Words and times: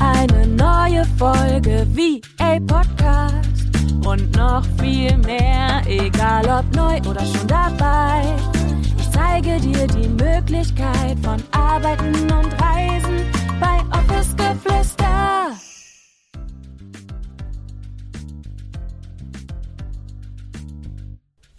eine 0.00 0.46
neue 0.46 1.04
Folge 1.18 1.86
wie 1.90 2.20
a 2.38 2.58
Podcast. 2.60 3.64
Und 4.06 4.36
noch 4.36 4.64
viel 4.80 5.16
mehr, 5.18 5.82
egal 5.86 6.44
ob 6.46 6.76
neu 6.76 6.98
oder 7.08 7.24
schon 7.24 7.46
dabei. 7.46 8.34
Ich 8.98 9.10
zeige 9.10 9.58
dir 9.60 9.86
die 9.86 10.08
Möglichkeit 10.08 11.18
von 11.22 11.42
Arbeiten 11.52 12.14
und 12.32 12.52
Reisen 12.60 13.24
bei 13.60 13.78
Office 13.96 14.34
Geflüster. 14.36 15.14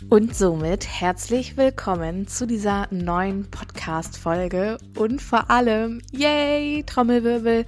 Und 0.10 0.36
somit 0.36 0.88
herzlich 0.88 1.57
willkommen 1.57 2.28
zu 2.28 2.46
dieser 2.46 2.88
neuen 2.92 3.50
Podcast-Folge 3.50 4.78
und 4.97 5.21
vor 5.21 5.50
allem, 5.50 6.02
yay, 6.11 6.83
Trommelwirbel, 6.86 7.65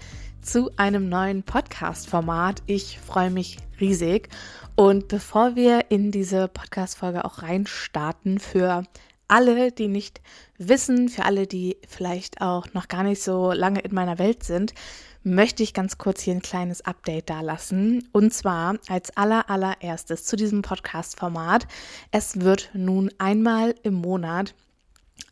zu 0.48 0.72
einem 0.78 1.10
neuen 1.10 1.44
Podcast-Format. 1.44 2.64
Ich 2.68 3.00
freue 3.00 3.30
mich 3.30 3.58
riesig. 3.82 4.30
Und 4.76 5.10
bevor 5.10 5.58
wir 5.58 5.92
in 5.92 6.10
diese 6.10 6.48
Podcast-Folge 6.48 7.26
auch 7.26 7.42
reinstarten, 7.42 8.40
für 8.40 8.84
alle, 9.28 9.74
die 9.74 9.90
nicht 9.90 10.22
wissen, 10.58 11.10
für 11.10 11.26
alle, 11.26 11.48
die 11.48 11.76
vielleicht 11.86 12.40
auch 12.40 12.74
noch 12.74 12.88
gar 12.88 13.04
nicht 13.04 13.22
so 13.22 13.52
lange 13.52 13.82
in 13.82 13.94
meiner 13.94 14.20
Welt 14.20 14.44
sind, 14.44 14.74
möchte 15.22 15.64
ich 15.64 15.74
ganz 15.74 15.98
kurz 15.98 16.22
hier 16.22 16.34
ein 16.34 16.42
kleines 16.42 16.80
Update 16.80 17.30
dalassen. 17.30 18.08
Und 18.14 18.34
zwar 18.34 18.78
als 18.88 19.18
aller 19.18 19.50
allererstes 19.50 20.24
zu 20.24 20.38
diesem 20.38 20.62
Podcast-Format. 20.62 21.68
Es 22.12 22.40
wird 22.40 22.70
nun 22.74 23.12
einmal 23.18 23.76
im 23.84 23.96
Monat 23.96 24.56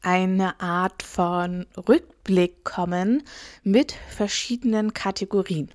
eine 0.05 0.59
Art 0.59 1.01
von 1.01 1.65
Rückblick 1.75 2.63
kommen 2.63 3.23
mit 3.63 3.91
verschiedenen 3.91 4.93
Kategorien. 4.93 5.71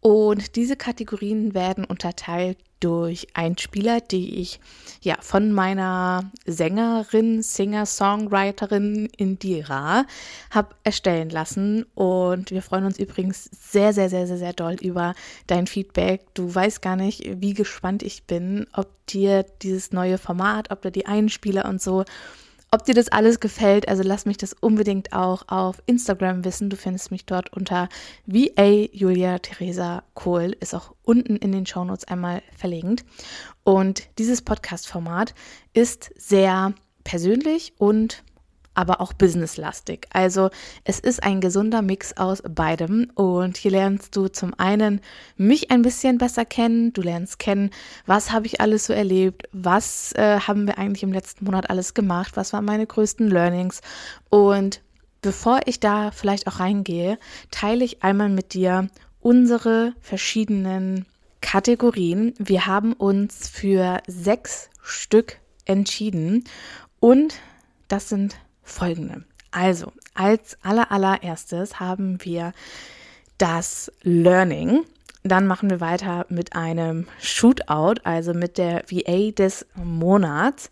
Und 0.00 0.54
diese 0.54 0.76
Kategorien 0.76 1.52
werden 1.52 1.84
unterteilt 1.84 2.58
durch 2.78 3.26
Einspieler, 3.34 4.00
die 4.00 4.40
ich 4.40 4.60
ja 5.00 5.16
von 5.20 5.50
meiner 5.50 6.30
Sängerin, 6.44 7.42
Singer-Songwriterin 7.42 9.08
Indira 9.16 10.04
habe 10.50 10.76
erstellen 10.84 11.30
lassen. 11.30 11.86
Und 11.96 12.52
wir 12.52 12.62
freuen 12.62 12.84
uns 12.84 13.00
übrigens 13.00 13.50
sehr, 13.52 13.92
sehr, 13.92 14.08
sehr, 14.08 14.28
sehr, 14.28 14.38
sehr 14.38 14.52
doll 14.52 14.76
über 14.80 15.14
dein 15.48 15.66
Feedback. 15.66 16.22
Du 16.34 16.54
weißt 16.54 16.82
gar 16.82 16.94
nicht, 16.94 17.40
wie 17.40 17.54
gespannt 17.54 18.04
ich 18.04 18.24
bin, 18.24 18.68
ob 18.74 18.88
dir 19.06 19.44
dieses 19.62 19.90
neue 19.90 20.18
Format, 20.18 20.70
ob 20.70 20.82
da 20.82 20.90
die 20.90 21.06
Einspieler 21.06 21.64
und 21.64 21.82
so 21.82 22.04
ob 22.76 22.84
dir 22.84 22.94
das 22.94 23.08
alles 23.08 23.40
gefällt, 23.40 23.88
also 23.88 24.02
lass 24.02 24.26
mich 24.26 24.36
das 24.36 24.52
unbedingt 24.52 25.14
auch 25.14 25.44
auf 25.48 25.82
Instagram 25.86 26.44
wissen. 26.44 26.68
Du 26.68 26.76
findest 26.76 27.10
mich 27.10 27.24
dort 27.24 27.50
unter 27.54 27.88
VA 28.26 28.86
Julia 28.92 29.38
Theresa 29.38 30.02
Kohl, 30.12 30.54
ist 30.60 30.74
auch 30.74 30.94
unten 31.02 31.36
in 31.36 31.52
den 31.52 31.64
Shownotes 31.64 32.04
einmal 32.04 32.42
verlinkt. 32.54 33.06
Und 33.64 34.02
dieses 34.18 34.42
Podcast-Format 34.42 35.34
ist 35.72 36.10
sehr 36.16 36.74
persönlich 37.02 37.72
und 37.78 38.22
aber 38.76 39.00
auch 39.00 39.12
businesslastig. 39.12 40.06
Also 40.12 40.50
es 40.84 41.00
ist 41.00 41.22
ein 41.22 41.40
gesunder 41.40 41.82
Mix 41.82 42.16
aus 42.16 42.42
beidem. 42.42 43.10
Und 43.14 43.56
hier 43.56 43.70
lernst 43.70 44.14
du 44.16 44.28
zum 44.28 44.54
einen 44.58 45.00
mich 45.36 45.70
ein 45.70 45.82
bisschen 45.82 46.18
besser 46.18 46.44
kennen, 46.44 46.92
du 46.92 47.02
lernst 47.02 47.38
kennen, 47.38 47.70
was 48.06 48.32
habe 48.32 48.46
ich 48.46 48.60
alles 48.60 48.86
so 48.86 48.92
erlebt, 48.92 49.48
was 49.52 50.12
äh, 50.12 50.40
haben 50.40 50.66
wir 50.66 50.78
eigentlich 50.78 51.02
im 51.02 51.12
letzten 51.12 51.44
Monat 51.44 51.70
alles 51.70 51.94
gemacht, 51.94 52.36
was 52.36 52.52
waren 52.52 52.64
meine 52.64 52.86
größten 52.86 53.28
Learnings? 53.28 53.80
Und 54.28 54.80
bevor 55.22 55.60
ich 55.66 55.80
da 55.80 56.10
vielleicht 56.10 56.46
auch 56.46 56.60
reingehe, 56.60 57.18
teile 57.50 57.84
ich 57.84 58.02
einmal 58.02 58.28
mit 58.28 58.54
dir 58.54 58.88
unsere 59.20 59.94
verschiedenen 60.00 61.06
Kategorien. 61.40 62.34
Wir 62.38 62.66
haben 62.66 62.92
uns 62.92 63.48
für 63.48 64.00
sechs 64.06 64.70
Stück 64.82 65.38
entschieden. 65.64 66.44
Und 67.00 67.34
das 67.88 68.08
sind 68.08 68.36
folgende. 68.66 69.24
Also, 69.50 69.92
als 70.14 70.58
allerallererstes 70.62 71.80
haben 71.80 72.18
wir 72.22 72.52
das 73.38 73.90
Learning. 74.02 74.84
Dann 75.22 75.46
machen 75.46 75.70
wir 75.70 75.80
weiter 75.80 76.26
mit 76.28 76.54
einem 76.54 77.06
Shootout, 77.20 78.00
also 78.04 78.34
mit 78.34 78.58
der 78.58 78.84
VA 78.88 79.30
des 79.32 79.66
Monats. 79.74 80.70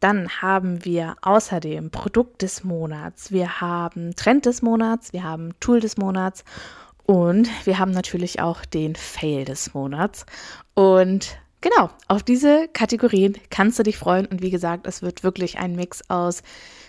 Dann 0.00 0.28
haben 0.40 0.84
wir 0.84 1.14
außerdem 1.22 1.90
Produkt 1.90 2.42
des 2.42 2.64
Monats, 2.64 3.30
wir 3.30 3.60
haben 3.60 4.16
Trend 4.16 4.46
des 4.46 4.60
Monats, 4.60 5.12
wir 5.12 5.22
haben 5.22 5.50
Tool 5.60 5.78
des 5.78 5.96
Monats 5.96 6.44
und 7.06 7.48
wir 7.64 7.78
haben 7.78 7.92
natürlich 7.92 8.40
auch 8.40 8.64
den 8.64 8.96
Fail 8.96 9.44
des 9.44 9.74
Monats. 9.74 10.26
Und 10.74 11.38
genau, 11.62 11.88
auf 12.08 12.22
diese 12.22 12.68
Kategorien 12.68 13.38
kannst 13.48 13.78
du 13.78 13.82
dich 13.82 13.96
freuen. 13.96 14.26
Und 14.26 14.42
wie 14.42 14.50
gesagt, 14.50 14.86
es 14.86 15.00
wird 15.00 15.24
wirklich 15.24 15.58
ein 15.58 15.74
Mix 15.74 16.02
aus 16.10 16.42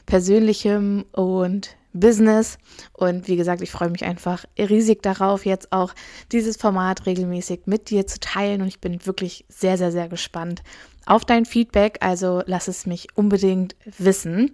Persönlichem 0.06 1.06
und 1.14 1.78
Business. 1.94 2.58
Und 2.92 3.28
wie 3.28 3.38
gesagt, 3.38 3.62
ich 3.62 3.72
freue 3.72 3.90
mich 3.90 4.04
einfach 4.04 4.44
riesig 4.58 5.02
darauf, 5.02 5.46
jetzt 5.46 5.72
auch 5.72 5.94
dieses 6.32 6.58
Format 6.58 7.06
regelmäßig 7.06 7.62
mit 7.66 7.90
dir 7.90 8.06
zu 8.08 8.20
teilen. 8.20 8.62
Und 8.62 8.68
ich 8.68 8.82
bin 8.82 9.06
wirklich 9.06 9.46
sehr, 9.48 9.78
sehr, 9.78 9.92
sehr 9.92 10.10
gespannt 10.10 10.64
auf 11.06 11.24
dein 11.24 11.46
Feedback. 11.46 12.00
Also 12.02 12.42
lass 12.46 12.68
es 12.68 12.86
mich 12.86 13.08
unbedingt 13.16 13.76
wissen. 13.98 14.52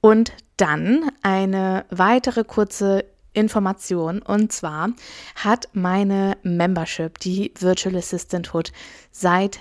Und 0.00 0.32
dann 0.56 1.10
eine 1.22 1.86
weitere 1.90 2.44
kurze 2.44 3.04
Information. 3.32 4.22
Und 4.22 4.52
zwar 4.52 4.90
hat 5.36 5.68
meine 5.72 6.36
Membership, 6.42 7.18
die 7.18 7.52
Virtual 7.58 7.96
Assistant 7.96 8.52
Hood, 8.54 8.72
seit 9.10 9.60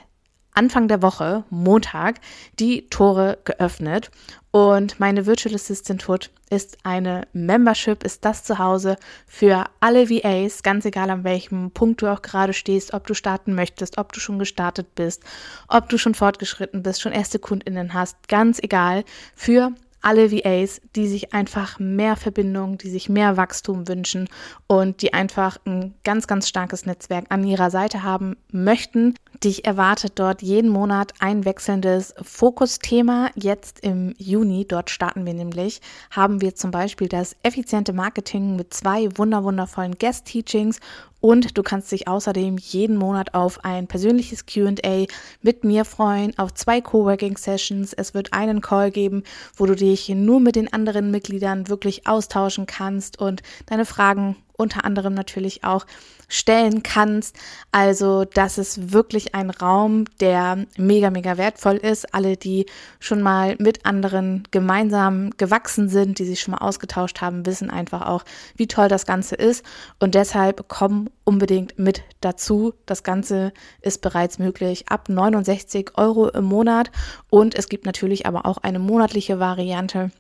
Anfang 0.53 0.87
der 0.87 1.01
Woche, 1.01 1.45
Montag, 1.49 2.19
die 2.59 2.89
Tore 2.89 3.37
geöffnet. 3.45 4.11
Und 4.51 4.99
meine 4.99 5.25
Virtual 5.25 5.55
Assistant 5.55 6.07
Hood 6.09 6.29
ist 6.49 6.79
eine 6.83 7.25
Membership, 7.31 8.03
ist 8.03 8.25
das 8.25 8.43
Zuhause 8.43 8.97
für 9.25 9.65
alle 9.79 10.09
VAs, 10.09 10.61
ganz 10.61 10.83
egal 10.83 11.09
an 11.09 11.23
welchem 11.23 11.71
Punkt 11.71 12.01
du 12.01 12.07
auch 12.07 12.21
gerade 12.21 12.51
stehst, 12.51 12.93
ob 12.93 13.07
du 13.07 13.13
starten 13.13 13.55
möchtest, 13.55 13.97
ob 13.97 14.11
du 14.11 14.19
schon 14.19 14.39
gestartet 14.39 14.93
bist, 14.95 15.23
ob 15.69 15.87
du 15.87 15.97
schon 15.97 16.15
fortgeschritten 16.15 16.83
bist, 16.83 17.01
schon 17.01 17.13
erste 17.13 17.39
KundInnen 17.39 17.93
hast, 17.93 18.27
ganz 18.27 18.59
egal, 18.61 19.05
für 19.33 19.71
alle 20.01 20.31
VAs, 20.31 20.81
die 20.95 21.07
sich 21.07 21.33
einfach 21.33 21.79
mehr 21.79 22.15
Verbindung, 22.15 22.77
die 22.77 22.89
sich 22.89 23.09
mehr 23.09 23.37
Wachstum 23.37 23.87
wünschen 23.87 24.27
und 24.67 25.01
die 25.01 25.13
einfach 25.13 25.57
ein 25.65 25.93
ganz, 26.03 26.27
ganz 26.27 26.47
starkes 26.47 26.85
Netzwerk 26.85 27.25
an 27.29 27.43
ihrer 27.43 27.69
Seite 27.69 28.03
haben 28.03 28.35
möchten. 28.51 29.15
Dich 29.43 29.65
erwartet 29.65 30.13
dort 30.15 30.41
jeden 30.41 30.69
Monat 30.69 31.13
ein 31.19 31.45
wechselndes 31.45 32.13
Fokusthema. 32.21 33.29
Jetzt 33.35 33.79
im 33.81 34.13
Juni, 34.17 34.65
dort 34.67 34.89
starten 34.89 35.25
wir 35.25 35.33
nämlich, 35.33 35.81
haben 36.09 36.41
wir 36.41 36.55
zum 36.55 36.71
Beispiel 36.71 37.07
das 37.07 37.35
effiziente 37.43 37.93
Marketing 37.93 38.55
mit 38.55 38.73
zwei 38.73 39.09
wunderwundervollen 39.17 39.97
Guest-Teachings 39.97 40.79
und 41.21 41.57
du 41.57 41.63
kannst 41.63 41.91
dich 41.91 42.07
außerdem 42.07 42.57
jeden 42.57 42.97
Monat 42.97 43.33
auf 43.33 43.63
ein 43.63 43.87
persönliches 43.87 44.45
QA 44.45 45.05
mit 45.41 45.63
mir 45.63 45.85
freuen, 45.85 46.37
auf 46.37 46.53
zwei 46.53 46.81
Coworking-Sessions. 46.81 47.93
Es 47.93 48.13
wird 48.13 48.33
einen 48.33 48.59
Call 48.59 48.91
geben, 48.91 49.23
wo 49.55 49.65
du 49.65 49.75
dich 49.75 50.09
nur 50.09 50.39
mit 50.39 50.55
den 50.55 50.73
anderen 50.73 51.11
Mitgliedern 51.11 51.69
wirklich 51.69 52.07
austauschen 52.07 52.65
kannst 52.65 53.19
und 53.21 53.43
deine 53.67 53.85
Fragen 53.85 54.35
unter 54.61 54.85
anderem 54.85 55.13
natürlich 55.13 55.63
auch 55.63 55.85
stellen 56.31 56.81
kannst. 56.81 57.35
Also 57.71 58.23
das 58.23 58.57
ist 58.57 58.93
wirklich 58.93 59.35
ein 59.35 59.49
Raum, 59.49 60.05
der 60.19 60.65
mega, 60.77 61.09
mega 61.09 61.37
wertvoll 61.37 61.75
ist. 61.75 62.13
Alle, 62.15 62.37
die 62.37 62.65
schon 62.99 63.21
mal 63.21 63.55
mit 63.59 63.85
anderen 63.85 64.43
gemeinsam 64.51 65.31
gewachsen 65.37 65.89
sind, 65.89 66.19
die 66.19 66.25
sich 66.25 66.39
schon 66.39 66.53
mal 66.53 66.59
ausgetauscht 66.59 67.21
haben, 67.21 67.45
wissen 67.45 67.69
einfach 67.69 68.07
auch, 68.07 68.23
wie 68.55 68.67
toll 68.67 68.87
das 68.87 69.05
Ganze 69.05 69.35
ist. 69.35 69.65
Und 69.99 70.15
deshalb 70.15 70.65
komm 70.69 71.09
unbedingt 71.25 71.77
mit 71.77 72.03
dazu. 72.21 72.73
Das 72.85 73.03
Ganze 73.03 73.51
ist 73.81 74.01
bereits 74.01 74.39
möglich 74.39 74.87
ab 74.87 75.09
69 75.09 75.91
Euro 75.95 76.29
im 76.29 76.45
Monat. 76.45 76.91
Und 77.29 77.55
es 77.55 77.67
gibt 77.67 77.85
natürlich 77.85 78.25
aber 78.25 78.45
auch 78.45 78.57
eine 78.57 78.79
monatliche 78.79 79.39
Variante 79.39 80.11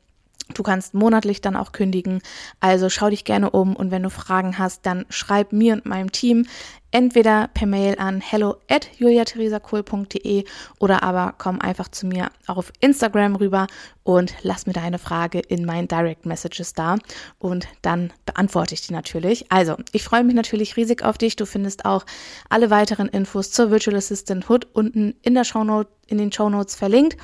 Du 0.57 0.63
kannst 0.63 0.93
monatlich 0.93 1.41
dann 1.41 1.55
auch 1.55 1.71
kündigen. 1.71 2.21
Also 2.59 2.89
schau 2.89 3.09
dich 3.09 3.23
gerne 3.23 3.49
um 3.49 3.75
und 3.75 3.91
wenn 3.91 4.03
du 4.03 4.09
Fragen 4.09 4.57
hast, 4.57 4.85
dann 4.85 5.05
schreib 5.09 5.53
mir 5.53 5.73
und 5.73 5.85
meinem 5.85 6.11
Team. 6.11 6.45
Entweder 6.91 7.49
per 7.53 7.67
Mail 7.67 7.95
an 7.97 8.21
hello 8.21 8.55
at 8.69 8.89
juliatheresakohl.de 8.97 10.45
oder 10.79 11.03
aber 11.03 11.33
komm 11.37 11.59
einfach 11.59 11.87
zu 11.87 12.05
mir 12.05 12.29
auf 12.47 12.71
Instagram 12.79 13.35
rüber 13.35 13.67
und 14.03 14.33
lass 14.41 14.65
mir 14.65 14.73
deine 14.73 14.99
Frage 14.99 15.39
in 15.39 15.65
meinen 15.65 15.87
Direct 15.87 16.25
Messages 16.25 16.73
da 16.73 16.97
und 17.39 17.67
dann 17.81 18.11
beantworte 18.25 18.73
ich 18.73 18.81
die 18.81 18.93
natürlich. 18.93 19.51
Also, 19.51 19.75
ich 19.91 20.03
freue 20.03 20.23
mich 20.23 20.35
natürlich 20.35 20.75
riesig 20.75 21.03
auf 21.03 21.17
dich. 21.17 21.35
Du 21.35 21.45
findest 21.45 21.85
auch 21.85 22.05
alle 22.49 22.69
weiteren 22.69 23.07
Infos 23.07 23.51
zur 23.51 23.71
Virtual 23.71 23.95
Assistant 23.95 24.49
Hood 24.49 24.67
unten 24.73 25.15
in 25.21 25.35
der 25.35 25.43
Shownote, 25.43 25.89
in 26.07 26.17
den 26.17 26.31
Show 26.31 26.49
Notes 26.49 26.75
verlinkt. 26.75 27.17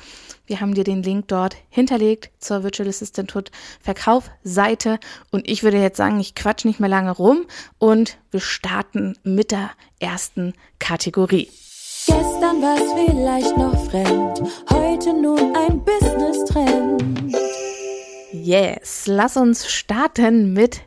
Wir 0.46 0.60
haben 0.60 0.72
dir 0.72 0.84
den 0.84 1.02
Link 1.02 1.28
dort 1.28 1.56
hinterlegt 1.68 2.30
zur 2.38 2.62
Virtual 2.62 2.88
Assistant 2.88 3.34
Hood 3.34 3.50
Verkaufsseite 3.82 4.98
und 5.30 5.48
ich 5.48 5.62
würde 5.62 5.78
jetzt 5.78 5.98
sagen, 5.98 6.20
ich 6.20 6.34
quatsch 6.34 6.64
nicht 6.64 6.80
mehr 6.80 6.88
lange 6.88 7.10
rum 7.10 7.46
und 7.78 8.16
wir 8.30 8.40
starten 8.40 9.16
mit 9.22 9.50
der 9.50 9.70
ersten 9.98 10.54
Kategorie. 10.78 11.50
Gestern 12.06 12.62
war 12.62 12.76
es 12.76 12.92
vielleicht 12.92 13.56
noch 13.56 13.90
fremd, 13.90 14.42
heute 14.70 15.12
nun 15.12 15.54
ein 15.56 15.84
Business-Trend. 15.84 17.36
Yes, 18.32 19.06
lass 19.06 19.36
uns 19.36 19.70
starten 19.70 20.52
mit 20.52 20.82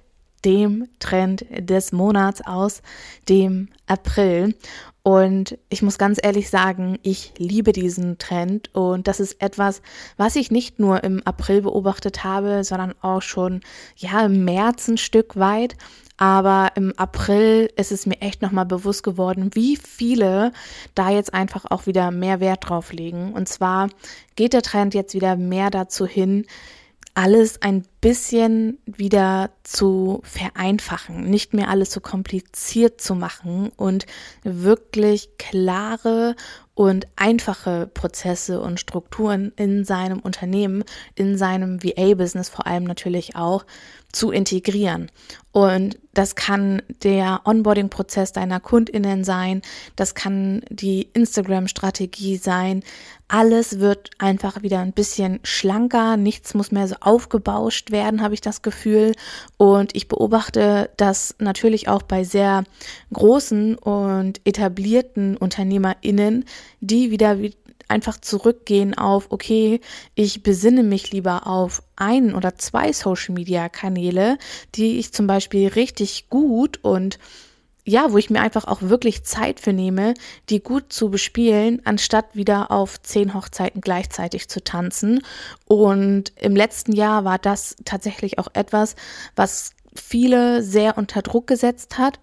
dem 0.46 0.88
Trend 1.00 1.46
des 1.52 1.92
Monats 1.92 2.42
aus 2.42 2.82
dem 3.30 3.70
April. 3.88 4.56
Und 5.04 5.58
ich 5.70 5.82
muss 5.82 5.98
ganz 5.98 6.20
ehrlich 6.22 6.50
sagen, 6.50 7.00
ich 7.02 7.34
liebe 7.38 7.72
diesen 7.72 8.20
Trend 8.20 8.74
und 8.76 9.08
das 9.08 9.20
ist 9.20 9.42
etwas, 9.42 9.82
was 10.18 10.36
ich 10.36 10.52
nicht 10.52 10.80
nur 10.80 11.04
im 11.04 11.26
April 11.26 11.64
beobachtet 11.64 12.24
habe, 12.24 12.64
sondern 12.64 12.94
auch 13.02 13.24
schon 13.24 13.62
ja 13.96 14.24
im 14.26 14.46
März 14.46 14.88
ein 14.88 14.98
Stück 14.98 15.38
weit. 15.38 15.76
Aber 16.22 16.74
im 16.76 16.94
April 16.98 17.72
ist 17.78 17.92
es 17.92 18.06
mir 18.06 18.22
echt 18.22 18.44
nochmal 18.44 18.68
bewusst 18.68 19.02
geworden, 19.02 19.50
wie 19.56 19.76
viele 19.76 20.52
da 20.94 21.10
jetzt 21.10 21.34
einfach 21.34 21.66
auch 21.72 21.88
wieder 21.88 22.12
mehr 22.12 22.40
Wert 22.40 22.70
drauf 22.70 22.94
legen. 22.94 23.34
Und 23.34 23.50
zwar 23.50 23.90
geht 24.36 24.54
der 24.54 24.62
Trend 24.62 24.94
jetzt 24.94 25.16
wieder 25.16 25.36
mehr 25.36 25.72
dazu 25.72 26.06
hin, 26.06 26.46
alles 27.16 27.64
ein 27.64 27.84
bisschen 28.02 28.78
wieder 28.86 29.50
zu 29.64 30.22
vereinfachen, 30.24 31.28
nicht 31.28 31.56
mehr 31.56 31.70
alles 31.70 31.92
so 31.92 32.00
kompliziert 32.00 33.02
zu 33.02 33.16
machen 33.16 33.72
und 33.76 34.06
wirklich 34.44 35.30
klare 35.40 36.36
und 36.76 37.08
einfache 37.16 37.90
Prozesse 37.94 38.62
und 38.62 38.80
Strukturen 38.80 39.54
in 39.56 39.86
seinem 39.86 40.20
Unternehmen, 40.20 40.84
in 41.16 41.38
seinem 41.38 41.84
VA-Business 41.84 42.50
vor 42.50 42.68
allem 42.68 42.84
natürlich 42.84 43.36
auch 43.36 43.66
zu 44.12 44.32
integrieren. 44.32 45.10
Und 45.52 46.00
das 46.14 46.36
kann 46.36 46.82
der 47.04 47.42
Onboarding-Prozess 47.46 48.32
deiner 48.32 48.60
Kundinnen 48.60 49.24
sein, 49.24 49.62
das 49.96 50.16
kann 50.16 50.62
die 50.70 51.10
Instagram-Strategie 51.14 52.38
sein. 52.38 52.84
Alles 53.28 53.80
wird 53.80 54.12
einfach 54.18 54.62
wieder 54.62 54.80
ein 54.80 54.92
bisschen 54.92 55.40
schlanker, 55.44 56.18
nichts 56.18 56.54
muss 56.54 56.72
mehr 56.72 56.88
so 56.88 56.96
aufgebauscht 57.00 57.92
werden, 57.92 58.22
habe 58.22 58.34
ich 58.34 58.42
das 58.42 58.62
Gefühl. 58.62 59.14
Und 59.58 59.96
ich 59.96 60.08
beobachte 60.10 60.90
das 60.98 61.36
natürlich 61.40 61.88
auch 61.88 62.02
bei 62.02 62.24
sehr 62.24 62.64
großen 63.14 63.76
und 63.76 64.42
etablierten 64.46 65.38
UnternehmerInnen, 65.38 66.46
die 66.82 67.12
wieder 67.12 67.38
einfach 67.92 68.20
zurückgehen 68.20 68.98
auf, 68.98 69.28
okay, 69.30 69.80
ich 70.16 70.42
besinne 70.42 70.84
mich 70.84 71.12
lieber 71.12 71.46
auf 71.46 71.84
ein 71.96 72.34
oder 72.34 72.56
zwei 72.56 72.92
Social-Media-Kanäle, 72.94 74.38
die 74.76 74.98
ich 74.98 75.14
zum 75.14 75.28
Beispiel 75.28 75.68
richtig 75.68 76.30
gut 76.30 76.80
und 76.84 77.20
ja, 77.84 78.12
wo 78.12 78.18
ich 78.18 78.30
mir 78.30 78.42
einfach 78.42 78.66
auch 78.66 78.82
wirklich 78.84 79.24
Zeit 79.24 79.60
für 79.60 79.74
nehme, 79.74 80.14
die 80.50 80.62
gut 80.62 80.94
zu 80.94 81.10
bespielen, 81.10 81.82
anstatt 81.84 82.36
wieder 82.36 82.72
auf 82.72 83.02
zehn 83.02 83.34
Hochzeiten 83.34 83.82
gleichzeitig 83.82 84.50
zu 84.50 84.64
tanzen. 84.64 85.22
Und 85.66 86.32
im 86.36 86.56
letzten 86.56 86.94
Jahr 86.94 87.26
war 87.26 87.40
das 87.40 87.76
tatsächlich 87.84 88.38
auch 88.38 88.50
etwas, 88.54 88.96
was 89.36 89.72
viele 89.96 90.64
sehr 90.64 90.98
unter 90.98 91.22
Druck 91.22 91.48
gesetzt 91.48 91.98
hat 91.98 92.20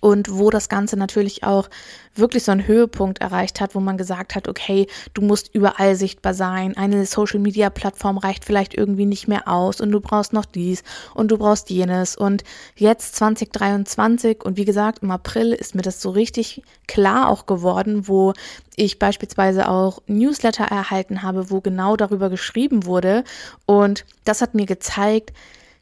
und 0.00 0.38
wo 0.38 0.50
das 0.50 0.68
Ganze 0.68 0.96
natürlich 0.96 1.44
auch 1.44 1.68
wirklich 2.14 2.44
so 2.44 2.52
einen 2.52 2.66
Höhepunkt 2.66 3.20
erreicht 3.20 3.60
hat, 3.60 3.74
wo 3.74 3.80
man 3.80 3.96
gesagt 3.96 4.34
hat, 4.34 4.48
okay, 4.48 4.86
du 5.14 5.22
musst 5.22 5.54
überall 5.54 5.94
sichtbar 5.94 6.34
sein, 6.34 6.76
eine 6.76 7.06
Social-Media-Plattform 7.06 8.18
reicht 8.18 8.44
vielleicht 8.44 8.74
irgendwie 8.74 9.06
nicht 9.06 9.28
mehr 9.28 9.48
aus 9.48 9.80
und 9.80 9.90
du 9.90 10.00
brauchst 10.00 10.32
noch 10.32 10.44
dies 10.44 10.82
und 11.14 11.30
du 11.30 11.38
brauchst 11.38 11.70
jenes. 11.70 12.16
Und 12.16 12.44
jetzt 12.76 13.16
2023 13.16 14.44
und 14.44 14.56
wie 14.56 14.64
gesagt, 14.64 15.02
im 15.02 15.10
April 15.10 15.52
ist 15.52 15.74
mir 15.74 15.82
das 15.82 16.02
so 16.02 16.10
richtig 16.10 16.62
klar 16.86 17.28
auch 17.28 17.46
geworden, 17.46 18.08
wo 18.08 18.32
ich 18.76 18.98
beispielsweise 18.98 19.68
auch 19.68 20.02
Newsletter 20.06 20.64
erhalten 20.64 21.22
habe, 21.22 21.50
wo 21.50 21.60
genau 21.60 21.96
darüber 21.96 22.30
geschrieben 22.30 22.84
wurde. 22.84 23.24
Und 23.66 24.04
das 24.24 24.40
hat 24.40 24.54
mir 24.54 24.66
gezeigt, 24.66 25.32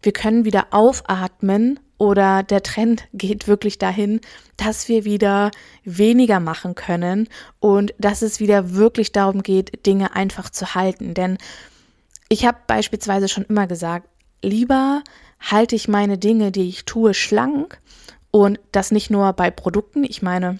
wir 0.02 0.12
können 0.12 0.44
wieder 0.44 0.66
aufatmen 0.70 1.80
oder 1.98 2.42
der 2.42 2.62
Trend 2.62 3.04
geht 3.12 3.48
wirklich 3.48 3.78
dahin, 3.78 4.20
dass 4.56 4.88
wir 4.88 5.04
wieder 5.04 5.50
weniger 5.84 6.40
machen 6.40 6.74
können 6.74 7.28
und 7.60 7.94
dass 7.98 8.22
es 8.22 8.40
wieder 8.40 8.74
wirklich 8.74 9.12
darum 9.12 9.42
geht, 9.42 9.86
Dinge 9.86 10.14
einfach 10.14 10.50
zu 10.50 10.74
halten. 10.74 11.14
Denn 11.14 11.38
ich 12.28 12.46
habe 12.46 12.58
beispielsweise 12.66 13.28
schon 13.28 13.44
immer 13.44 13.66
gesagt, 13.66 14.08
lieber 14.42 15.02
halte 15.40 15.76
ich 15.76 15.88
meine 15.88 16.18
Dinge, 16.18 16.52
die 16.52 16.68
ich 16.68 16.84
tue, 16.84 17.14
schlank 17.14 17.80
und 18.30 18.60
das 18.72 18.90
nicht 18.90 19.10
nur 19.10 19.32
bei 19.32 19.50
Produkten. 19.50 20.04
Ich 20.04 20.22
meine, 20.22 20.58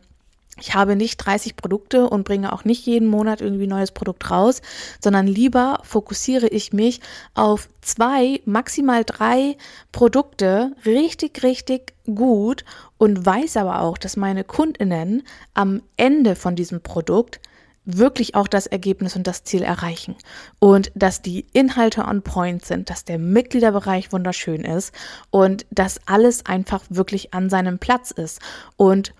ich 0.59 0.75
habe 0.75 0.97
nicht 0.97 1.19
30 1.19 1.57
Produkte 1.57 2.09
und 2.09 2.25
bringe 2.25 2.53
auch 2.53 2.65
nicht 2.65 2.87
jeden 2.87 3.09
Monat 3.09 3.41
irgendwie 3.41 3.67
ein 3.67 3.71
neues 3.71 3.93
Produkt 3.93 4.31
raus, 4.31 4.63
sondern 5.01 5.27
lieber 5.27 5.81
fokussiere 5.83 6.49
ich 6.49 6.73
mich 6.73 7.01
auf 7.35 7.69
zwei, 7.83 8.41
maximal 8.47 9.05
drei 9.05 9.57
Produkte 9.93 10.73
richtig, 10.87 11.43
richtig 11.43 11.93
gut 12.07 12.65
und 12.97 13.27
weiß 13.27 13.59
aber 13.59 13.83
auch, 13.83 13.99
dass 13.99 14.17
meine 14.17 14.45
Kundinnen 14.45 15.25
am 15.53 15.83
Ende 15.97 16.37
von 16.37 16.57
diesem 16.57 16.81
Produkt 16.81 17.41
wirklich 17.87 18.35
auch 18.35 18.49
das 18.49 18.67
Ergebnis 18.67 19.15
und 19.15 19.27
das 19.27 19.45
Ziel 19.45 19.63
erreichen 19.63 20.17
und 20.59 20.91
dass 20.95 21.23
die 21.23 21.47
Inhalte 21.53 22.05
on 22.05 22.23
point 22.23 22.65
sind, 22.65 22.91
dass 22.91 23.05
der 23.05 23.19
Mitgliederbereich 23.19 24.13
wunderschön 24.13 24.65
ist 24.65 24.93
und 25.31 25.67
dass 25.71 26.01
alles 26.07 26.45
einfach 26.47 26.83
wirklich 26.91 27.33
an 27.33 27.49
seinem 27.49 27.79
Platz 27.79 28.11
ist. 28.11 28.41
Und 28.77 29.15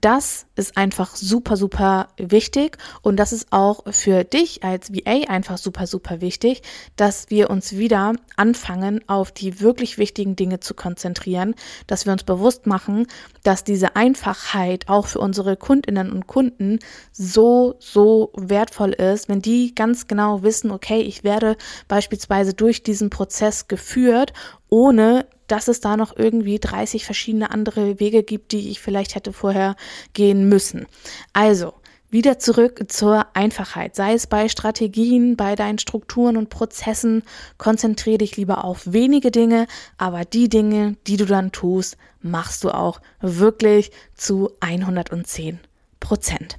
das 0.00 0.46
ist 0.54 0.76
einfach 0.76 1.16
super, 1.16 1.56
super 1.56 2.08
wichtig. 2.16 2.78
Und 3.02 3.16
das 3.16 3.32
ist 3.32 3.48
auch 3.50 3.82
für 3.90 4.24
dich 4.24 4.62
als 4.62 4.92
VA 4.92 5.28
einfach 5.28 5.58
super, 5.58 5.86
super 5.86 6.20
wichtig, 6.20 6.62
dass 6.96 7.28
wir 7.28 7.50
uns 7.50 7.76
wieder 7.76 8.14
anfangen, 8.36 9.00
auf 9.08 9.32
die 9.32 9.60
wirklich 9.60 9.98
wichtigen 9.98 10.36
Dinge 10.36 10.60
zu 10.60 10.74
konzentrieren, 10.74 11.54
dass 11.86 12.06
wir 12.06 12.12
uns 12.12 12.22
bewusst 12.22 12.66
machen, 12.66 13.06
dass 13.42 13.64
diese 13.64 13.96
Einfachheit 13.96 14.88
auch 14.88 15.06
für 15.06 15.18
unsere 15.18 15.56
Kundinnen 15.56 16.12
und 16.12 16.26
Kunden 16.26 16.78
so, 17.12 17.74
so 17.80 18.32
wertvoll 18.36 18.92
ist, 18.92 19.28
wenn 19.28 19.42
die 19.42 19.74
ganz 19.74 20.06
genau 20.06 20.42
wissen, 20.42 20.70
okay, 20.70 21.00
ich 21.00 21.24
werde 21.24 21.56
beispielsweise 21.88 22.54
durch 22.54 22.82
diesen 22.82 23.10
Prozess 23.10 23.66
geführt, 23.66 24.32
ohne 24.68 25.26
dass 25.50 25.68
es 25.68 25.80
da 25.80 25.96
noch 25.96 26.16
irgendwie 26.16 26.58
30 26.58 27.04
verschiedene 27.04 27.50
andere 27.50 28.00
Wege 28.00 28.22
gibt, 28.22 28.52
die 28.52 28.70
ich 28.70 28.80
vielleicht 28.80 29.14
hätte 29.14 29.32
vorher 29.32 29.76
gehen 30.12 30.48
müssen. 30.48 30.86
Also, 31.32 31.74
wieder 32.10 32.38
zurück 32.40 32.84
zur 32.88 33.26
Einfachheit. 33.34 33.94
Sei 33.94 34.14
es 34.14 34.26
bei 34.26 34.48
Strategien, 34.48 35.36
bei 35.36 35.54
deinen 35.54 35.78
Strukturen 35.78 36.36
und 36.36 36.50
Prozessen. 36.50 37.22
Konzentriere 37.56 38.18
dich 38.18 38.36
lieber 38.36 38.64
auf 38.64 38.92
wenige 38.92 39.30
Dinge, 39.30 39.66
aber 39.96 40.24
die 40.24 40.48
Dinge, 40.48 40.96
die 41.06 41.16
du 41.16 41.24
dann 41.24 41.52
tust, 41.52 41.96
machst 42.20 42.64
du 42.64 42.70
auch 42.70 43.00
wirklich 43.20 43.92
zu 44.16 44.50
110 44.60 45.60
Prozent. 46.00 46.58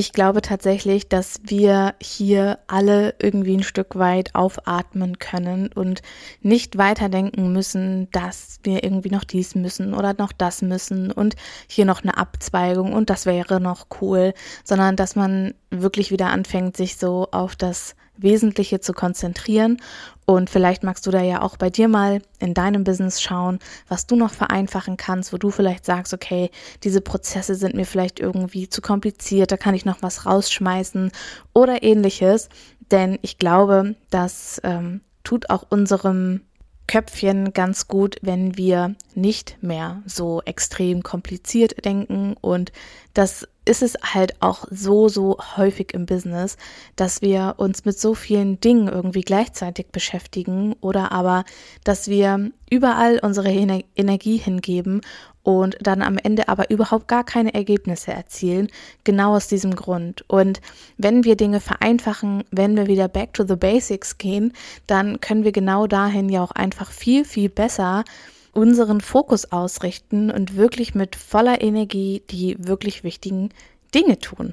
Ich 0.00 0.12
glaube 0.12 0.42
tatsächlich, 0.42 1.08
dass 1.08 1.40
wir 1.42 1.96
hier 2.00 2.60
alle 2.68 3.16
irgendwie 3.18 3.56
ein 3.56 3.64
Stück 3.64 3.98
weit 3.98 4.32
aufatmen 4.36 5.18
können 5.18 5.72
und 5.72 6.02
nicht 6.40 6.78
weiterdenken 6.78 7.52
müssen, 7.52 8.08
dass 8.12 8.60
wir 8.62 8.84
irgendwie 8.84 9.10
noch 9.10 9.24
dies 9.24 9.56
müssen 9.56 9.94
oder 9.94 10.14
noch 10.16 10.30
das 10.30 10.62
müssen 10.62 11.10
und 11.10 11.34
hier 11.66 11.84
noch 11.84 12.04
eine 12.04 12.16
Abzweigung 12.16 12.92
und 12.92 13.10
das 13.10 13.26
wäre 13.26 13.60
noch 13.60 13.88
cool, 14.00 14.34
sondern 14.62 14.94
dass 14.94 15.16
man 15.16 15.54
wirklich 15.70 16.12
wieder 16.12 16.28
anfängt, 16.28 16.76
sich 16.76 16.96
so 16.96 17.26
auf 17.32 17.56
das 17.56 17.96
Wesentliche 18.18 18.80
zu 18.80 18.92
konzentrieren. 18.92 19.78
Und 20.26 20.50
vielleicht 20.50 20.82
magst 20.82 21.06
du 21.06 21.10
da 21.10 21.22
ja 21.22 21.40
auch 21.40 21.56
bei 21.56 21.70
dir 21.70 21.88
mal 21.88 22.20
in 22.38 22.52
deinem 22.52 22.84
Business 22.84 23.22
schauen, 23.22 23.58
was 23.88 24.06
du 24.06 24.14
noch 24.14 24.32
vereinfachen 24.32 24.98
kannst, 24.98 25.32
wo 25.32 25.38
du 25.38 25.50
vielleicht 25.50 25.86
sagst, 25.86 26.12
okay, 26.12 26.50
diese 26.84 27.00
Prozesse 27.00 27.54
sind 27.54 27.74
mir 27.74 27.86
vielleicht 27.86 28.20
irgendwie 28.20 28.68
zu 28.68 28.82
kompliziert, 28.82 29.50
da 29.50 29.56
kann 29.56 29.74
ich 29.74 29.86
noch 29.86 30.02
was 30.02 30.26
rausschmeißen 30.26 31.12
oder 31.54 31.82
ähnliches. 31.82 32.50
Denn 32.90 33.18
ich 33.22 33.38
glaube, 33.38 33.94
das 34.10 34.60
ähm, 34.64 35.00
tut 35.24 35.48
auch 35.50 35.64
unserem 35.70 36.42
Köpfchen 36.88 37.52
ganz 37.52 37.86
gut, 37.86 38.16
wenn 38.22 38.56
wir 38.56 38.96
nicht 39.14 39.58
mehr 39.62 40.02
so 40.06 40.42
extrem 40.44 41.04
kompliziert 41.04 41.84
denken. 41.84 42.34
Und 42.40 42.72
das 43.14 43.46
ist 43.64 43.82
es 43.82 43.96
halt 44.02 44.40
auch 44.40 44.64
so, 44.70 45.08
so 45.08 45.36
häufig 45.56 45.92
im 45.92 46.06
Business, 46.06 46.56
dass 46.96 47.20
wir 47.20 47.54
uns 47.58 47.84
mit 47.84 47.98
so 47.98 48.14
vielen 48.14 48.58
Dingen 48.58 48.88
irgendwie 48.88 49.20
gleichzeitig 49.20 49.88
beschäftigen 49.92 50.74
oder 50.80 51.12
aber, 51.12 51.44
dass 51.84 52.08
wir 52.08 52.50
überall 52.70 53.20
unsere 53.22 53.50
Energie 53.50 54.38
hingeben 54.38 55.02
und 55.48 55.78
dann 55.80 56.02
am 56.02 56.18
Ende 56.18 56.46
aber 56.50 56.68
überhaupt 56.68 57.08
gar 57.08 57.24
keine 57.24 57.54
Ergebnisse 57.54 58.12
erzielen, 58.12 58.68
genau 59.04 59.34
aus 59.34 59.48
diesem 59.48 59.74
Grund. 59.74 60.22
Und 60.28 60.60
wenn 60.98 61.24
wir 61.24 61.36
Dinge 61.36 61.60
vereinfachen, 61.60 62.44
wenn 62.50 62.76
wir 62.76 62.86
wieder 62.86 63.08
back 63.08 63.32
to 63.32 63.46
the 63.46 63.56
basics 63.56 64.18
gehen, 64.18 64.52
dann 64.86 65.22
können 65.22 65.44
wir 65.44 65.52
genau 65.52 65.86
dahin 65.86 66.28
ja 66.28 66.42
auch 66.44 66.50
einfach 66.50 66.90
viel, 66.90 67.24
viel 67.24 67.48
besser 67.48 68.04
unseren 68.52 69.00
Fokus 69.00 69.50
ausrichten 69.50 70.30
und 70.30 70.54
wirklich 70.54 70.94
mit 70.94 71.16
voller 71.16 71.62
Energie 71.62 72.22
die 72.28 72.56
wirklich 72.58 73.02
wichtigen 73.02 73.48
Dinge 73.94 74.18
tun. 74.18 74.52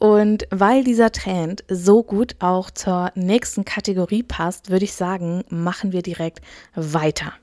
Und 0.00 0.48
weil 0.50 0.82
dieser 0.82 1.12
Trend 1.12 1.62
so 1.68 2.02
gut 2.02 2.34
auch 2.40 2.72
zur 2.72 3.12
nächsten 3.14 3.64
Kategorie 3.64 4.24
passt, 4.24 4.68
würde 4.68 4.84
ich 4.84 4.94
sagen, 4.94 5.44
machen 5.48 5.92
wir 5.92 6.02
direkt 6.02 6.40
weiter. 6.74 7.34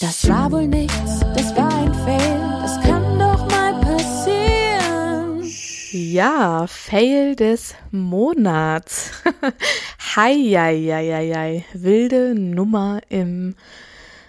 Das 0.00 0.28
war 0.28 0.52
wohl 0.52 0.68
nichts, 0.68 1.18
das 1.34 1.56
war 1.56 1.74
ein 1.74 1.92
Fail, 1.92 2.38
das 2.62 2.80
kann 2.82 3.18
doch 3.18 3.48
mal 3.48 3.80
passieren. 3.80 5.42
Ja, 5.90 6.68
Fail 6.68 7.34
des 7.34 7.74
Monats. 7.90 9.10
Hi, 10.14 10.34
hi, 10.56 10.86
hi, 10.86 11.10
hi, 11.12 11.34
hi. 11.34 11.64
Wilde 11.72 12.36
Nummer 12.36 13.00
im 13.08 13.56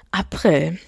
April. 0.09 0.79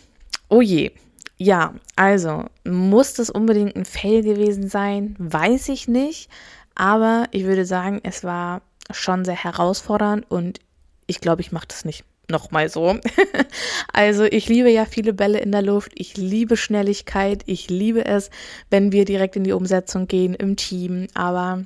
Oh 0.50 0.62
je. 0.62 0.92
Ja, 1.38 1.76
also 1.96 2.46
muss 2.64 3.14
das 3.14 3.30
unbedingt 3.30 3.76
ein 3.76 3.86
Fail 3.86 4.24
gewesen 4.24 4.68
sein? 4.68 5.16
Weiß 5.20 5.70
ich 5.70 5.88
nicht. 5.88 6.28
Aber 6.74 7.26
ich 7.30 7.44
würde 7.44 7.66
sagen, 7.66 8.00
es 8.02 8.24
war 8.24 8.64
schon 8.90 9.26
sehr 9.26 9.44
herausfordernd 9.44 10.26
und 10.30 10.60
ich 11.06 11.22
glaube, 11.22 11.42
ich 11.42 11.52
mache 11.52 11.68
das 11.68 11.86
nicht 11.86 12.04
nochmal 12.32 12.70
so. 12.70 12.98
also 13.94 14.24
ich 14.24 14.48
liebe 14.48 14.72
ja 14.72 14.86
viele 14.86 15.14
Bälle 15.14 15.40
in 15.40 15.52
der 15.52 15.62
Luft. 15.62 15.92
Ich 15.96 16.18
liebe 16.18 16.58
Schnelligkeit. 16.58 17.44
Ich 17.46 17.70
liebe 17.70 18.06
es, 18.06 18.32
wenn 18.70 18.92
wir 18.92 19.06
direkt 19.06 19.36
in 19.36 19.44
die 19.44 19.54
Umsetzung 19.54 20.08
gehen 20.08 20.34
im 20.34 20.56
Team. 20.56 21.08
Aber 21.14 21.66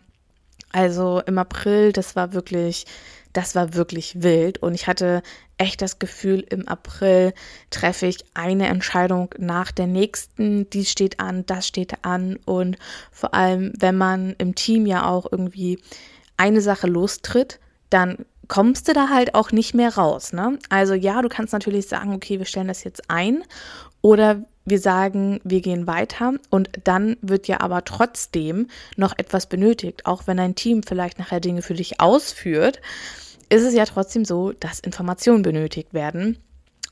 also 0.72 1.22
im 1.26 1.38
April, 1.38 1.94
das 1.94 2.16
war 2.16 2.34
wirklich 2.34 2.86
das 3.36 3.54
war 3.54 3.74
wirklich 3.74 4.24
wild 4.24 4.60
und 4.60 4.74
ich 4.74 4.88
hatte 4.88 5.22
echt 5.58 5.82
das 5.82 6.00
Gefühl, 6.00 6.46
im 6.50 6.68
April 6.70 7.34
treffe 7.70 8.06
ich 8.06 8.24
eine 8.34 8.68
Entscheidung 8.68 9.30
nach 9.38 9.72
der 9.72 9.88
nächsten, 9.88 10.70
die 10.70 10.86
steht 10.86 11.20
an, 11.20 11.46
das 11.46 11.68
steht 11.68 12.06
an 12.06 12.38
und 12.46 12.78
vor 13.12 13.34
allem, 13.34 13.74
wenn 13.78 13.98
man 13.98 14.36
im 14.38 14.56
Team 14.56 14.86
ja 14.86 15.06
auch 15.06 15.30
irgendwie 15.30 15.80
eine 16.38 16.62
Sache 16.62 16.88
lostritt, 16.88 17.60
dann 17.90 18.26
kommst 18.48 18.88
du 18.88 18.94
da 18.94 19.10
halt 19.10 19.36
auch 19.36 19.52
nicht 19.52 19.74
mehr 19.74 19.96
raus. 19.96 20.34
Ne? 20.34 20.60
Also 20.70 20.94
ja, 20.94 21.22
du 21.22 21.30
kannst 21.30 21.54
natürlich 21.54 21.88
sagen, 21.88 22.14
okay, 22.14 22.40
wir 22.40 22.46
stellen 22.46 22.68
das 22.68 22.84
jetzt 22.84 23.10
ein 23.10 23.44
oder 24.02 24.44
wir 24.66 24.80
sagen, 24.80 25.40
wir 25.44 25.62
gehen 25.62 25.86
weiter 25.86 26.34
und 26.50 26.70
dann 26.84 27.18
wird 27.22 27.48
ja 27.48 27.62
aber 27.62 27.86
trotzdem 27.86 28.68
noch 28.98 29.14
etwas 29.18 29.48
benötigt, 29.48 30.06
auch 30.06 30.25
wenn 30.25 30.40
ein 30.40 30.56
Team 30.56 30.82
vielleicht 30.82 31.20
nachher 31.20 31.40
Dinge 31.40 31.62
für 31.62 31.75
dich 31.75 32.00
ausführt 32.00 32.82
ist 33.50 33.64
es 33.64 33.74
ja 33.74 33.86
trotzdem 33.86 34.25
so, 34.25 34.52
dass 34.54 34.80
Informationen 34.80 35.44
benötigt 35.44 35.94
werden. 35.94 36.38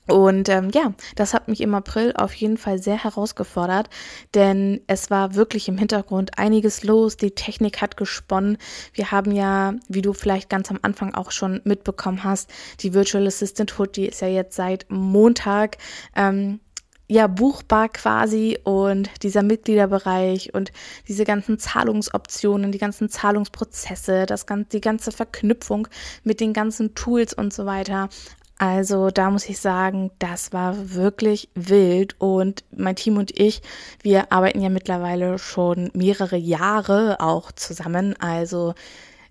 Und 0.08 0.50
ähm, 0.50 0.70
ja, 0.74 0.94
das 1.16 1.34
hat 1.34 1.48
mich 1.48 1.62
im 1.62 1.74
April 1.74 2.14
auf 2.16 2.34
jeden 2.34 2.58
Fall 2.58 2.78
sehr 2.78 3.02
herausgefordert, 3.02 3.90
denn 4.34 4.82
es 4.88 5.10
war 5.10 5.36
wirklich 5.36 5.70
im 5.70 5.78
Hintergrund 5.78 6.38
einiges 6.38 6.84
los. 6.84 7.16
Die 7.16 7.32
Technik 7.32 7.82
hat 7.82 7.96
gesponnen. 7.96 8.58
Wir 8.94 9.12
haben 9.12 9.32
ja, 9.32 9.76
wie 9.88 10.02
du 10.02 10.12
vielleicht 10.12 10.50
ganz 10.50 10.70
am 10.72 10.80
Anfang 10.82 11.14
auch 11.14 11.32
schon 11.32 11.62
mitbekommen 11.64 12.24
hast, 12.26 12.50
die 12.82 12.94
Virtual 12.94 13.26
Assistant 13.26 13.80
Hood, 13.80 13.96
die 13.96 14.08
ist 14.08 14.22
ja 14.22 14.28
jetzt 14.28 14.58
seit 14.58 14.86
Montag 14.90 15.78
ähm, 16.16 16.60
ja 17.08 17.28
buchbar 17.28 17.90
quasi 17.90 18.58
und 18.64 19.10
dieser 19.24 19.44
Mitgliederbereich 19.44 20.54
und 20.54 20.72
diese 21.08 21.26
ganzen 21.26 21.60
Zahlungsoptionen, 21.60 22.72
die 22.72 22.78
ganzen 22.78 23.10
Zahlungsprozesse, 23.10 24.26
das 24.26 24.46
ganze, 24.46 24.70
die 24.70 24.82
ganze 24.82 25.12
Verknüpfung 25.12 25.88
mit 26.24 26.40
den 26.40 26.54
ganzen 26.54 26.96
Tools 26.96 27.34
und 27.34 27.54
so 27.54 27.66
weiter. 27.66 28.10
Also 28.58 29.10
da 29.10 29.30
muss 29.32 29.50
ich 29.50 29.60
sagen, 29.60 30.12
das 30.20 30.54
war 30.54 30.94
wirklich 30.94 31.50
wild 31.56 32.16
und 32.20 32.64
mein 32.72 32.96
Team 32.96 33.18
und 33.18 33.38
ich, 33.38 33.62
wir 34.02 34.32
arbeiten 34.32 34.62
ja 34.62 34.70
mittlerweile 34.70 35.40
schon 35.40 35.90
mehrere 35.94 36.38
Jahre 36.38 37.20
auch 37.20 37.52
zusammen. 37.52 38.16
Also 38.20 38.74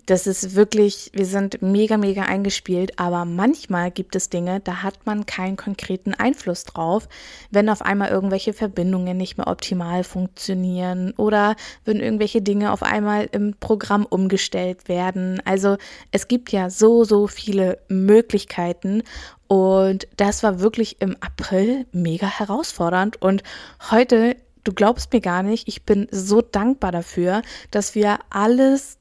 das 0.07 0.27
ist 0.27 0.55
wirklich, 0.57 1.11
wir 1.15 1.27
sind 1.27 1.63
mega, 1.63 1.97
mega 1.97 2.23
eingespielt, 2.23 2.99
aber 2.99 3.25
manchmal 3.25 3.91
gibt 3.91 4.17
es 4.17 4.31
Dinge, 4.31 4.61
da 4.61 4.83
hat 4.83 5.07
man 5.07 5.27
keinen 5.27 5.57
konkreten 5.57 6.15
Einfluss 6.15 6.65
drauf, 6.65 7.09
wenn 7.51 7.69
auf 7.69 7.83
einmal 7.83 8.11
irgendwelche 8.11 8.53
Verbindungen 8.53 9.17
nicht 9.17 9.39
mehr 9.39 9.47
optimal 9.47 10.05
funktionieren 10.05 11.13
oder 11.17 11.57
wenn 11.85 12.01
irgendwelche 12.01 12.43
Dinge 12.43 12.73
auf 12.73 12.83
einmal 12.83 13.29
im 13.33 13.55
Programm 13.59 14.05
umgestellt 14.05 14.89
werden. 14.89 15.41
Also 15.45 15.77
es 16.11 16.29
gibt 16.29 16.51
ja 16.51 16.71
so, 16.71 17.05
so 17.05 17.27
viele 17.27 17.79
Möglichkeiten 17.89 19.03
und 19.47 20.09
das 20.17 20.43
war 20.43 20.61
wirklich 20.61 21.01
im 21.01 21.17
April 21.21 21.87
mega 21.93 22.27
herausfordernd 22.27 23.21
und 23.23 23.43
heute 23.91 24.37
du 24.65 24.73
glaubst 24.73 25.13
mir 25.13 25.21
gar 25.21 25.43
nicht, 25.43 25.67
ich 25.67 25.85
bin 25.85 26.07
so 26.11 26.41
dankbar 26.41 26.93
dafür, 26.93 27.43
dass 27.71 27.95
wir 27.95 28.19
alles 28.31 28.99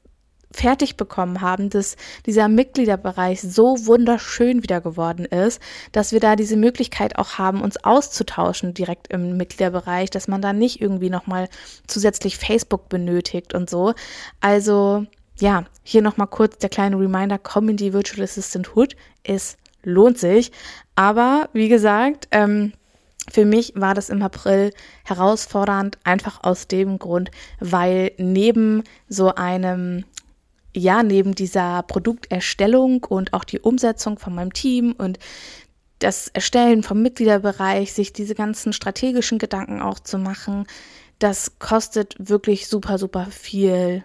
fertig 0.52 0.96
bekommen 0.96 1.40
haben, 1.40 1.70
dass 1.70 1.96
dieser 2.26 2.48
Mitgliederbereich 2.48 3.40
so 3.40 3.86
wunderschön 3.86 4.62
wieder 4.62 4.80
geworden 4.80 5.24
ist, 5.24 5.60
dass 5.92 6.12
wir 6.12 6.20
da 6.20 6.36
diese 6.36 6.56
Möglichkeit 6.56 7.16
auch 7.16 7.38
haben, 7.38 7.62
uns 7.62 7.82
auszutauschen 7.82 8.74
direkt 8.74 9.08
im 9.08 9.36
Mitgliederbereich, 9.36 10.10
dass 10.10 10.28
man 10.28 10.42
da 10.42 10.52
nicht 10.52 10.80
irgendwie 10.80 11.10
nochmal 11.10 11.48
zusätzlich 11.86 12.36
Facebook 12.36 12.88
benötigt 12.88 13.54
und 13.54 13.70
so. 13.70 13.94
Also 14.40 15.06
ja, 15.38 15.64
hier 15.82 16.02
nochmal 16.02 16.28
kurz 16.28 16.58
der 16.58 16.68
kleine 16.68 16.98
Reminder, 16.98 17.38
komm 17.38 17.68
in 17.68 17.76
die 17.76 17.92
Virtual 17.92 18.22
Assistant 18.22 18.76
Hood. 18.76 18.96
Es 19.24 19.56
lohnt 19.82 20.18
sich. 20.18 20.52
Aber 20.94 21.48
wie 21.52 21.68
gesagt, 21.68 22.28
ähm, 22.30 22.72
für 23.30 23.44
mich 23.44 23.72
war 23.76 23.94
das 23.94 24.08
im 24.10 24.22
April 24.22 24.72
herausfordernd, 25.04 25.98
einfach 26.04 26.42
aus 26.42 26.66
dem 26.66 26.98
Grund, 26.98 27.30
weil 27.60 28.12
neben 28.18 28.82
so 29.08 29.34
einem 29.34 30.04
ja, 30.74 31.02
neben 31.02 31.34
dieser 31.34 31.82
Produkterstellung 31.82 33.04
und 33.04 33.32
auch 33.32 33.44
die 33.44 33.60
Umsetzung 33.60 34.18
von 34.18 34.34
meinem 34.34 34.52
Team 34.52 34.94
und 34.96 35.18
das 35.98 36.28
Erstellen 36.28 36.82
vom 36.82 37.02
Mitgliederbereich, 37.02 37.92
sich 37.92 38.12
diese 38.12 38.34
ganzen 38.34 38.72
strategischen 38.72 39.38
Gedanken 39.38 39.80
auch 39.80 40.00
zu 40.00 40.18
machen, 40.18 40.66
das 41.18 41.58
kostet 41.58 42.16
wirklich 42.18 42.66
super, 42.66 42.98
super 42.98 43.26
viel 43.30 44.04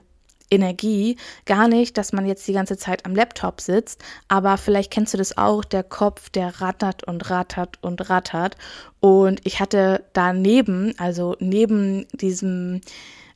Energie. 0.50 1.18
Gar 1.46 1.68
nicht, 1.68 1.98
dass 1.98 2.14
man 2.14 2.26
jetzt 2.26 2.48
die 2.48 2.54
ganze 2.54 2.78
Zeit 2.78 3.06
am 3.06 3.16
Laptop 3.16 3.60
sitzt, 3.60 4.04
aber 4.28 4.58
vielleicht 4.58 4.92
kennst 4.92 5.14
du 5.14 5.18
das 5.18 5.38
auch, 5.38 5.66
der 5.66 5.84
Kopf, 5.84 6.30
der 6.30 6.62
rattert 6.62 7.04
und 7.04 7.30
rattert 7.30 7.80
und 7.82 8.10
rattert. 8.10 8.56
Und 9.00 9.42
ich 9.44 9.60
hatte 9.60 10.06
daneben, 10.14 10.94
also 10.98 11.36
neben 11.40 12.08
diesem 12.14 12.82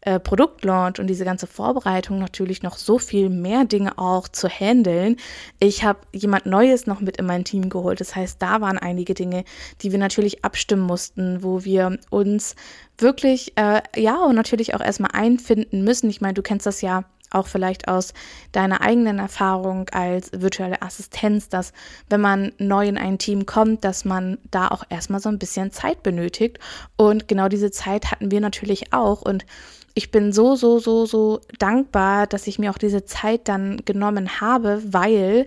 äh, 0.01 0.19
Produktlaunch 0.19 0.99
und 0.99 1.07
diese 1.07 1.25
ganze 1.25 1.47
Vorbereitung 1.47 2.19
natürlich 2.19 2.63
noch 2.63 2.77
so 2.77 2.97
viel 2.97 3.29
mehr 3.29 3.65
Dinge 3.65 3.97
auch 3.97 4.27
zu 4.27 4.49
handeln. 4.49 5.17
Ich 5.59 5.83
habe 5.83 5.99
jemand 6.11 6.45
Neues 6.47 6.87
noch 6.87 7.01
mit 7.01 7.17
in 7.17 7.25
mein 7.25 7.43
Team 7.43 7.69
geholt. 7.69 8.01
Das 8.01 8.15
heißt, 8.15 8.41
da 8.41 8.61
waren 8.61 8.77
einige 8.77 9.13
Dinge, 9.13 9.43
die 9.81 9.91
wir 9.91 9.99
natürlich 9.99 10.43
abstimmen 10.43 10.83
mussten, 10.83 11.43
wo 11.43 11.63
wir 11.63 11.99
uns 12.09 12.55
wirklich, 12.97 13.53
äh, 13.57 13.81
ja, 13.95 14.23
und 14.23 14.35
natürlich 14.35 14.73
auch 14.73 14.81
erstmal 14.81 15.11
einfinden 15.13 15.83
müssen. 15.83 16.09
Ich 16.09 16.21
meine, 16.21 16.33
du 16.33 16.41
kennst 16.41 16.65
das 16.65 16.81
ja 16.81 17.03
auch 17.31 17.47
vielleicht 17.47 17.87
aus 17.87 18.13
deiner 18.51 18.81
eigenen 18.81 19.19
Erfahrung 19.19 19.87
als 19.89 20.31
virtuelle 20.33 20.81
Assistenz, 20.81 21.47
dass 21.47 21.73
wenn 22.09 22.21
man 22.21 22.51
neu 22.57 22.87
in 22.87 22.97
ein 22.97 23.17
Team 23.17 23.45
kommt, 23.45 23.83
dass 23.83 24.05
man 24.05 24.37
da 24.51 24.67
auch 24.67 24.83
erstmal 24.89 25.21
so 25.21 25.29
ein 25.29 25.39
bisschen 25.39 25.71
Zeit 25.71 26.03
benötigt. 26.03 26.59
Und 26.97 27.27
genau 27.27 27.47
diese 27.47 27.71
Zeit 27.71 28.11
hatten 28.11 28.31
wir 28.31 28.41
natürlich 28.41 28.93
auch. 28.93 29.21
Und 29.21 29.45
ich 29.93 30.11
bin 30.11 30.31
so, 30.31 30.55
so, 30.55 30.79
so, 30.79 31.05
so 31.05 31.41
dankbar, 31.59 32.27
dass 32.27 32.47
ich 32.47 32.59
mir 32.59 32.71
auch 32.71 32.77
diese 32.77 33.05
Zeit 33.05 33.47
dann 33.47 33.81
genommen 33.85 34.41
habe, 34.41 34.81
weil 34.85 35.45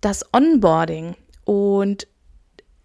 das 0.00 0.24
Onboarding 0.32 1.16
und 1.44 2.06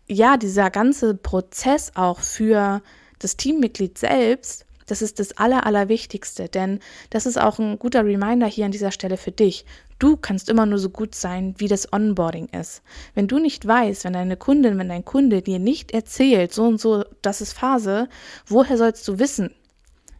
ja, 0.07 0.37
dieser 0.37 0.69
ganze 0.71 1.15
Prozess 1.15 1.91
auch 1.95 2.19
für 2.19 2.81
das 3.19 3.37
Teammitglied 3.37 3.97
selbst 3.97 4.65
Das 4.89 5.03
ist 5.03 5.19
das 5.19 5.37
Aller, 5.37 5.65
Allerwichtigste, 5.65 6.49
denn 6.49 6.79
das 7.11 7.27
ist 7.27 7.39
auch 7.39 7.59
ein 7.59 7.77
guter 7.77 8.03
Reminder 8.03 8.47
hier 8.47 8.65
an 8.65 8.71
dieser 8.71 8.91
Stelle 8.91 9.17
für 9.17 9.31
dich. 9.31 9.65
Du 9.99 10.17
kannst 10.17 10.49
immer 10.49 10.65
nur 10.65 10.79
so 10.79 10.89
gut 10.89 11.13
sein, 11.13 11.53
wie 11.57 11.67
das 11.67 11.93
Onboarding 11.93 12.47
ist. 12.47 12.81
Wenn 13.13 13.27
du 13.27 13.37
nicht 13.37 13.67
weißt, 13.67 14.05
wenn 14.05 14.13
deine 14.13 14.37
Kundin, 14.37 14.79
wenn 14.79 14.89
dein 14.89 15.05
Kunde 15.05 15.41
dir 15.43 15.59
nicht 15.59 15.91
erzählt, 15.91 16.53
so 16.53 16.63
und 16.63 16.81
so, 16.81 17.03
das 17.21 17.41
ist 17.41 17.53
Phase, 17.53 18.09
woher 18.47 18.77
sollst 18.77 19.07
du 19.07 19.19
wissen, 19.19 19.51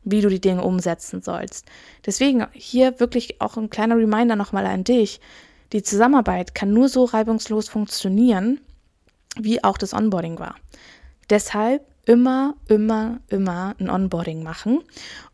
wie 0.04 0.22
du 0.22 0.30
die 0.30 0.42
Dinge 0.42 0.64
umsetzen 0.64 1.22
sollst? 1.22 1.66
Deswegen 2.06 2.48
hier 2.54 3.00
wirklich 3.00 3.42
auch 3.42 3.58
ein 3.58 3.70
kleiner 3.70 3.98
Reminder 3.98 4.36
nochmal 4.36 4.66
an 4.66 4.84
dich. 4.84 5.20
Die 5.74 5.84
Zusammenarbeit 5.84 6.56
kann 6.56 6.74
nur 6.74 6.90
so 6.90 7.06
reibungslos 7.06 7.70
funktionieren, 7.70 8.60
wie 9.38 9.64
auch 9.64 9.78
das 9.78 9.94
Onboarding 9.94 10.40
war. 10.40 10.56
Deshalb 11.30 11.86
immer, 12.06 12.56
immer, 12.68 13.20
immer 13.30 13.76
ein 13.80 13.90
Onboarding 13.90 14.42
machen. 14.42 14.82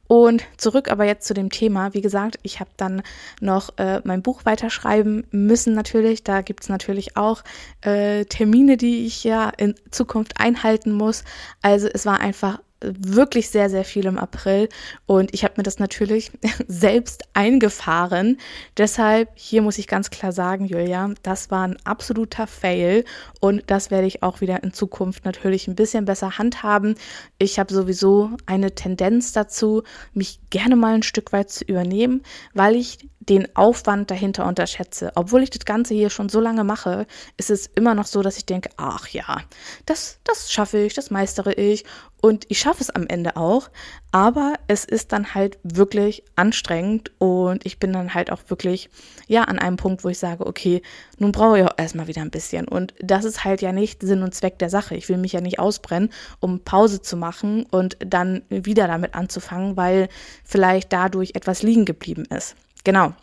Und 0.08 0.44
zurück 0.58 0.92
aber 0.92 1.06
jetzt 1.06 1.26
zu 1.26 1.34
dem 1.34 1.50
Thema. 1.50 1.94
Wie 1.94 2.02
gesagt, 2.02 2.38
ich 2.44 2.60
habe 2.60 2.70
dann 2.78 3.02
noch 3.42 3.76
äh, 3.78 4.02
mein 4.04 4.22
Buch 4.22 4.42
weiterschreiben 4.46 5.26
müssen 5.32 5.74
natürlich. 5.74 6.24
Da 6.24 6.42
gibt 6.42 6.64
es 6.64 6.70
natürlich 6.70 7.18
auch 7.18 7.44
äh, 7.82 8.26
Termine, 8.26 8.78
die 8.78 9.06
ich 9.06 9.24
ja 9.24 9.50
in 9.50 9.74
Zukunft 9.90 10.40
einhalten 10.40 10.92
muss. 10.92 11.24
Also 11.62 11.88
es 11.92 12.06
war 12.06 12.20
einfach 12.20 12.60
wirklich 12.82 13.50
sehr, 13.50 13.70
sehr 13.70 13.86
viel 13.86 14.06
im 14.06 14.18
April 14.18 14.70
und 15.06 15.34
ich 15.34 15.44
habe 15.44 15.56
mir 15.58 15.64
das 15.64 15.80
natürlich 15.80 16.32
selbst 16.68 17.24
eingefahren. 17.34 18.38
Deshalb, 18.78 19.30
hier 19.36 19.62
muss 19.62 19.78
ich 19.78 19.88
ganz 19.88 20.10
klar 20.10 20.32
sagen, 20.32 20.66
Julia, 20.66 21.12
das 21.24 21.52
war 21.52 21.68
ein 21.68 21.78
absoluter 21.86 22.48
Fail 22.48 23.06
und 23.40 23.64
das 23.68 23.92
werde 23.92 24.08
ich 24.08 24.24
auch 24.24 24.42
wieder 24.42 24.62
in 24.64 24.74
Zukunft 24.74 25.26
natürlich 25.26 25.68
ein 25.68 25.76
bisschen 25.76 26.06
besser 26.06 26.38
handhaben. 26.38 26.96
Ich 27.38 27.60
habe 27.60 27.74
sowieso 27.74 28.32
eine 28.46 28.76
Tendenz 28.76 29.32
dazu, 29.32 29.84
mich 30.14 30.40
gerne 30.50 30.76
mal 30.76 30.96
ein 30.96 31.04
Stück 31.04 31.32
weit 31.32 31.50
zu 31.50 31.64
übernehmen, 31.64 32.24
weil 32.54 32.76
ich 32.76 33.10
den 33.30 33.56
Aufwand 33.56 34.12
dahinter 34.12 34.46
unterschätze. 34.46 35.12
Obwohl 35.16 35.44
ich 35.44 35.50
das 35.50 35.66
Ganze 35.66 35.94
hier 35.94 36.10
schon 36.10 36.30
so 36.30 36.40
lange 36.40 36.64
mache, 36.64 37.08
ist 37.38 37.50
es 37.50 37.68
immer 37.68 37.96
noch 37.96 38.06
so, 38.06 38.22
dass 38.22 38.38
ich 38.38 38.46
denke, 38.46 38.70
ach 38.78 39.08
ja, 39.10 39.42
das, 39.86 40.20
das 40.24 40.52
schaffe 40.52 40.80
ich, 40.80 40.94
das 40.94 41.12
meistere 41.12 41.54
ich 41.54 41.86
und 42.22 42.46
ich 42.50 42.60
schaffe 42.60 42.82
es 42.82 42.90
am 42.90 43.06
Ende 43.08 43.38
auch. 43.38 43.70
Aber 44.12 44.56
es 44.68 44.86
ist 44.86 45.12
dann 45.12 45.36
halt 45.36 45.60
wirklich 45.64 46.24
anstrengend 46.36 47.12
und 47.20 47.66
ich 47.66 47.80
bin 47.80 47.94
dann 47.94 48.14
halt 48.14 48.32
auch 48.32 48.42
wirklich, 48.48 48.90
ja, 49.28 49.44
an 49.44 49.60
einem 49.60 49.78
Punkt, 49.78 50.04
wo 50.04 50.10
ich 50.10 50.20
sage, 50.20 50.46
okay, 50.46 50.82
nun 51.20 51.32
brauche 51.32 51.60
ich 51.60 51.66
auch 51.66 51.78
erstmal 51.78 52.08
wieder 52.08 52.22
ein 52.22 52.32
bisschen. 52.32 52.68
Und 52.68 52.94
das 53.00 53.26
ist 53.26 53.44
halt 53.44 53.62
ja 53.62 53.72
nicht 53.72 54.02
Sinn 54.02 54.24
und 54.24 54.34
Zweck 54.34 54.58
der 54.58 54.70
Sache. 54.70 54.96
Ich 54.96 55.10
will 55.10 55.18
mich 55.18 55.34
ja 55.34 55.42
nicht 55.42 55.60
ausbrennen, 55.60 56.12
um 56.40 56.62
Pause 56.62 57.02
zu 57.02 57.18
machen 57.18 57.66
und 57.70 57.98
dann 58.00 58.44
wieder 58.50 58.88
damit 58.88 59.16
anzufangen, 59.16 59.78
weil 59.78 60.10
vielleicht 60.44 60.94
dadurch 60.94 61.32
etwas 61.36 61.62
liegen 61.62 61.86
geblieben 61.86 62.26
ist. 62.26 62.56
Genau. 62.86 63.14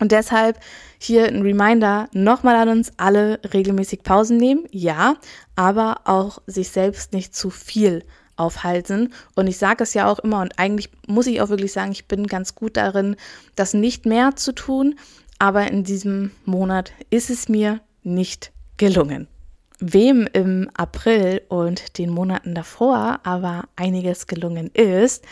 Und 0.00 0.10
deshalb 0.10 0.58
hier 0.98 1.26
ein 1.28 1.42
Reminder 1.42 2.08
nochmal 2.12 2.56
an 2.56 2.68
uns 2.68 2.90
alle 2.96 3.38
regelmäßig 3.54 4.02
Pausen 4.02 4.36
nehmen, 4.36 4.64
ja, 4.72 5.14
aber 5.54 6.00
auch 6.06 6.42
sich 6.48 6.70
selbst 6.70 7.12
nicht 7.12 7.36
zu 7.36 7.50
viel 7.50 8.02
aufhalten. 8.36 9.12
Und 9.36 9.46
ich 9.46 9.58
sage 9.58 9.84
es 9.84 9.94
ja 9.94 10.10
auch 10.10 10.18
immer 10.18 10.40
und 10.40 10.58
eigentlich 10.58 10.90
muss 11.06 11.28
ich 11.28 11.40
auch 11.40 11.50
wirklich 11.50 11.72
sagen, 11.72 11.92
ich 11.92 12.08
bin 12.08 12.26
ganz 12.26 12.56
gut 12.56 12.76
darin, 12.76 13.14
das 13.54 13.74
nicht 13.74 14.04
mehr 14.04 14.34
zu 14.34 14.52
tun, 14.52 14.96
aber 15.38 15.70
in 15.70 15.84
diesem 15.84 16.32
Monat 16.44 16.92
ist 17.10 17.30
es 17.30 17.48
mir 17.48 17.80
nicht 18.02 18.50
gelungen. 18.78 19.28
Wem 19.78 20.28
im 20.32 20.70
April 20.74 21.42
und 21.48 21.98
den 21.98 22.10
Monaten 22.10 22.54
davor 22.54 23.20
aber 23.24 23.64
einiges 23.76 24.26
gelungen 24.26 24.68
ist, 24.74 25.24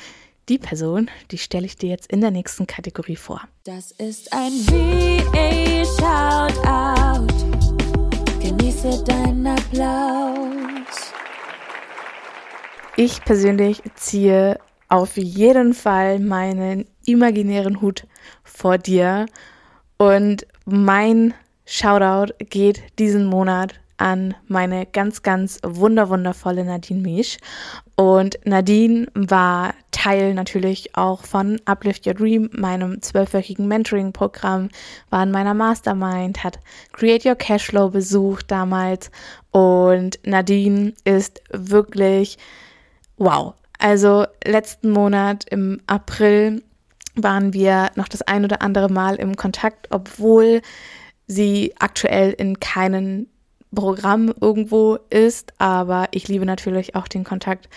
die 0.51 0.59
Person, 0.59 1.09
die 1.31 1.39
stelle 1.39 1.65
ich 1.65 1.77
dir 1.77 1.89
jetzt 1.89 2.11
in 2.11 2.21
der 2.21 2.33
nächsten 2.33 2.67
Kategorie 2.67 3.15
vor. 3.15 3.41
Das 3.65 3.93
ist 3.93 4.33
ein 4.33 4.51
VA-Shoutout. 4.67 5.73
Genieße 8.43 9.05
deinen 9.05 9.47
Applaus. 9.47 11.13
Ich 12.97 13.25
persönlich 13.25 13.81
ziehe 13.95 14.59
auf 14.89 15.17
jeden 15.17 15.73
Fall 15.73 16.19
meinen 16.19 16.85
imaginären 17.07 17.81
Hut 17.81 18.09
vor 18.43 18.77
dir 18.77 19.27
und 19.99 20.49
mein 20.65 21.33
Shoutout 21.65 22.35
geht 22.51 22.83
diesen 22.99 23.27
Monat 23.27 23.75
an 24.01 24.35
meine 24.47 24.87
ganz, 24.87 25.23
ganz 25.23 25.61
wunderwundervolle 25.63 26.65
Nadine 26.65 27.01
Misch. 27.01 27.37
Und 27.97 28.39
Nadine 28.45 29.07
war 29.15 29.75
Teil 29.91 30.33
natürlich 30.35 30.97
auch 30.97 31.25
von 31.25 31.61
Uplift 31.67 32.07
Your 32.07 32.15
Dream, 32.15 32.49
meinem 32.53 33.03
zwölfwöchigen 33.03 33.69
Mentoring-Programm, 33.69 34.71
war 35.11 35.23
in 35.23 35.31
meiner 35.31 35.55
Mastermind, 35.55 36.43
hat 36.43 36.59
Create 36.93 37.27
Your 37.27 37.35
Cashflow 37.35 37.91
besucht 37.91 38.51
damals. 38.51 39.11
Und 39.51 40.19
Nadine 40.25 40.95
ist 41.05 41.43
wirklich 41.51 42.39
wow. 43.19 43.55
Also 43.79 44.27
letzten 44.45 44.91
Monat 44.91 45.45
im 45.51 45.81
April 45.87 46.63
waren 47.15 47.53
wir 47.53 47.91
noch 47.97 48.09
das 48.09 48.23
ein 48.23 48.45
oder 48.45 48.63
andere 48.63 48.89
Mal 48.89 49.17
im 49.17 49.37
Kontakt, 49.37 49.89
obwohl 49.91 50.63
sie 51.27 51.75
aktuell 51.79 52.33
in 52.33 52.61
keinen 52.61 53.29
Programm 53.75 54.33
irgendwo 54.41 54.99
ist, 55.11 55.53
aber 55.59 56.09
ich 56.11 56.29
liebe 56.29 56.45
natürlich 56.45 56.95
auch 56.95 57.09
den 57.09 57.25
Kontakt 57.25 57.69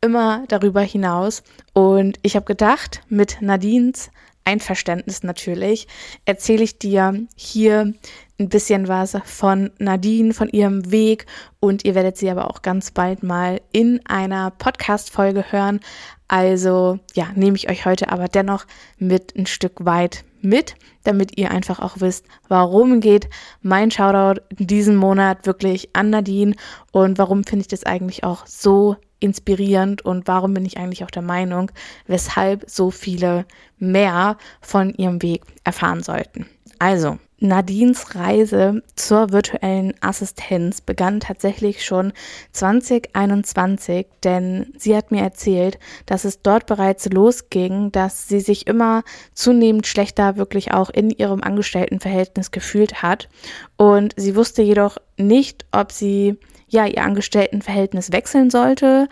immer 0.00 0.44
darüber 0.48 0.80
hinaus. 0.80 1.42
Und 1.72 2.18
ich 2.22 2.36
habe 2.36 2.46
gedacht, 2.46 3.02
mit 3.08 3.38
Nadines 3.40 4.10
Einverständnis 4.44 5.22
natürlich, 5.22 5.86
erzähle 6.24 6.64
ich 6.64 6.78
dir 6.78 7.26
hier 7.36 7.94
ein 8.38 8.48
bisschen 8.48 8.88
was 8.88 9.16
von 9.24 9.70
Nadine, 9.78 10.34
von 10.34 10.48
ihrem 10.48 10.90
Weg 10.90 11.26
und 11.60 11.84
ihr 11.84 11.94
werdet 11.94 12.16
sie 12.16 12.28
aber 12.28 12.50
auch 12.50 12.62
ganz 12.62 12.90
bald 12.90 13.22
mal 13.22 13.60
in 13.72 14.00
einer 14.04 14.50
Podcast-Folge 14.50 15.52
hören. 15.52 15.80
Also 16.26 16.98
ja, 17.14 17.28
nehme 17.36 17.56
ich 17.56 17.70
euch 17.70 17.84
heute 17.84 18.10
aber 18.10 18.26
dennoch 18.26 18.66
mit 18.98 19.36
ein 19.36 19.46
Stück 19.46 19.84
weit 19.84 20.24
mit, 20.44 20.74
damit 21.04 21.38
ihr 21.38 21.50
einfach 21.50 21.80
auch 21.80 21.96
wisst, 21.98 22.26
warum 22.48 23.00
geht 23.00 23.28
mein 23.60 23.90
Shoutout 23.90 24.40
diesen 24.50 24.96
Monat 24.96 25.46
wirklich 25.46 25.90
an 25.94 26.10
Nadine 26.10 26.54
und 26.92 27.18
warum 27.18 27.44
finde 27.44 27.62
ich 27.62 27.68
das 27.68 27.84
eigentlich 27.84 28.24
auch 28.24 28.46
so 28.46 28.96
inspirierend 29.20 30.02
und 30.04 30.26
warum 30.26 30.54
bin 30.54 30.64
ich 30.64 30.78
eigentlich 30.78 31.04
auch 31.04 31.10
der 31.10 31.22
Meinung, 31.22 31.70
weshalb 32.06 32.64
so 32.68 32.90
viele 32.90 33.46
mehr 33.78 34.36
von 34.60 34.92
ihrem 34.94 35.22
Weg 35.22 35.42
erfahren 35.64 36.02
sollten. 36.02 36.46
Also, 36.78 37.18
Nadines 37.42 38.14
Reise 38.14 38.82
zur 38.94 39.32
virtuellen 39.32 39.94
Assistenz 40.00 40.80
begann 40.80 41.18
tatsächlich 41.18 41.84
schon 41.84 42.12
2021, 42.52 44.06
denn 44.22 44.72
sie 44.78 44.96
hat 44.96 45.10
mir 45.10 45.22
erzählt, 45.22 45.78
dass 46.06 46.24
es 46.24 46.40
dort 46.42 46.66
bereits 46.66 47.06
losging, 47.06 47.90
dass 47.90 48.28
sie 48.28 48.40
sich 48.40 48.68
immer 48.68 49.02
zunehmend 49.34 49.88
schlechter 49.88 50.36
wirklich 50.36 50.72
auch 50.72 50.88
in 50.88 51.10
ihrem 51.10 51.42
Angestelltenverhältnis 51.42 52.52
gefühlt 52.52 53.02
hat. 53.02 53.28
Und 53.76 54.14
sie 54.16 54.36
wusste 54.36 54.62
jedoch 54.62 54.98
nicht, 55.16 55.66
ob 55.72 55.90
sie 55.90 56.38
ja 56.68 56.86
ihr 56.86 57.02
Angestelltenverhältnis 57.02 58.12
wechseln 58.12 58.50
sollte 58.50 59.08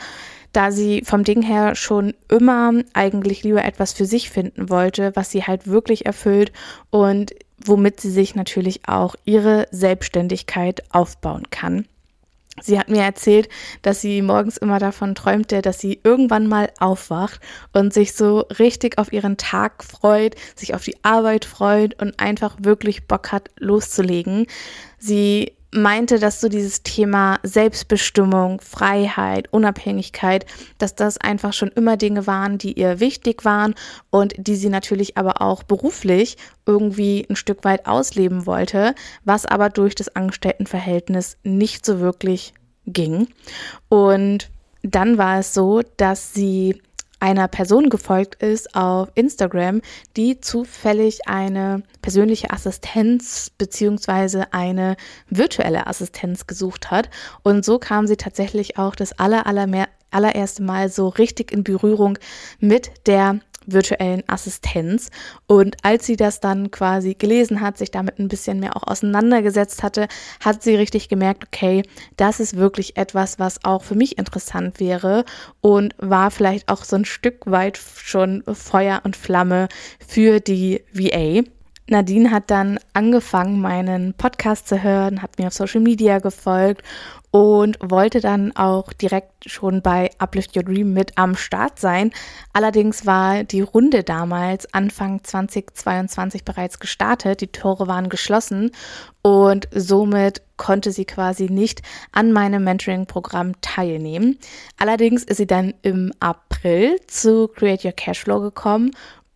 da 0.53 0.73
sie 0.73 1.03
vom 1.05 1.25
Ding 1.25 1.43
her 1.43 1.77
schon 1.77 2.15
immer 2.29 2.73
eigentlich 2.93 3.45
lieber 3.45 3.65
etwas 3.65 3.93
für 3.93 4.05
sich 4.05 4.31
finden 4.31 4.69
wollte, 4.69 5.13
was 5.15 5.31
sie 5.31 5.45
halt 5.45 5.69
wirklich 5.69 6.07
erfüllt 6.07 6.53
und 6.91 7.33
womit 7.65 8.01
sie 8.01 8.11
sich 8.11 8.35
natürlich 8.35 8.89
auch 8.89 9.15
ihre 9.25 9.67
Selbstständigkeit 9.71 10.83
aufbauen 10.93 11.51
kann. 11.51 11.87
Sie 12.63 12.79
hat 12.79 12.89
mir 12.89 13.03
erzählt, 13.03 13.49
dass 13.83 14.01
sie 14.01 14.23
morgens 14.23 14.57
immer 14.57 14.79
davon 14.79 15.15
träumte, 15.15 15.63
dass 15.63 15.79
sie 15.79 16.01
irgendwann 16.03 16.47
mal 16.47 16.71
aufwacht 16.79 17.41
und 17.73 17.95
sich 17.95 18.13
so 18.13 18.41
richtig 18.59 18.99
auf 18.99 19.13
ihren 19.13 19.37
Tag 19.37 19.83
freut, 19.85 20.35
sich 20.57 20.75
auf 20.75 20.85
die 20.85 21.03
Arbeit 21.03 21.45
freut 21.45 22.01
und 22.03 22.21
einfach 22.21 22.57
wirklich 22.61 23.07
Bock 23.07 23.33
hat, 23.33 23.49
loszulegen. 23.57 24.47
Sie 24.99 25.53
meinte, 25.73 26.19
dass 26.19 26.41
so 26.41 26.49
dieses 26.49 26.83
Thema 26.83 27.39
Selbstbestimmung, 27.43 28.61
Freiheit, 28.61 29.53
Unabhängigkeit, 29.53 30.47
dass 30.79 30.95
das 30.95 31.19
einfach 31.19 31.53
schon 31.53 31.69
immer 31.69 31.97
Dinge 31.97 32.27
waren, 32.27 32.59
die 32.59 32.73
ihr 32.73 33.01
wichtig 33.01 33.45
waren 33.45 33.75
und 34.11 34.35
die 34.37 34.57
sie 34.57 34.69
natürlich 34.69 35.17
aber 35.17 35.41
auch 35.41 35.63
beruflich 35.63 36.37
irgendwie 36.67 37.27
ein 37.29 37.37
Stück 37.37 37.65
weit 37.65 37.87
ausleben 37.87 38.47
wollte, 38.47 38.95
was 39.25 39.47
aber 39.47 39.69
durch 39.69 39.95
das 39.95 40.15
Angestelltenverhältnis 40.15 41.37
nicht 41.43 41.87
so 41.87 42.01
wirklich 42.01 42.55
ging. 42.87 43.29
Und 43.89 44.51
dann 44.83 45.19
war 45.19 45.41
es 45.41 45.55
so, 45.55 45.83
dass 45.97 46.33
sie 46.33 46.81
einer 47.21 47.49
Person 47.49 47.91
gefolgt 47.91 48.43
ist 48.43 48.75
auf 48.75 49.11
Instagram, 49.15 49.83
die 50.17 50.41
zufällig 50.41 51.29
eine 51.29 51.83
persönliche 52.03 52.51
Assistenz 52.51 53.51
beziehungsweise 53.57 54.53
eine 54.53 54.97
virtuelle 55.29 55.87
Assistenz 55.87 56.47
gesucht 56.47 56.91
hat. 56.91 57.11
Und 57.43 57.65
so 57.65 57.79
kam 57.79 58.07
sie 58.07 58.17
tatsächlich 58.17 58.79
auch 58.79 58.95
das 58.95 59.19
aller, 59.19 59.47
aller 59.47 59.67
allererste 60.11 60.63
Mal 60.63 60.89
so 60.89 61.09
richtig 61.09 61.53
in 61.53 61.63
Berührung 61.63 62.19
mit 62.59 62.91
der 63.07 63.41
virtuellen 63.73 64.23
Assistenz. 64.27 65.11
Und 65.47 65.77
als 65.83 66.07
sie 66.07 66.17
das 66.17 66.41
dann 66.41 66.71
quasi 66.71 67.15
gelesen 67.15 67.61
hat, 67.61 67.79
sich 67.79 67.91
damit 67.91 68.19
ein 68.19 68.29
bisschen 68.29 68.61
mehr 68.61 68.77
auch 68.77 68.87
auseinandergesetzt 68.87 69.83
hatte, 69.83 70.09
hat 70.45 70.63
sie 70.63 70.75
richtig 70.75 71.09
gemerkt, 71.09 71.45
okay, 71.47 71.83
das 72.17 72.41
ist 72.41 72.57
wirklich 72.57 72.97
etwas, 72.97 73.39
was 73.39 73.65
auch 73.65 73.83
für 73.83 73.95
mich 73.95 74.19
interessant 74.19 74.81
wäre 74.81 75.25
und 75.61 75.95
war 75.99 76.31
vielleicht 76.31 76.69
auch 76.69 76.85
so 76.85 76.97
ein 76.97 77.05
Stück 77.05 77.47
weit 77.47 77.79
schon 77.79 78.43
Feuer 78.53 79.01
und 79.05 79.17
Flamme 79.17 79.69
für 80.07 80.41
die 80.41 80.83
VA. 80.93 81.43
Nadine 81.91 82.31
hat 82.31 82.51
dann 82.53 82.79
angefangen, 82.93 83.61
meinen 83.61 84.15
Podcast 84.15 84.69
zu 84.69 84.81
hören, 84.81 85.23
hat 85.23 85.39
mir 85.39 85.49
auf 85.49 85.55
Social 85.55 85.81
Media 85.81 86.21
gefolgt 86.21 86.85
und 87.31 87.79
wollte 87.81 88.21
dann 88.21 88.55
auch 88.57 88.93
direkt 88.93 89.49
schon 89.49 89.83
bei 89.83 90.11
Uplift 90.19 90.57
Your 90.57 90.65
Dream 90.65 90.93
mit 90.93 91.17
am 91.17 91.37
Start 91.37 91.79
sein. 91.79 92.11
Allerdings 92.53 93.07
war 93.07 93.45
die 93.45 93.61
Runde 93.61 94.03
damals 94.03 94.73
Anfang 94.75 95.23
2022 95.23 96.45
bereits 96.45 96.81
gestartet, 96.81 97.41
die 97.41 97.47
Tore 97.49 97.87
waren 97.87 98.09
geschlossen 98.09 98.73
und 99.23 99.69
somit 99.73 100.43
konnte 100.57 100.93
sie 100.93 101.05
quasi 101.05 101.47
nicht 101.47 101.83
an 102.13 102.33
meinem 102.33 102.65
Mentoring-Programm 102.65 103.61
teilnehmen. 103.61 104.39
Allerdings 104.79 105.23
ist 105.23 105.39
sie 105.39 105.47
dann 105.47 105.75
im 105.83 106.13
April 106.21 106.97
zu 107.07 107.49
Create 107.49 107.85
Your 107.85 107.93
Cashflow 107.93 108.41
gekommen 108.41 108.91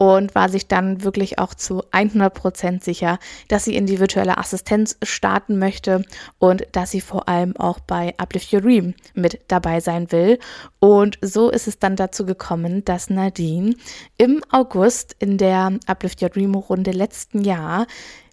und 0.04 0.34
war 0.34 0.50
sich 0.50 0.68
dann 0.68 1.02
wirklich 1.02 1.38
auch 1.38 1.54
zu 1.54 1.82
100 1.90 2.34
Prozent 2.34 2.84
sicher, 2.84 3.18
dass 3.48 3.64
sie 3.64 3.74
in 3.74 3.86
die 3.86 4.00
virtuelle 4.00 4.36
Assistenz 4.36 4.98
starten 5.02 5.58
möchte 5.58 6.04
und 6.38 6.66
dass 6.72 6.90
sie 6.90 7.00
vor 7.00 7.26
allem 7.26 7.56
auch 7.56 7.80
bei 7.80 8.12
Uplift 8.18 8.52
Your 8.52 8.60
Dream 8.60 8.92
mit 9.14 9.40
dabei 9.48 9.80
sein 9.80 10.12
will. 10.12 10.38
Und 10.78 11.16
so 11.22 11.48
ist 11.48 11.68
es 11.68 11.78
dann 11.78 11.96
dazu 11.96 12.26
gekommen, 12.26 12.84
dass 12.84 13.08
Nadine 13.08 13.76
im 14.18 14.42
August 14.50 15.16
in 15.20 15.38
der 15.38 15.78
Uplift 15.86 16.20
Your 16.20 16.28
Dream 16.28 16.54
Runde 16.54 16.90
letzten 16.90 17.42
Jahr 17.42 17.86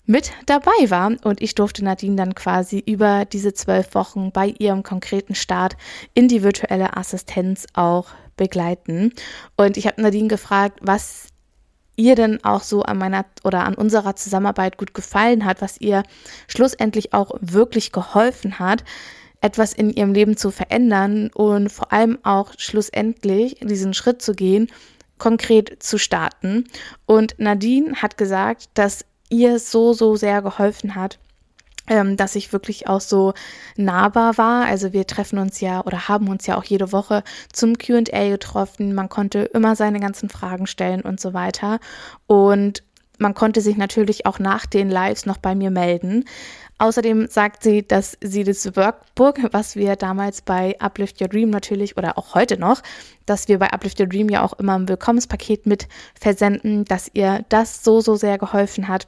mit 0.06 0.34
dabei 0.48 0.90
war 0.90 1.14
und 1.24 1.42
ich 1.42 1.56
durfte 1.56 1.86
Nadine 1.86 2.18
dann 2.18 2.36
quasi 2.36 2.84
über 2.86 3.24
diese 3.24 3.54
zwölf 3.54 3.96
Wochen 3.96 4.34
bei 4.34 4.48
ihrem 4.60 4.84
konkreten 4.84 5.36
Start 5.36 5.78
in 6.14 6.28
die 6.28 6.44
virtuelle 6.44 6.98
Assistenz 6.98 7.66
auch 7.74 8.08
begleiten. 8.36 9.14
Und 9.56 9.78
ich 9.78 9.88
habe 9.88 10.02
Nadine 10.02 10.28
gefragt, 10.28 10.80
was 10.82 11.31
ihr 12.02 12.16
denn 12.16 12.44
auch 12.44 12.64
so 12.64 12.82
an 12.82 12.98
meiner 12.98 13.26
oder 13.44 13.64
an 13.64 13.76
unserer 13.76 14.16
Zusammenarbeit 14.16 14.78
gut 14.78 14.94
gefallen 14.94 15.46
hat, 15.46 15.62
was 15.62 15.80
ihr 15.80 16.04
schlussendlich 16.48 17.14
auch 17.14 17.36
wirklich 17.42 17.92
geholfen 17.92 18.58
hat, 18.58 18.84
etwas 19.40 19.74
in 19.74 19.92
ihrem 19.92 20.14
Leben 20.14 20.36
zu 20.36 20.50
verändern 20.52 21.30
und 21.34 21.72
vor 21.72 21.94
allem 21.94 22.18
auch 22.24 22.54
schlussendlich 22.58 23.58
diesen 23.62 23.94
Schritt 23.94 24.22
zu 24.22 24.34
gehen, 24.34 24.68
konkret 25.20 25.82
zu 25.84 26.00
starten. 26.00 26.66
Und 27.06 27.36
Nadine 27.38 27.96
hat 28.02 28.18
gesagt, 28.18 28.70
dass 28.74 29.06
ihr 29.30 29.60
so, 29.60 29.94
so 29.94 30.16
sehr 30.16 30.42
geholfen 30.42 30.96
hat, 30.96 31.20
ähm, 31.92 32.16
dass 32.16 32.36
ich 32.36 32.54
wirklich 32.54 32.88
auch 32.88 33.02
so 33.02 33.34
nahbar 33.76 34.38
war. 34.38 34.66
Also 34.66 34.94
wir 34.94 35.06
treffen 35.06 35.38
uns 35.40 35.60
ja 35.60 35.86
oder 35.86 36.08
haben 36.08 36.30
uns 36.30 36.48
ja 36.48 36.58
auch 36.58 36.64
jede 36.64 36.94
Woche 36.94 37.22
zum 37.52 37.78
QA 37.78 38.30
getroffen. 38.30 38.96
Man 38.96 39.10
konnte 39.10 39.40
immer 39.40 39.76
seine 39.76 40.00
ganzen 40.00 40.30
Fragen 40.30 40.68
stellen 40.68 41.02
und 41.02 41.20
so 41.20 41.34
weiter. 41.34 41.80
Und 42.28 42.82
man 43.18 43.34
konnte 43.34 43.60
sich 43.60 43.76
natürlich 43.76 44.26
auch 44.26 44.40
nach 44.40 44.66
den 44.66 44.90
Lives 44.90 45.26
noch 45.26 45.38
bei 45.38 45.54
mir 45.54 45.70
melden. 45.70 46.24
Außerdem 46.78 47.28
sagt 47.28 47.62
sie, 47.62 47.86
dass 47.86 48.18
sie 48.22 48.46
das 48.46 48.74
Workbook, 48.78 49.40
was 49.52 49.76
wir 49.76 49.98
damals 49.98 50.42
bei 50.42 50.80
Uplift 50.80 51.22
Your 51.22 51.28
Dream 51.28 51.50
natürlich 51.50 51.98
oder 51.98 52.18
auch 52.18 52.36
heute 52.36 52.58
noch, 52.58 52.82
dass 53.26 53.50
wir 53.50 53.60
bei 53.60 53.70
Uplift 53.72 54.00
Your 54.00 54.08
Dream 54.08 54.30
ja 54.30 54.44
auch 54.44 54.54
immer 54.54 54.80
ein 54.80 54.88
Willkommenspaket 54.88 55.66
mit 55.66 55.90
versenden, 56.18 56.86
dass 56.86 57.12
ihr 57.14 57.44
das 57.50 57.84
so, 57.84 58.00
so 58.00 58.16
sehr 58.16 58.38
geholfen 58.38 58.88
hat 58.88 59.08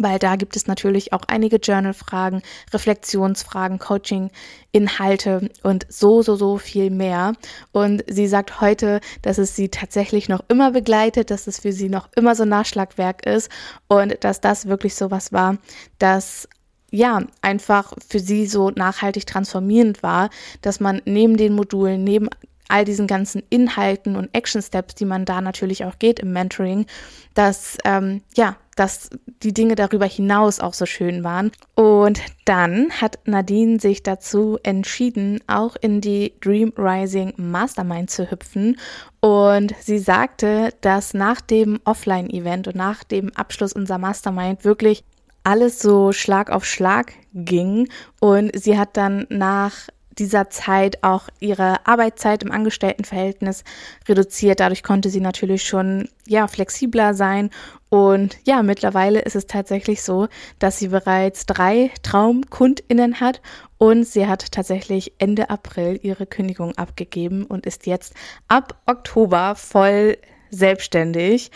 weil 0.00 0.18
da 0.18 0.36
gibt 0.36 0.56
es 0.56 0.66
natürlich 0.66 1.12
auch 1.12 1.22
einige 1.26 1.56
Journal-Fragen, 1.56 2.42
Reflexionsfragen, 2.72 3.78
Coaching-Inhalte 3.78 5.50
und 5.62 5.86
so, 5.88 6.22
so, 6.22 6.36
so 6.36 6.58
viel 6.58 6.90
mehr. 6.90 7.34
Und 7.72 8.04
sie 8.08 8.26
sagt 8.26 8.60
heute, 8.60 9.00
dass 9.22 9.38
es 9.38 9.56
sie 9.56 9.68
tatsächlich 9.68 10.28
noch 10.28 10.44
immer 10.48 10.72
begleitet, 10.72 11.30
dass 11.30 11.46
es 11.46 11.60
für 11.60 11.72
sie 11.72 11.88
noch 11.88 12.08
immer 12.16 12.34
so 12.34 12.44
ein 12.44 12.48
Nachschlagwerk 12.48 13.26
ist 13.26 13.50
und 13.88 14.22
dass 14.24 14.40
das 14.40 14.66
wirklich 14.66 14.94
so 14.94 15.10
was 15.10 15.32
war, 15.32 15.58
dass 15.98 16.48
ja, 16.90 17.22
einfach 17.42 17.92
für 18.08 18.18
sie 18.18 18.46
so 18.46 18.70
nachhaltig 18.70 19.26
transformierend 19.26 20.02
war, 20.02 20.30
dass 20.62 20.80
man 20.80 21.02
neben 21.04 21.36
den 21.36 21.54
Modulen, 21.54 22.02
neben 22.02 22.30
all 22.68 22.84
diesen 22.84 23.06
ganzen 23.06 23.42
Inhalten 23.50 24.16
und 24.16 24.34
Action 24.34 24.62
Steps, 24.62 24.94
die 24.94 25.04
man 25.04 25.24
da 25.24 25.40
natürlich 25.40 25.84
auch 25.84 25.98
geht 25.98 26.20
im 26.20 26.32
Mentoring, 26.32 26.86
dass 27.34 27.78
ähm, 27.84 28.22
ja, 28.36 28.56
dass 28.78 29.10
die 29.42 29.52
Dinge 29.52 29.74
darüber 29.74 30.06
hinaus 30.06 30.60
auch 30.60 30.74
so 30.74 30.86
schön 30.86 31.24
waren. 31.24 31.50
Und 31.74 32.20
dann 32.44 32.90
hat 32.90 33.18
Nadine 33.24 33.80
sich 33.80 34.02
dazu 34.02 34.58
entschieden, 34.62 35.40
auch 35.46 35.76
in 35.80 36.00
die 36.00 36.34
Dream 36.40 36.72
Rising 36.76 37.34
Mastermind 37.36 38.10
zu 38.10 38.30
hüpfen. 38.30 38.78
Und 39.20 39.74
sie 39.80 39.98
sagte, 39.98 40.70
dass 40.80 41.14
nach 41.14 41.40
dem 41.40 41.80
Offline-Event 41.84 42.68
und 42.68 42.76
nach 42.76 43.04
dem 43.04 43.34
Abschluss 43.34 43.72
unserer 43.72 43.98
Mastermind 43.98 44.64
wirklich 44.64 45.04
alles 45.44 45.80
so 45.80 46.12
Schlag 46.12 46.50
auf 46.50 46.64
Schlag 46.64 47.12
ging. 47.32 47.88
Und 48.20 48.50
sie 48.58 48.78
hat 48.78 48.96
dann 48.96 49.26
nach 49.28 49.88
dieser 50.18 50.50
Zeit 50.50 51.02
auch 51.02 51.28
ihre 51.40 51.86
Arbeitszeit 51.86 52.42
im 52.42 52.52
Angestelltenverhältnis 52.52 53.64
reduziert. 54.08 54.60
Dadurch 54.60 54.82
konnte 54.82 55.10
sie 55.10 55.20
natürlich 55.20 55.64
schon 55.64 56.08
ja 56.26 56.46
flexibler 56.46 57.14
sein 57.14 57.50
und 57.90 58.36
ja, 58.44 58.62
mittlerweile 58.62 59.20
ist 59.20 59.36
es 59.36 59.46
tatsächlich 59.46 60.02
so, 60.02 60.28
dass 60.58 60.78
sie 60.78 60.88
bereits 60.88 61.46
drei 61.46 61.90
Traumkundinnen 62.02 63.20
hat 63.20 63.40
und 63.78 64.04
sie 64.04 64.26
hat 64.26 64.52
tatsächlich 64.52 65.14
Ende 65.18 65.48
April 65.48 65.98
ihre 66.02 66.26
Kündigung 66.26 66.76
abgegeben 66.76 67.44
und 67.44 67.64
ist 67.64 67.86
jetzt 67.86 68.14
ab 68.46 68.78
Oktober 68.86 69.54
voll 69.54 70.18
selbstständig. 70.50 71.50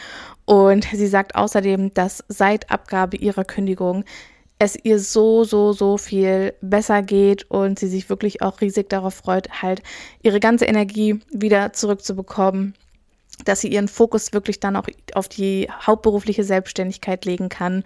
Und 0.45 0.85
sie 0.93 1.07
sagt 1.07 1.35
außerdem, 1.35 1.93
dass 1.95 2.25
seit 2.29 2.71
Abgabe 2.71 3.17
ihrer 3.17 3.45
Kündigung 3.45 4.05
es 4.63 4.79
ihr 4.81 5.01
so, 5.01 5.43
so, 5.43 5.73
so 5.73 5.99
viel 5.99 6.55
besser 6.61 7.03
geht 7.03 7.51
und 7.51 7.81
sie 7.81 7.89
sich 7.89 8.09
wirklich 8.09 8.43
auch 8.43 8.61
riesig 8.61 8.89
darauf 8.89 9.15
freut, 9.15 9.61
halt 9.61 9.83
ihre 10.23 10.39
ganze 10.39 10.67
Energie 10.67 11.19
wieder 11.33 11.73
zurückzubekommen, 11.73 12.75
dass 13.45 13.61
sie 13.61 13.73
ihren 13.73 13.89
Fokus 13.89 14.33
wirklich 14.33 14.61
dann 14.61 14.77
auch 14.77 14.87
auf 15.15 15.29
die 15.29 15.69
hauptberufliche 15.85 16.45
Selbstständigkeit 16.45 17.25
legen 17.25 17.49
kann 17.49 17.83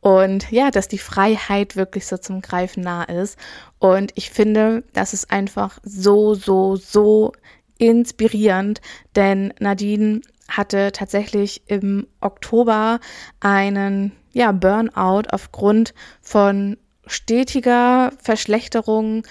und 0.00 0.50
ja, 0.50 0.70
dass 0.70 0.88
die 0.88 0.98
Freiheit 0.98 1.76
wirklich 1.76 2.06
so 2.06 2.16
zum 2.16 2.40
Greifen 2.40 2.82
nah 2.82 3.04
ist. 3.04 3.38
Und 3.78 4.12
ich 4.14 4.30
finde, 4.30 4.82
das 4.94 5.12
ist 5.12 5.30
einfach 5.30 5.78
so, 5.82 6.34
so, 6.34 6.76
so 6.76 7.32
inspirierend, 7.76 8.80
denn 9.14 9.52
Nadine 9.58 10.22
hatte 10.48 10.90
tatsächlich 10.92 11.62
im 11.66 12.06
Oktober 12.20 12.98
einen 13.40 14.12
ja, 14.34 14.52
Burnout 14.52 15.28
aufgrund 15.30 15.94
von 16.20 16.76
stetiger 17.06 18.12
Verschlechterung 18.22 19.22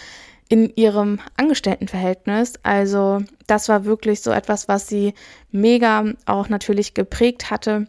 in 0.50 0.72
ihrem 0.76 1.20
Angestelltenverhältnis. 1.38 2.54
Also 2.64 3.24
das 3.48 3.70
war 3.70 3.86
wirklich 3.86 4.22
so 4.22 4.32
etwas, 4.32 4.68
was 4.68 4.88
sie 4.88 5.14
mega 5.52 6.06
auch 6.26 6.50
natürlich 6.50 6.94
geprägt 6.94 7.52
hatte 7.52 7.88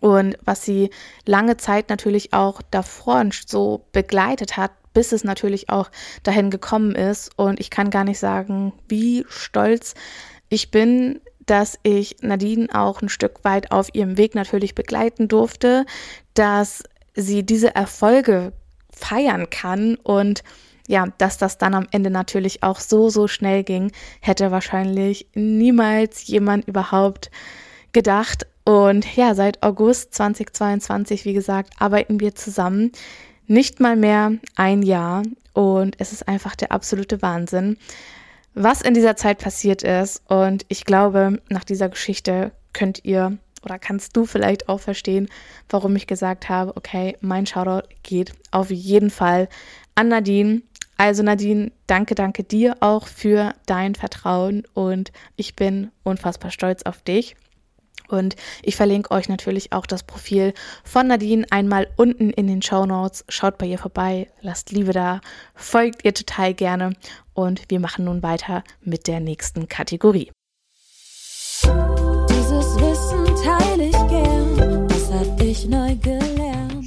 und 0.00 0.36
was 0.44 0.64
sie 0.64 0.90
lange 1.24 1.56
Zeit 1.56 1.88
natürlich 1.88 2.32
auch 2.32 2.62
davor 2.70 3.24
so 3.46 3.86
begleitet 3.92 4.56
hat, 4.56 4.72
bis 4.92 5.12
es 5.12 5.24
natürlich 5.24 5.68
auch 5.70 5.90
dahin 6.22 6.50
gekommen 6.50 6.94
ist. 6.94 7.30
Und 7.36 7.60
ich 7.60 7.70
kann 7.70 7.90
gar 7.90 8.04
nicht 8.04 8.18
sagen, 8.18 8.72
wie 8.88 9.24
stolz 9.28 9.94
ich 10.48 10.70
bin, 10.70 11.20
dass 11.46 11.78
ich 11.82 12.16
Nadine 12.20 12.68
auch 12.72 13.02
ein 13.02 13.08
Stück 13.08 13.44
weit 13.44 13.70
auf 13.72 13.94
ihrem 13.94 14.18
Weg 14.18 14.34
natürlich 14.34 14.74
begleiten 14.74 15.28
durfte, 15.28 15.86
dass 16.34 16.82
sie 17.14 17.44
diese 17.44 17.74
Erfolge 17.74 18.52
feiern 18.90 19.48
kann 19.50 19.96
und 19.96 20.42
ja, 20.88 21.06
dass 21.18 21.38
das 21.38 21.58
dann 21.58 21.74
am 21.74 21.86
Ende 21.90 22.10
natürlich 22.10 22.62
auch 22.62 22.78
so, 22.78 23.08
so 23.08 23.26
schnell 23.26 23.64
ging, 23.64 23.90
hätte 24.20 24.50
wahrscheinlich 24.50 25.26
niemals 25.34 26.26
jemand 26.28 26.68
überhaupt 26.68 27.30
gedacht. 27.92 28.46
Und 28.64 29.16
ja, 29.16 29.34
seit 29.34 29.62
August 29.62 30.14
2022, 30.14 31.24
wie 31.24 31.32
gesagt, 31.32 31.74
arbeiten 31.78 32.20
wir 32.20 32.34
zusammen. 32.34 32.92
Nicht 33.46 33.80
mal 33.80 33.96
mehr 33.96 34.32
ein 34.54 34.82
Jahr. 34.82 35.22
Und 35.54 35.96
es 35.98 36.12
ist 36.12 36.28
einfach 36.28 36.54
der 36.54 36.72
absolute 36.72 37.22
Wahnsinn 37.22 37.78
was 38.56 38.80
in 38.80 38.94
dieser 38.94 39.16
Zeit 39.16 39.38
passiert 39.38 39.82
ist. 39.84 40.22
Und 40.28 40.64
ich 40.68 40.84
glaube, 40.84 41.40
nach 41.48 41.62
dieser 41.62 41.88
Geschichte 41.88 42.50
könnt 42.72 43.04
ihr 43.04 43.38
oder 43.62 43.78
kannst 43.78 44.16
du 44.16 44.26
vielleicht 44.26 44.68
auch 44.68 44.80
verstehen, 44.80 45.28
warum 45.68 45.94
ich 45.96 46.06
gesagt 46.06 46.48
habe, 46.48 46.76
okay, 46.76 47.16
mein 47.20 47.46
Shoutout 47.46 47.88
geht 48.02 48.32
auf 48.50 48.70
jeden 48.70 49.10
Fall 49.10 49.48
an 49.94 50.08
Nadine. 50.08 50.62
Also 50.96 51.22
Nadine, 51.22 51.72
danke, 51.86 52.14
danke 52.14 52.44
dir 52.44 52.76
auch 52.80 53.06
für 53.06 53.52
dein 53.66 53.94
Vertrauen 53.94 54.62
und 54.72 55.12
ich 55.36 55.56
bin 55.56 55.90
unfassbar 56.04 56.50
stolz 56.50 56.84
auf 56.84 57.02
dich. 57.02 57.36
Und 58.08 58.36
ich 58.62 58.76
verlinke 58.76 59.10
euch 59.10 59.28
natürlich 59.28 59.72
auch 59.72 59.86
das 59.86 60.02
Profil 60.02 60.54
von 60.84 61.08
Nadine 61.08 61.46
einmal 61.50 61.88
unten 61.96 62.30
in 62.30 62.46
den 62.46 62.62
Show 62.62 62.86
Notes. 62.86 63.24
Schaut 63.28 63.58
bei 63.58 63.66
ihr 63.66 63.78
vorbei, 63.78 64.28
lasst 64.40 64.70
Liebe 64.70 64.92
da, 64.92 65.20
folgt 65.54 66.04
ihr 66.04 66.14
total 66.14 66.54
gerne 66.54 66.92
und 67.34 67.62
wir 67.68 67.80
machen 67.80 68.04
nun 68.06 68.22
weiter 68.22 68.64
mit 68.82 69.06
der 69.06 69.20
nächsten 69.20 69.68
Kategorie. 69.68 70.30
Dieses 71.62 72.78
Wissen 72.78 73.26
teile 73.44 73.86
ich 73.86 74.08
gern, 74.08 74.90
was 74.90 75.12
hab 75.12 75.40
ich 75.40 75.66
neu 75.66 75.96
gelernt. 75.96 76.86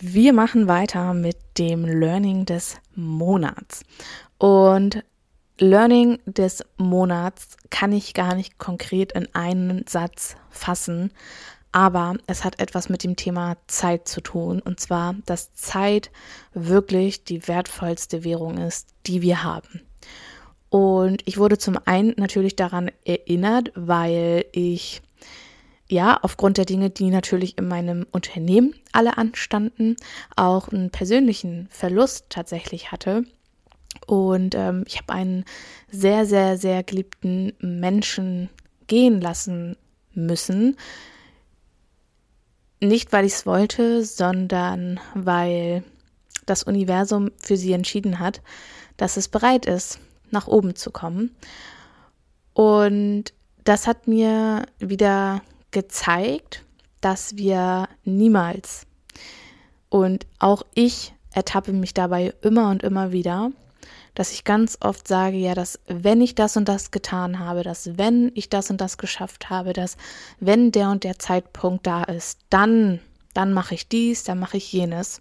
Wir 0.00 0.32
machen 0.32 0.68
weiter 0.68 1.14
mit 1.14 1.36
dem 1.58 1.84
Learning 1.84 2.44
des 2.44 2.76
Monats. 2.94 3.82
Und 4.38 5.02
Learning 5.58 6.18
des 6.26 6.62
Monats 6.76 7.56
kann 7.70 7.92
ich 7.92 8.12
gar 8.12 8.34
nicht 8.34 8.58
konkret 8.58 9.12
in 9.12 9.34
einen 9.34 9.86
Satz 9.86 10.36
fassen, 10.50 11.12
aber 11.72 12.16
es 12.26 12.44
hat 12.44 12.60
etwas 12.60 12.88
mit 12.88 13.04
dem 13.04 13.16
Thema 13.16 13.56
Zeit 13.66 14.06
zu 14.06 14.20
tun. 14.20 14.60
Und 14.60 14.80
zwar, 14.80 15.14
dass 15.24 15.54
Zeit 15.54 16.10
wirklich 16.52 17.24
die 17.24 17.48
wertvollste 17.48 18.24
Währung 18.24 18.58
ist, 18.58 18.88
die 19.06 19.22
wir 19.22 19.42
haben. 19.42 19.80
Und 20.68 21.22
ich 21.26 21.38
wurde 21.38 21.58
zum 21.58 21.78
einen 21.84 22.14
natürlich 22.16 22.56
daran 22.56 22.90
erinnert, 23.04 23.72
weil 23.74 24.44
ich 24.52 25.02
ja, 25.88 26.18
aufgrund 26.20 26.58
der 26.58 26.64
Dinge, 26.64 26.90
die 26.90 27.10
natürlich 27.10 27.58
in 27.58 27.68
meinem 27.68 28.06
Unternehmen 28.10 28.74
alle 28.92 29.18
anstanden, 29.18 29.96
auch 30.34 30.68
einen 30.68 30.90
persönlichen 30.90 31.68
Verlust 31.70 32.26
tatsächlich 32.28 32.90
hatte. 32.90 33.24
Und 34.06 34.54
ähm, 34.54 34.84
ich 34.86 34.98
habe 34.98 35.12
einen 35.12 35.44
sehr, 35.90 36.26
sehr, 36.26 36.56
sehr 36.58 36.82
geliebten 36.82 37.52
Menschen 37.60 38.48
gehen 38.86 39.20
lassen 39.20 39.76
müssen. 40.14 40.76
Nicht, 42.80 43.12
weil 43.12 43.24
ich 43.24 43.32
es 43.32 43.46
wollte, 43.46 44.04
sondern 44.04 45.00
weil 45.14 45.82
das 46.44 46.62
Universum 46.62 47.30
für 47.42 47.56
sie 47.56 47.72
entschieden 47.72 48.20
hat, 48.20 48.40
dass 48.96 49.16
es 49.16 49.28
bereit 49.28 49.66
ist, 49.66 49.98
nach 50.30 50.46
oben 50.46 50.76
zu 50.76 50.90
kommen. 50.90 51.34
Und 52.54 53.24
das 53.64 53.86
hat 53.86 54.06
mir 54.06 54.66
wieder 54.78 55.42
gezeigt, 55.72 56.64
dass 57.00 57.36
wir 57.36 57.88
niemals, 58.04 58.86
und 59.88 60.26
auch 60.38 60.62
ich 60.74 61.14
ertappe 61.32 61.72
mich 61.72 61.94
dabei 61.94 62.34
immer 62.42 62.70
und 62.70 62.82
immer 62.82 63.12
wieder, 63.12 63.50
dass 64.16 64.32
ich 64.32 64.44
ganz 64.44 64.78
oft 64.80 65.06
sage, 65.06 65.36
ja, 65.36 65.54
dass 65.54 65.78
wenn 65.86 66.22
ich 66.22 66.34
das 66.34 66.56
und 66.56 66.68
das 66.68 66.90
getan 66.90 67.38
habe, 67.38 67.62
dass 67.62 67.98
wenn 67.98 68.32
ich 68.34 68.48
das 68.48 68.70
und 68.70 68.80
das 68.80 68.96
geschafft 68.96 69.50
habe, 69.50 69.74
dass 69.74 69.98
wenn 70.40 70.72
der 70.72 70.88
und 70.88 71.04
der 71.04 71.18
Zeitpunkt 71.18 71.86
da 71.86 72.02
ist, 72.02 72.40
dann, 72.48 72.98
dann 73.34 73.52
mache 73.52 73.74
ich 73.74 73.88
dies, 73.88 74.24
dann 74.24 74.38
mache 74.38 74.56
ich 74.56 74.72
jenes. 74.72 75.20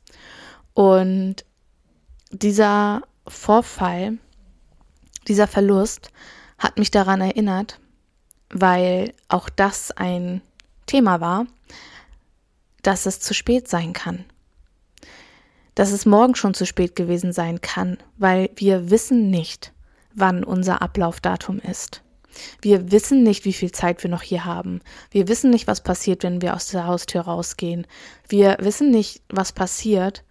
Und 0.74 1.44
dieser 2.32 3.02
Vorfall, 3.28 4.18
dieser 5.28 5.48
Verlust 5.48 6.12
hat 6.58 6.80
mich 6.80 6.90
daran 6.90 7.20
erinnert, 7.20 7.82
weil 8.50 9.14
auch 9.28 9.50
das 9.50 9.92
ein 9.92 10.42
Thema 10.86 11.20
war, 11.20 11.48
dass 12.82 13.06
es 13.06 13.20
zu 13.20 13.34
spät 13.34 13.68
sein 13.68 13.92
kann. 13.92 14.24
Dass 15.76 15.92
es 15.92 16.06
morgen 16.06 16.36
schon 16.36 16.54
zu 16.54 16.66
spät 16.66 16.96
gewesen 16.96 17.34
sein 17.34 17.62
kann, 17.62 17.98
weil 18.18 18.50
wir 18.56 18.90
wissen 18.90 19.30
nicht, 19.30 19.74
wann 20.14 20.44
unser 20.44 20.82
Ablaufdatum 20.82 21.60
ist. 21.60 22.02
Wir 22.62 22.92
wissen 22.92 23.24
nicht, 23.24 23.46
wie 23.46 23.54
viel 23.54 23.72
Zeit 23.72 24.04
wir 24.04 24.10
noch 24.10 24.22
hier 24.22 24.46
haben. 24.46 24.82
Wir 25.12 25.28
wissen 25.28 25.52
nicht, 25.52 25.68
was 25.68 25.82
passiert, 25.82 26.24
wenn 26.24 26.42
wir 26.42 26.54
aus 26.54 26.68
der 26.68 26.88
Haustür 26.88 27.22
rausgehen. 27.22 27.88
Wir 28.28 28.58
wissen 28.60 28.92
nicht, 28.92 29.22
was 29.30 29.52
passiert, 29.52 30.24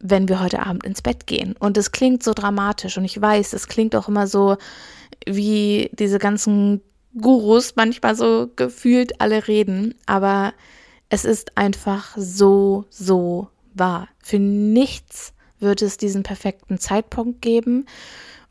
wenn 0.00 0.28
wir 0.28 0.40
heute 0.40 0.64
Abend 0.64 0.84
ins 0.84 1.02
Bett 1.02 1.26
gehen. 1.26 1.54
Und 1.58 1.76
es 1.76 1.92
klingt 1.92 2.22
so 2.22 2.32
dramatisch 2.32 2.96
und 2.96 3.04
ich 3.04 3.20
weiß, 3.20 3.52
es 3.52 3.68
klingt 3.68 3.94
auch 3.94 4.08
immer 4.08 4.26
so 4.26 4.56
wie 5.26 5.90
diese 5.92 6.18
ganzen 6.18 6.80
Gurus 7.20 7.74
manchmal 7.76 8.14
so 8.14 8.48
gefühlt 8.56 9.20
alle 9.20 9.46
reden, 9.46 9.94
aber 10.06 10.54
es 11.08 11.24
ist 11.24 11.56
einfach 11.58 12.16
so, 12.16 12.86
so 12.88 13.48
wahr. 13.80 14.06
Für 14.22 14.38
nichts 14.38 15.32
wird 15.58 15.82
es 15.82 15.96
diesen 15.96 16.22
perfekten 16.22 16.78
Zeitpunkt 16.78 17.42
geben 17.42 17.86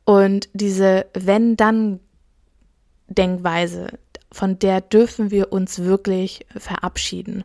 und 0.03 0.49
diese 0.53 1.05
Wenn-Dann-Denkweise, 1.13 3.97
von 4.31 4.59
der 4.59 4.81
dürfen 4.81 5.31
wir 5.31 5.53
uns 5.53 5.79
wirklich 5.79 6.45
verabschieden. 6.55 7.43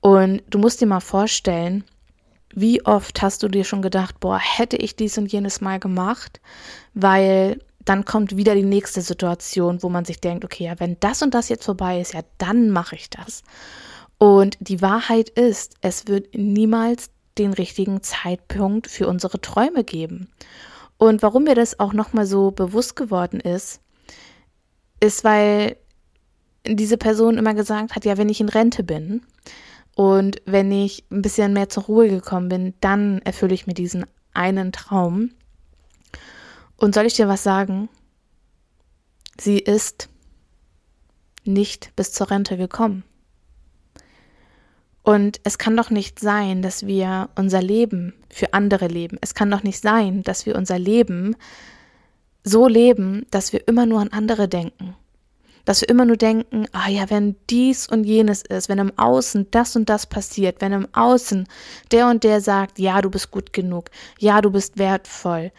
Und 0.00 0.42
du 0.48 0.58
musst 0.58 0.80
dir 0.80 0.86
mal 0.86 1.00
vorstellen, 1.00 1.84
wie 2.54 2.84
oft 2.84 3.20
hast 3.20 3.42
du 3.42 3.48
dir 3.48 3.64
schon 3.64 3.82
gedacht, 3.82 4.20
boah, 4.20 4.38
hätte 4.38 4.76
ich 4.76 4.96
dies 4.96 5.18
und 5.18 5.32
jenes 5.32 5.60
mal 5.60 5.80
gemacht, 5.80 6.40
weil 6.94 7.58
dann 7.84 8.04
kommt 8.04 8.36
wieder 8.36 8.54
die 8.54 8.62
nächste 8.62 9.02
Situation, 9.02 9.82
wo 9.82 9.88
man 9.88 10.04
sich 10.04 10.20
denkt, 10.20 10.44
okay, 10.44 10.64
ja, 10.64 10.78
wenn 10.78 10.96
das 11.00 11.22
und 11.22 11.34
das 11.34 11.48
jetzt 11.48 11.64
vorbei 11.64 12.00
ist, 12.00 12.14
ja, 12.14 12.20
dann 12.38 12.70
mache 12.70 12.96
ich 12.96 13.10
das. 13.10 13.42
Und 14.18 14.56
die 14.60 14.80
Wahrheit 14.80 15.28
ist, 15.30 15.74
es 15.80 16.06
wird 16.06 16.34
niemals 16.34 17.10
den 17.38 17.52
richtigen 17.52 18.02
Zeitpunkt 18.02 18.86
für 18.86 19.08
unsere 19.08 19.40
Träume 19.40 19.84
geben. 19.84 20.28
Und 20.96 21.22
warum 21.22 21.44
mir 21.44 21.54
das 21.54 21.80
auch 21.80 21.92
nochmal 21.92 22.26
so 22.26 22.50
bewusst 22.50 22.96
geworden 22.96 23.40
ist, 23.40 23.80
ist, 25.00 25.24
weil 25.24 25.76
diese 26.66 26.96
Person 26.96 27.36
immer 27.36 27.54
gesagt 27.54 27.94
hat, 27.94 28.04
ja, 28.04 28.16
wenn 28.16 28.28
ich 28.28 28.40
in 28.40 28.48
Rente 28.48 28.82
bin 28.84 29.22
und 29.94 30.40
wenn 30.46 30.72
ich 30.72 31.04
ein 31.10 31.22
bisschen 31.22 31.52
mehr 31.52 31.68
zur 31.68 31.84
Ruhe 31.84 32.08
gekommen 32.08 32.48
bin, 32.48 32.74
dann 32.80 33.20
erfülle 33.22 33.54
ich 33.54 33.66
mir 33.66 33.74
diesen 33.74 34.06
einen 34.32 34.72
Traum. 34.72 35.30
Und 36.76 36.94
soll 36.94 37.06
ich 37.06 37.14
dir 37.14 37.28
was 37.28 37.42
sagen? 37.42 37.88
Sie 39.38 39.58
ist 39.58 40.08
nicht 41.44 41.94
bis 41.96 42.12
zur 42.12 42.30
Rente 42.30 42.56
gekommen. 42.56 43.04
Und 45.04 45.38
es 45.44 45.58
kann 45.58 45.76
doch 45.76 45.90
nicht 45.90 46.18
sein, 46.18 46.62
dass 46.62 46.86
wir 46.86 47.28
unser 47.36 47.60
Leben 47.60 48.14
für 48.30 48.54
andere 48.54 48.88
leben. 48.88 49.18
Es 49.20 49.34
kann 49.34 49.50
doch 49.50 49.62
nicht 49.62 49.80
sein, 49.80 50.22
dass 50.22 50.46
wir 50.46 50.56
unser 50.56 50.78
Leben 50.78 51.36
so 52.42 52.66
leben, 52.66 53.26
dass 53.30 53.52
wir 53.52 53.68
immer 53.68 53.84
nur 53.84 54.00
an 54.00 54.08
andere 54.08 54.48
denken. 54.48 54.96
Dass 55.66 55.82
wir 55.82 55.90
immer 55.90 56.06
nur 56.06 56.16
denken, 56.16 56.66
ah 56.72 56.88
ja, 56.88 57.10
wenn 57.10 57.36
dies 57.50 57.86
und 57.86 58.04
jenes 58.04 58.42
ist, 58.42 58.70
wenn 58.70 58.78
im 58.78 58.98
Außen 58.98 59.50
das 59.50 59.76
und 59.76 59.90
das 59.90 60.06
passiert, 60.06 60.62
wenn 60.62 60.72
im 60.72 60.88
Außen 60.94 61.46
der 61.90 62.08
und 62.08 62.24
der 62.24 62.40
sagt, 62.40 62.78
ja, 62.78 63.02
du 63.02 63.10
bist 63.10 63.30
gut 63.30 63.52
genug, 63.52 63.90
ja, 64.18 64.40
du 64.40 64.50
bist 64.50 64.78
wertvoll, 64.78 65.52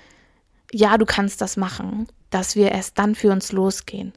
ja, 0.71 0.97
du 0.97 1.05
kannst 1.05 1.41
das 1.41 1.55
machen, 1.55 2.07
dass 2.31 2.55
wir 2.55 2.71
erst 2.71 2.97
dann 2.97 3.13
für 3.13 3.31
uns 3.31 3.51
losgehen. 3.51 4.13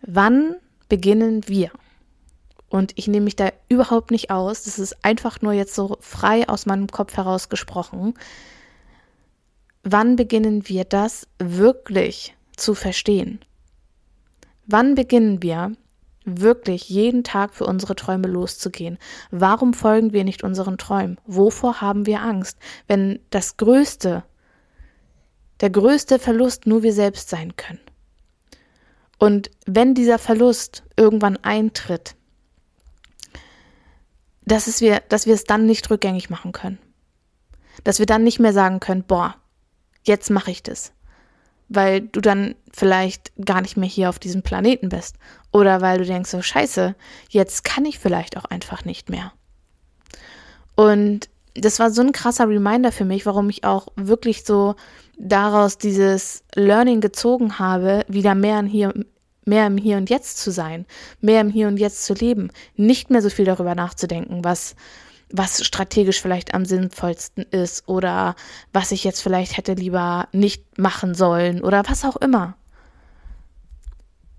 Wann 0.00 0.56
beginnen 0.88 1.46
wir? 1.46 1.70
Und 2.76 2.92
ich 2.96 3.08
nehme 3.08 3.24
mich 3.24 3.36
da 3.36 3.50
überhaupt 3.68 4.10
nicht 4.10 4.30
aus. 4.30 4.64
Das 4.64 4.78
ist 4.78 5.04
einfach 5.04 5.40
nur 5.42 5.52
jetzt 5.52 5.74
so 5.74 5.96
frei 6.00 6.48
aus 6.48 6.66
meinem 6.66 6.88
Kopf 6.88 7.16
heraus 7.16 7.48
gesprochen. 7.48 8.14
Wann 9.82 10.16
beginnen 10.16 10.68
wir 10.68 10.84
das 10.84 11.26
wirklich 11.38 12.36
zu 12.56 12.74
verstehen? 12.74 13.40
Wann 14.66 14.94
beginnen 14.94 15.42
wir 15.42 15.72
wirklich 16.24 16.88
jeden 16.88 17.22
Tag 17.22 17.54
für 17.54 17.66
unsere 17.66 17.94
Träume 17.94 18.26
loszugehen? 18.26 18.98
Warum 19.30 19.74
folgen 19.74 20.12
wir 20.12 20.24
nicht 20.24 20.42
unseren 20.42 20.76
Träumen? 20.76 21.18
Wovor 21.24 21.80
haben 21.80 22.04
wir 22.06 22.20
Angst? 22.20 22.58
Wenn 22.88 23.20
das 23.30 23.56
Größte 23.56 24.24
der 25.60 25.70
größte 25.70 26.18
Verlust 26.18 26.66
nur 26.66 26.82
wir 26.82 26.92
selbst 26.92 27.30
sein 27.30 27.56
können. 27.56 27.80
Und 29.18 29.50
wenn 29.64 29.94
dieser 29.94 30.18
Verlust 30.18 30.82
irgendwann 30.96 31.38
eintritt, 31.38 32.14
dass, 34.46 34.68
es 34.68 34.80
wir, 34.80 35.00
dass 35.08 35.26
wir 35.26 35.34
es 35.34 35.44
dann 35.44 35.66
nicht 35.66 35.90
rückgängig 35.90 36.30
machen 36.30 36.52
können. 36.52 36.78
Dass 37.84 37.98
wir 37.98 38.06
dann 38.06 38.24
nicht 38.24 38.38
mehr 38.38 38.52
sagen 38.52 38.80
können, 38.80 39.02
boah, 39.02 39.36
jetzt 40.04 40.30
mache 40.30 40.50
ich 40.50 40.62
das. 40.62 40.92
Weil 41.68 42.00
du 42.00 42.20
dann 42.20 42.54
vielleicht 42.72 43.32
gar 43.44 43.60
nicht 43.60 43.76
mehr 43.76 43.88
hier 43.88 44.08
auf 44.08 44.20
diesem 44.20 44.42
Planeten 44.42 44.88
bist. 44.88 45.16
Oder 45.52 45.80
weil 45.80 45.98
du 45.98 46.04
denkst, 46.04 46.30
so 46.30 46.40
scheiße, 46.40 46.94
jetzt 47.28 47.64
kann 47.64 47.84
ich 47.84 47.98
vielleicht 47.98 48.36
auch 48.36 48.44
einfach 48.44 48.84
nicht 48.84 49.10
mehr. 49.10 49.32
Und 50.76 51.28
das 51.54 51.80
war 51.80 51.90
so 51.90 52.02
ein 52.02 52.12
krasser 52.12 52.48
Reminder 52.48 52.92
für 52.92 53.04
mich, 53.04 53.26
warum 53.26 53.50
ich 53.50 53.64
auch 53.64 53.88
wirklich 53.96 54.44
so 54.44 54.76
daraus 55.18 55.78
dieses 55.78 56.44
Learning 56.54 57.00
gezogen 57.00 57.58
habe, 57.58 58.04
wieder 58.08 58.34
mehr, 58.34 58.62
hier, 58.62 58.92
mehr 59.46 59.66
im 59.66 59.78
Hier 59.78 59.96
und 59.96 60.10
Jetzt 60.10 60.38
zu 60.38 60.50
sein, 60.50 60.84
mehr 61.20 61.40
im 61.40 61.48
Hier 61.48 61.68
und 61.68 61.78
Jetzt 61.78 62.04
zu 62.04 62.12
leben, 62.14 62.50
nicht 62.76 63.10
mehr 63.10 63.22
so 63.22 63.30
viel 63.30 63.46
darüber 63.46 63.74
nachzudenken, 63.74 64.44
was 64.44 64.76
was 65.30 65.64
strategisch 65.64 66.20
vielleicht 66.20 66.54
am 66.54 66.64
sinnvollsten 66.64 67.44
ist 67.50 67.88
oder 67.88 68.36
was 68.72 68.92
ich 68.92 69.04
jetzt 69.04 69.20
vielleicht 69.20 69.56
hätte 69.56 69.74
lieber 69.74 70.28
nicht 70.32 70.78
machen 70.78 71.14
sollen 71.14 71.62
oder 71.62 71.82
was 71.88 72.04
auch 72.04 72.16
immer. 72.16 72.56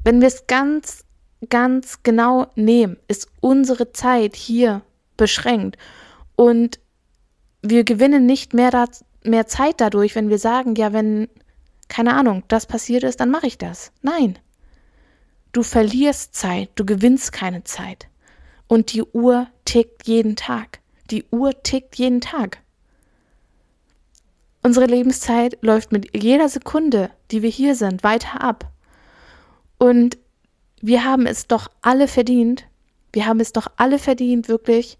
Wenn 0.03 0.21
wir 0.21 0.29
es 0.29 0.47
ganz, 0.47 1.03
ganz 1.49 2.03
genau 2.03 2.47
nehmen, 2.55 2.97
ist 3.07 3.27
unsere 3.41 3.91
Zeit 3.91 4.35
hier 4.35 4.81
beschränkt 5.17 5.77
und 6.35 6.79
wir 7.61 7.83
gewinnen 7.83 8.25
nicht 8.25 8.53
mehr, 8.53 8.71
da, 8.71 8.85
mehr 9.23 9.47
Zeit 9.47 9.81
dadurch, 9.81 10.15
wenn 10.15 10.29
wir 10.29 10.39
sagen, 10.39 10.75
ja, 10.75 10.93
wenn, 10.93 11.27
keine 11.89 12.13
Ahnung, 12.13 12.43
das 12.47 12.65
passiert 12.65 13.03
ist, 13.03 13.19
dann 13.19 13.31
mache 13.31 13.47
ich 13.47 13.57
das. 13.57 13.91
Nein. 14.01 14.39
Du 15.57 15.63
verlierst 15.63 16.35
Zeit, 16.35 16.69
du 16.75 16.85
gewinnst 16.85 17.31
keine 17.31 17.63
Zeit. 17.63 18.09
Und 18.67 18.93
die 18.93 19.01
Uhr 19.01 19.47
tickt 19.65 20.07
jeden 20.07 20.35
Tag. 20.35 20.81
Die 21.09 21.25
Uhr 21.31 21.63
tickt 21.63 21.95
jeden 21.95 22.21
Tag. 22.21 22.59
Unsere 24.61 24.85
Lebenszeit 24.85 25.57
läuft 25.61 25.91
mit 25.91 26.15
jeder 26.15 26.47
Sekunde, 26.47 27.09
die 27.31 27.41
wir 27.41 27.49
hier 27.49 27.73
sind, 27.73 28.03
weiter 28.03 28.39
ab. 28.43 28.71
Und 29.79 30.19
wir 30.79 31.03
haben 31.03 31.25
es 31.25 31.47
doch 31.47 31.71
alle 31.81 32.07
verdient, 32.07 32.67
wir 33.11 33.25
haben 33.25 33.39
es 33.39 33.51
doch 33.51 33.65
alle 33.77 33.97
verdient, 33.97 34.49
wirklich 34.49 34.99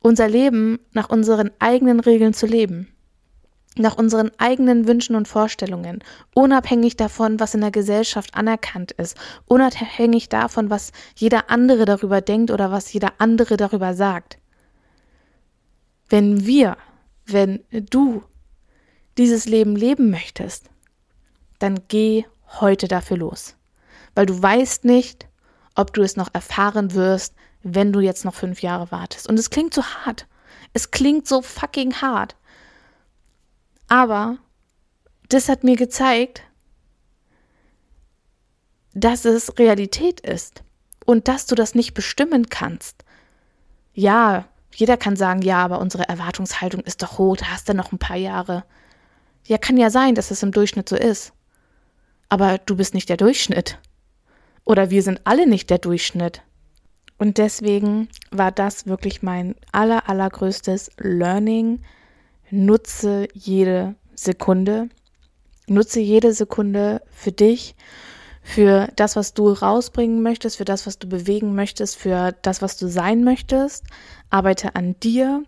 unser 0.00 0.26
Leben 0.26 0.80
nach 0.90 1.10
unseren 1.10 1.52
eigenen 1.60 2.00
Regeln 2.00 2.34
zu 2.34 2.46
leben 2.46 2.88
nach 3.80 3.96
unseren 3.96 4.30
eigenen 4.38 4.86
Wünschen 4.86 5.16
und 5.16 5.28
Vorstellungen, 5.28 6.02
unabhängig 6.34 6.96
davon, 6.96 7.40
was 7.40 7.54
in 7.54 7.60
der 7.60 7.70
Gesellschaft 7.70 8.34
anerkannt 8.34 8.92
ist, 8.92 9.16
unabhängig 9.46 10.28
davon, 10.28 10.70
was 10.70 10.92
jeder 11.16 11.50
andere 11.50 11.84
darüber 11.84 12.20
denkt 12.20 12.50
oder 12.50 12.70
was 12.70 12.92
jeder 12.92 13.14
andere 13.18 13.56
darüber 13.56 13.94
sagt. 13.94 14.38
Wenn 16.08 16.46
wir, 16.46 16.76
wenn 17.26 17.64
du 17.70 18.22
dieses 19.18 19.46
Leben 19.46 19.76
leben 19.76 20.10
möchtest, 20.10 20.70
dann 21.58 21.80
geh 21.88 22.24
heute 22.60 22.88
dafür 22.88 23.18
los, 23.18 23.56
weil 24.14 24.26
du 24.26 24.40
weißt 24.40 24.84
nicht, 24.84 25.28
ob 25.74 25.92
du 25.92 26.02
es 26.02 26.16
noch 26.16 26.28
erfahren 26.32 26.94
wirst, 26.94 27.34
wenn 27.62 27.92
du 27.92 28.00
jetzt 28.00 28.24
noch 28.24 28.34
fünf 28.34 28.62
Jahre 28.62 28.90
wartest. 28.90 29.28
Und 29.28 29.38
es 29.38 29.50
klingt 29.50 29.74
so 29.74 29.82
hart. 29.82 30.26
Es 30.72 30.90
klingt 30.90 31.26
so 31.26 31.42
fucking 31.42 31.94
hart. 31.94 32.36
Aber 33.90 34.38
das 35.28 35.48
hat 35.48 35.64
mir 35.64 35.74
gezeigt, 35.74 36.42
dass 38.94 39.24
es 39.24 39.58
Realität 39.58 40.20
ist 40.20 40.62
und 41.04 41.26
dass 41.26 41.46
du 41.46 41.56
das 41.56 41.74
nicht 41.74 41.92
bestimmen 41.92 42.48
kannst. 42.48 43.04
Ja, 43.92 44.46
jeder 44.72 44.96
kann 44.96 45.16
sagen, 45.16 45.42
ja, 45.42 45.64
aber 45.64 45.80
unsere 45.80 46.08
Erwartungshaltung 46.08 46.82
ist 46.82 47.02
doch 47.02 47.18
hoch, 47.18 47.36
da 47.36 47.46
hast 47.46 47.68
du 47.68 47.74
noch 47.74 47.90
ein 47.90 47.98
paar 47.98 48.16
Jahre. 48.16 48.64
Ja, 49.44 49.58
kann 49.58 49.76
ja 49.76 49.90
sein, 49.90 50.14
dass 50.14 50.30
es 50.30 50.44
im 50.44 50.52
Durchschnitt 50.52 50.88
so 50.88 50.94
ist. 50.94 51.32
Aber 52.28 52.58
du 52.58 52.76
bist 52.76 52.94
nicht 52.94 53.08
der 53.08 53.16
Durchschnitt. 53.16 53.80
Oder 54.64 54.90
wir 54.90 55.02
sind 55.02 55.20
alle 55.24 55.48
nicht 55.48 55.68
der 55.68 55.78
Durchschnitt. 55.78 56.42
Und 57.18 57.38
deswegen 57.38 58.08
war 58.30 58.52
das 58.52 58.86
wirklich 58.86 59.20
mein 59.20 59.56
aller, 59.72 60.08
allergrößtes 60.08 60.92
Learning 60.98 61.82
nutze 62.50 63.28
jede 63.34 63.94
Sekunde. 64.14 64.88
Nutze 65.66 66.00
jede 66.00 66.32
Sekunde 66.32 67.00
für 67.10 67.32
dich, 67.32 67.76
für 68.42 68.88
das, 68.96 69.16
was 69.16 69.34
du 69.34 69.50
rausbringen 69.50 70.22
möchtest, 70.22 70.56
für 70.56 70.64
das, 70.64 70.86
was 70.86 70.98
du 70.98 71.08
bewegen 71.08 71.54
möchtest, 71.54 71.96
für 71.96 72.32
das, 72.42 72.62
was 72.62 72.76
du 72.76 72.88
sein 72.88 73.22
möchtest. 73.22 73.84
Arbeite 74.30 74.74
an 74.74 74.98
dir 75.00 75.44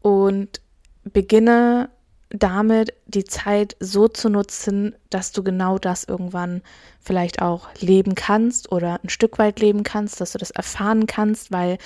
und 0.00 0.60
beginne 1.04 1.90
damit 2.30 2.94
die 3.06 3.24
Zeit 3.24 3.76
so 3.78 4.08
zu 4.08 4.28
nutzen, 4.28 4.96
dass 5.10 5.32
du 5.32 5.44
genau 5.44 5.78
das 5.78 6.04
irgendwann 6.04 6.62
vielleicht 7.00 7.40
auch 7.42 7.68
leben 7.78 8.14
kannst 8.14 8.72
oder 8.72 8.98
ein 9.02 9.08
Stück 9.08 9.38
weit 9.38 9.60
leben 9.60 9.84
kannst, 9.84 10.20
dass 10.20 10.32
du 10.32 10.38
das 10.38 10.50
erfahren 10.50 11.06
kannst, 11.06 11.52
weil 11.52 11.78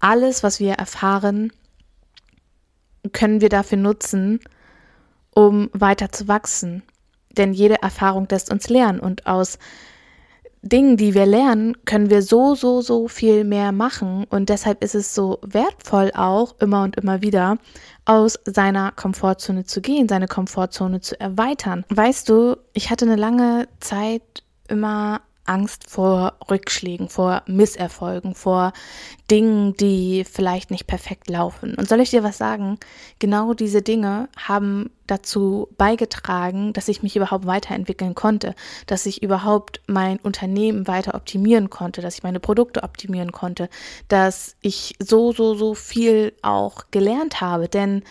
alles, 0.00 0.42
was 0.42 0.58
wir 0.58 0.72
erfahren, 0.72 1.52
können 3.12 3.40
wir 3.40 3.48
dafür 3.48 3.78
nutzen, 3.78 4.40
um 5.34 5.70
weiter 5.72 6.10
zu 6.10 6.28
wachsen. 6.28 6.82
Denn 7.36 7.52
jede 7.52 7.82
Erfahrung 7.82 8.26
lässt 8.30 8.50
uns 8.50 8.68
lernen 8.68 9.00
und 9.00 9.26
aus 9.26 9.58
Dingen, 10.62 10.98
die 10.98 11.14
wir 11.14 11.24
lernen, 11.24 11.74
können 11.86 12.10
wir 12.10 12.20
so, 12.20 12.54
so, 12.54 12.82
so 12.82 13.08
viel 13.08 13.44
mehr 13.44 13.72
machen. 13.72 14.26
Und 14.28 14.50
deshalb 14.50 14.84
ist 14.84 14.94
es 14.94 15.14
so 15.14 15.38
wertvoll 15.42 16.10
auch 16.14 16.54
immer 16.60 16.82
und 16.82 16.96
immer 16.96 17.22
wieder 17.22 17.56
aus 18.04 18.38
seiner 18.44 18.92
Komfortzone 18.92 19.64
zu 19.64 19.80
gehen, 19.80 20.08
seine 20.08 20.26
Komfortzone 20.26 21.00
zu 21.00 21.18
erweitern. 21.18 21.84
Weißt 21.88 22.28
du, 22.28 22.56
ich 22.74 22.90
hatte 22.90 23.06
eine 23.06 23.16
lange 23.16 23.68
Zeit 23.80 24.22
immer 24.68 25.22
Angst 25.50 25.90
vor 25.90 26.34
Rückschlägen, 26.48 27.08
vor 27.08 27.42
Misserfolgen, 27.46 28.36
vor 28.36 28.72
Dingen, 29.32 29.74
die 29.74 30.24
vielleicht 30.24 30.70
nicht 30.70 30.86
perfekt 30.86 31.28
laufen. 31.28 31.74
Und 31.74 31.88
soll 31.88 32.00
ich 32.00 32.10
dir 32.10 32.22
was 32.22 32.38
sagen? 32.38 32.78
Genau 33.18 33.52
diese 33.52 33.82
Dinge 33.82 34.28
haben 34.36 34.90
dazu 35.08 35.66
beigetragen, 35.76 36.72
dass 36.72 36.86
ich 36.86 37.02
mich 37.02 37.16
überhaupt 37.16 37.46
weiterentwickeln 37.46 38.14
konnte, 38.14 38.54
dass 38.86 39.06
ich 39.06 39.24
überhaupt 39.24 39.80
mein 39.88 40.20
Unternehmen 40.20 40.86
weiter 40.86 41.16
optimieren 41.16 41.68
konnte, 41.68 42.00
dass 42.00 42.14
ich 42.14 42.22
meine 42.22 42.38
Produkte 42.38 42.84
optimieren 42.84 43.32
konnte, 43.32 43.68
dass 44.06 44.54
ich 44.60 44.94
so, 45.00 45.32
so, 45.32 45.56
so 45.56 45.74
viel 45.74 46.32
auch 46.42 46.84
gelernt 46.92 47.40
habe. 47.40 47.68
Denn 47.68 48.04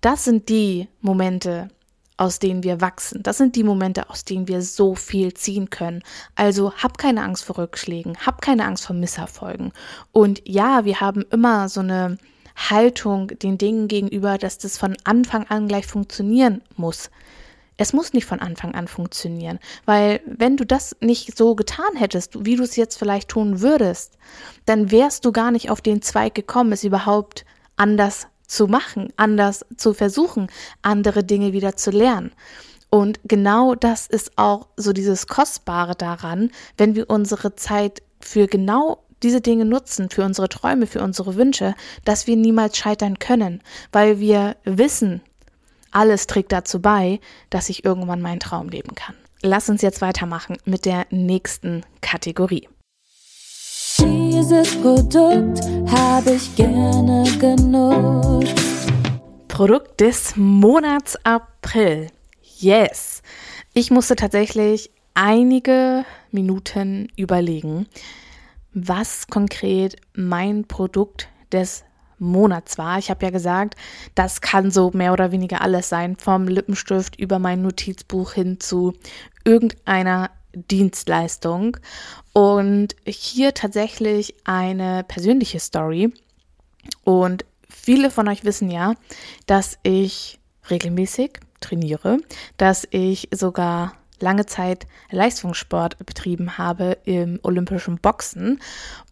das 0.00 0.24
sind 0.24 0.48
die 0.48 0.88
Momente, 1.02 1.68
aus 2.16 2.38
denen 2.38 2.62
wir 2.62 2.80
wachsen. 2.80 3.22
Das 3.22 3.38
sind 3.38 3.56
die 3.56 3.64
Momente, 3.64 4.08
aus 4.08 4.24
denen 4.24 4.46
wir 4.46 4.62
so 4.62 4.94
viel 4.94 5.34
ziehen 5.34 5.70
können. 5.70 6.02
Also 6.36 6.72
hab 6.74 6.98
keine 6.98 7.22
Angst 7.22 7.44
vor 7.44 7.58
Rückschlägen, 7.58 8.16
hab 8.24 8.40
keine 8.40 8.64
Angst 8.64 8.86
vor 8.86 8.94
Misserfolgen. 8.94 9.72
Und 10.12 10.42
ja, 10.44 10.84
wir 10.84 11.00
haben 11.00 11.24
immer 11.30 11.68
so 11.68 11.80
eine 11.80 12.18
Haltung 12.56 13.28
den 13.28 13.58
Dingen 13.58 13.88
gegenüber, 13.88 14.38
dass 14.38 14.58
das 14.58 14.78
von 14.78 14.96
Anfang 15.04 15.46
an 15.48 15.66
gleich 15.66 15.86
funktionieren 15.86 16.62
muss. 16.76 17.10
Es 17.76 17.92
muss 17.92 18.12
nicht 18.12 18.26
von 18.26 18.38
Anfang 18.38 18.72
an 18.76 18.86
funktionieren, 18.86 19.58
weil 19.84 20.20
wenn 20.26 20.56
du 20.56 20.64
das 20.64 20.94
nicht 21.00 21.36
so 21.36 21.56
getan 21.56 21.96
hättest, 21.96 22.44
wie 22.44 22.54
du 22.54 22.62
es 22.62 22.76
jetzt 22.76 22.96
vielleicht 22.96 23.30
tun 23.30 23.60
würdest, 23.60 24.16
dann 24.64 24.92
wärst 24.92 25.24
du 25.24 25.32
gar 25.32 25.50
nicht 25.50 25.70
auf 25.70 25.80
den 25.80 26.00
Zweig 26.00 26.36
gekommen, 26.36 26.70
es 26.70 26.84
überhaupt 26.84 27.44
anders 27.74 28.28
zu 28.54 28.66
machen, 28.66 29.12
anders 29.16 29.64
zu 29.76 29.94
versuchen, 29.94 30.48
andere 30.82 31.24
Dinge 31.24 31.52
wieder 31.52 31.76
zu 31.76 31.90
lernen. 31.90 32.32
Und 32.90 33.18
genau 33.24 33.74
das 33.74 34.06
ist 34.06 34.32
auch 34.36 34.68
so 34.76 34.92
dieses 34.92 35.26
Kostbare 35.26 35.96
daran, 35.96 36.50
wenn 36.76 36.94
wir 36.94 37.10
unsere 37.10 37.56
Zeit 37.56 38.02
für 38.20 38.46
genau 38.46 39.02
diese 39.22 39.40
Dinge 39.40 39.64
nutzen, 39.64 40.10
für 40.10 40.24
unsere 40.24 40.48
Träume, 40.48 40.86
für 40.86 41.02
unsere 41.02 41.34
Wünsche, 41.34 41.74
dass 42.04 42.26
wir 42.26 42.36
niemals 42.36 42.76
scheitern 42.76 43.18
können, 43.18 43.62
weil 43.90 44.20
wir 44.20 44.56
wissen, 44.64 45.22
alles 45.90 46.26
trägt 46.26 46.52
dazu 46.52 46.80
bei, 46.80 47.20
dass 47.50 47.68
ich 47.68 47.84
irgendwann 47.84 48.20
meinen 48.20 48.40
Traum 48.40 48.68
leben 48.68 48.94
kann. 48.94 49.16
Lass 49.42 49.68
uns 49.68 49.82
jetzt 49.82 50.00
weitermachen 50.00 50.56
mit 50.64 50.84
der 50.84 51.06
nächsten 51.10 51.84
Kategorie. 52.00 52.68
Dieses 53.98 54.74
Produkt 54.80 55.60
habe 55.88 56.32
ich 56.32 56.56
gerne 56.56 57.24
genutzt. 57.38 58.90
Produkt 59.46 60.00
des 60.00 60.34
Monats 60.34 61.16
April. 61.24 62.08
Yes. 62.58 63.22
Ich 63.72 63.92
musste 63.92 64.16
tatsächlich 64.16 64.90
einige 65.14 66.04
Minuten 66.32 67.06
überlegen, 67.16 67.86
was 68.72 69.28
konkret 69.28 69.94
mein 70.14 70.64
Produkt 70.64 71.28
des 71.52 71.84
Monats 72.18 72.78
war. 72.78 72.98
Ich 72.98 73.10
habe 73.10 73.24
ja 73.24 73.30
gesagt, 73.30 73.76
das 74.16 74.40
kann 74.40 74.72
so 74.72 74.90
mehr 74.92 75.12
oder 75.12 75.30
weniger 75.30 75.60
alles 75.60 75.88
sein, 75.88 76.16
vom 76.16 76.48
Lippenstift 76.48 77.18
über 77.20 77.38
mein 77.38 77.62
Notizbuch 77.62 78.32
hin 78.32 78.58
zu 78.58 78.94
irgendeiner 79.44 80.30
Dienstleistung. 80.54 81.76
Und 82.32 82.96
hier 83.06 83.54
tatsächlich 83.54 84.34
eine 84.44 85.04
persönliche 85.04 85.60
Story. 85.60 86.12
Und 87.04 87.44
viele 87.68 88.10
von 88.10 88.28
euch 88.28 88.44
wissen 88.44 88.70
ja, 88.70 88.94
dass 89.46 89.78
ich 89.82 90.38
regelmäßig 90.70 91.40
trainiere, 91.60 92.18
dass 92.56 92.86
ich 92.90 93.28
sogar 93.32 93.94
lange 94.20 94.46
Zeit 94.46 94.86
Leistungssport 95.10 96.04
betrieben 96.04 96.56
habe 96.58 96.98
im 97.04 97.38
olympischen 97.42 97.98
Boxen. 97.98 98.60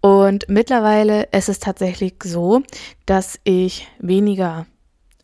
Und 0.00 0.48
mittlerweile 0.48 1.24
ist 1.33 1.48
es 1.48 1.59
tatsächlich 1.59 2.14
so, 2.24 2.62
dass 3.07 3.38
ich 3.44 3.88
weniger 3.98 4.66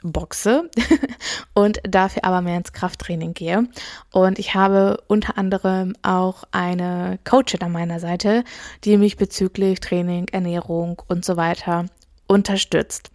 boxe 0.02 0.70
und 1.54 1.80
dafür 1.82 2.24
aber 2.24 2.40
mehr 2.40 2.58
ins 2.58 2.72
Krafttraining 2.72 3.34
gehe. 3.34 3.68
Und 4.12 4.38
ich 4.38 4.54
habe 4.54 5.02
unter 5.06 5.38
anderem 5.38 5.94
auch 6.02 6.44
eine 6.52 7.18
Coachin 7.24 7.62
an 7.62 7.72
meiner 7.72 8.00
Seite, 8.00 8.44
die 8.84 8.96
mich 8.96 9.16
bezüglich 9.16 9.80
Training, 9.80 10.28
Ernährung 10.28 11.02
und 11.08 11.24
so 11.24 11.36
weiter 11.36 11.86
unterstützt. 12.26 13.10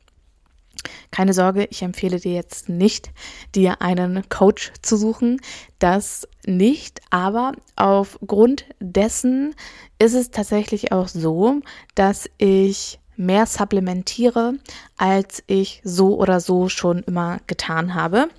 Keine 1.11 1.33
Sorge, 1.33 1.67
ich 1.69 1.81
empfehle 1.81 2.19
dir 2.19 2.33
jetzt 2.33 2.67
nicht, 2.67 3.11
dir 3.55 3.81
einen 3.81 4.27
Coach 4.29 4.73
zu 4.81 4.97
suchen. 4.97 5.39
Das 5.79 6.27
nicht, 6.45 7.01
aber 7.09 7.53
aufgrund 7.75 8.65
dessen 8.79 9.55
ist 9.99 10.13
es 10.13 10.31
tatsächlich 10.31 10.91
auch 10.91 11.07
so, 11.07 11.61
dass 11.95 12.29
ich 12.37 12.99
mehr 13.15 13.45
supplementiere, 13.45 14.55
als 14.97 15.43
ich 15.47 15.81
so 15.83 16.17
oder 16.17 16.39
so 16.39 16.69
schon 16.69 16.99
immer 17.03 17.39
getan 17.47 17.95
habe. 17.95 18.29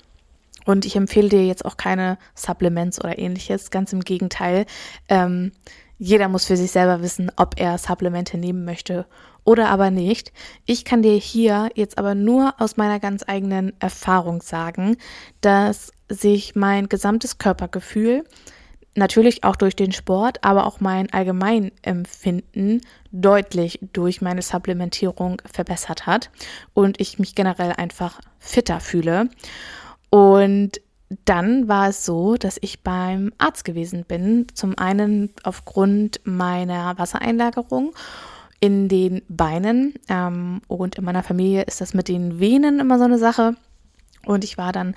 Und 0.64 0.84
ich 0.86 0.96
empfehle 0.96 1.28
dir 1.28 1.46
jetzt 1.46 1.64
auch 1.64 1.76
keine 1.76 2.18
Supplements 2.34 2.98
oder 2.98 3.18
ähnliches. 3.18 3.70
Ganz 3.70 3.92
im 3.92 4.00
Gegenteil. 4.00 4.66
Ähm, 5.08 5.52
jeder 5.98 6.28
muss 6.28 6.46
für 6.46 6.56
sich 6.56 6.70
selber 6.70 7.02
wissen, 7.02 7.30
ob 7.36 7.60
er 7.60 7.78
Supplemente 7.78 8.38
nehmen 8.38 8.64
möchte 8.64 9.06
oder 9.44 9.68
aber 9.68 9.90
nicht. 9.90 10.32
Ich 10.66 10.84
kann 10.84 11.02
dir 11.02 11.14
hier 11.14 11.70
jetzt 11.74 11.98
aber 11.98 12.14
nur 12.14 12.54
aus 12.58 12.76
meiner 12.76 12.98
ganz 12.98 13.24
eigenen 13.26 13.72
Erfahrung 13.80 14.42
sagen, 14.42 14.96
dass 15.40 15.92
sich 16.08 16.54
mein 16.54 16.88
gesamtes 16.88 17.38
Körpergefühl, 17.38 18.24
natürlich 18.94 19.44
auch 19.44 19.56
durch 19.56 19.76
den 19.76 19.92
Sport, 19.92 20.42
aber 20.42 20.66
auch 20.66 20.80
mein 20.80 21.12
Allgemeinempfinden 21.12 22.80
deutlich 23.14 23.78
durch 23.92 24.20
meine 24.20 24.42
Supplementierung 24.42 25.40
verbessert 25.50 26.06
hat 26.06 26.30
und 26.74 27.00
ich 27.00 27.18
mich 27.18 27.34
generell 27.34 27.72
einfach 27.72 28.20
fitter 28.38 28.80
fühle. 28.80 29.30
Und 30.10 30.80
dann 31.24 31.68
war 31.68 31.88
es 31.88 32.04
so, 32.04 32.36
dass 32.36 32.58
ich 32.60 32.82
beim 32.82 33.32
Arzt 33.38 33.64
gewesen 33.64 34.04
bin. 34.04 34.46
Zum 34.54 34.76
einen 34.78 35.30
aufgrund 35.44 36.20
meiner 36.24 36.98
Wassereinlagerung 36.98 37.94
in 38.60 38.88
den 38.88 39.22
Beinen. 39.28 39.94
Ähm, 40.08 40.60
und 40.66 40.96
in 40.96 41.04
meiner 41.04 41.22
Familie 41.22 41.62
ist 41.62 41.80
das 41.80 41.94
mit 41.94 42.08
den 42.08 42.40
Venen 42.40 42.80
immer 42.80 42.98
so 42.98 43.04
eine 43.04 43.18
Sache. 43.18 43.54
Und 44.26 44.42
ich 44.42 44.58
war 44.58 44.72
dann 44.72 44.94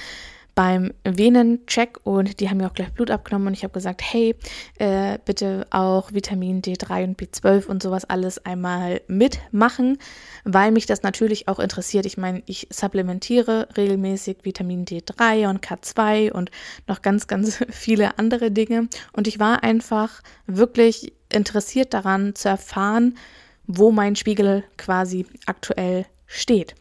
beim 0.57 0.91
Venencheck 1.03 1.99
und 2.03 2.39
die 2.39 2.49
haben 2.49 2.57
mir 2.57 2.65
auch 2.65 2.73
gleich 2.73 2.91
Blut 2.91 3.11
abgenommen 3.11 3.49
und 3.49 3.53
ich 3.53 3.63
habe 3.63 3.73
gesagt, 3.73 4.01
hey, 4.01 4.35
äh, 4.79 5.19
bitte 5.23 5.67
auch 5.69 6.11
Vitamin 6.13 6.63
D3 6.63 7.03
und 7.03 7.21
B12 7.21 7.67
und 7.67 7.83
sowas 7.83 8.05
alles 8.05 8.43
einmal 8.43 9.01
mitmachen, 9.07 9.99
weil 10.45 10.71
mich 10.71 10.87
das 10.87 11.03
natürlich 11.03 11.47
auch 11.47 11.59
interessiert. 11.59 12.07
Ich 12.07 12.17
meine, 12.17 12.41
ich 12.47 12.67
supplementiere 12.71 13.67
regelmäßig 13.77 14.37
Vitamin 14.41 14.85
D3 14.85 15.47
und 15.47 15.63
K2 15.63 16.31
und 16.31 16.49
noch 16.87 17.03
ganz, 17.03 17.27
ganz 17.27 17.63
viele 17.69 18.17
andere 18.17 18.49
Dinge 18.49 18.87
und 19.13 19.27
ich 19.27 19.37
war 19.39 19.61
einfach 19.61 20.23
wirklich 20.47 21.13
interessiert 21.31 21.93
daran 21.93 22.33
zu 22.33 22.49
erfahren, 22.49 23.19
wo 23.67 23.91
mein 23.91 24.15
Spiegel 24.15 24.63
quasi 24.75 25.27
aktuell 25.45 26.07
steht. 26.25 26.73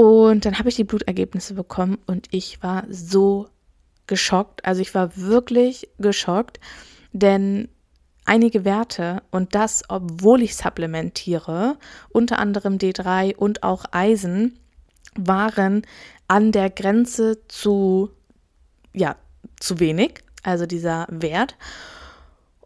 Und 0.00 0.46
dann 0.46 0.58
habe 0.58 0.70
ich 0.70 0.76
die 0.76 0.84
Blutergebnisse 0.84 1.52
bekommen 1.52 1.98
und 2.06 2.28
ich 2.30 2.62
war 2.62 2.84
so 2.88 3.48
geschockt. 4.06 4.64
Also 4.64 4.80
ich 4.80 4.94
war 4.94 5.14
wirklich 5.18 5.90
geschockt, 5.98 6.58
denn 7.12 7.68
einige 8.24 8.64
Werte 8.64 9.20
und 9.30 9.54
das, 9.54 9.82
obwohl 9.90 10.40
ich 10.40 10.56
supplementiere, 10.56 11.76
unter 12.08 12.38
anderem 12.38 12.78
D3 12.78 13.36
und 13.36 13.62
auch 13.62 13.84
Eisen, 13.90 14.58
waren 15.16 15.82
an 16.28 16.50
der 16.50 16.70
Grenze 16.70 17.46
zu, 17.48 18.08
ja, 18.94 19.16
zu 19.58 19.80
wenig, 19.80 20.24
also 20.42 20.64
dieser 20.64 21.08
Wert. 21.10 21.56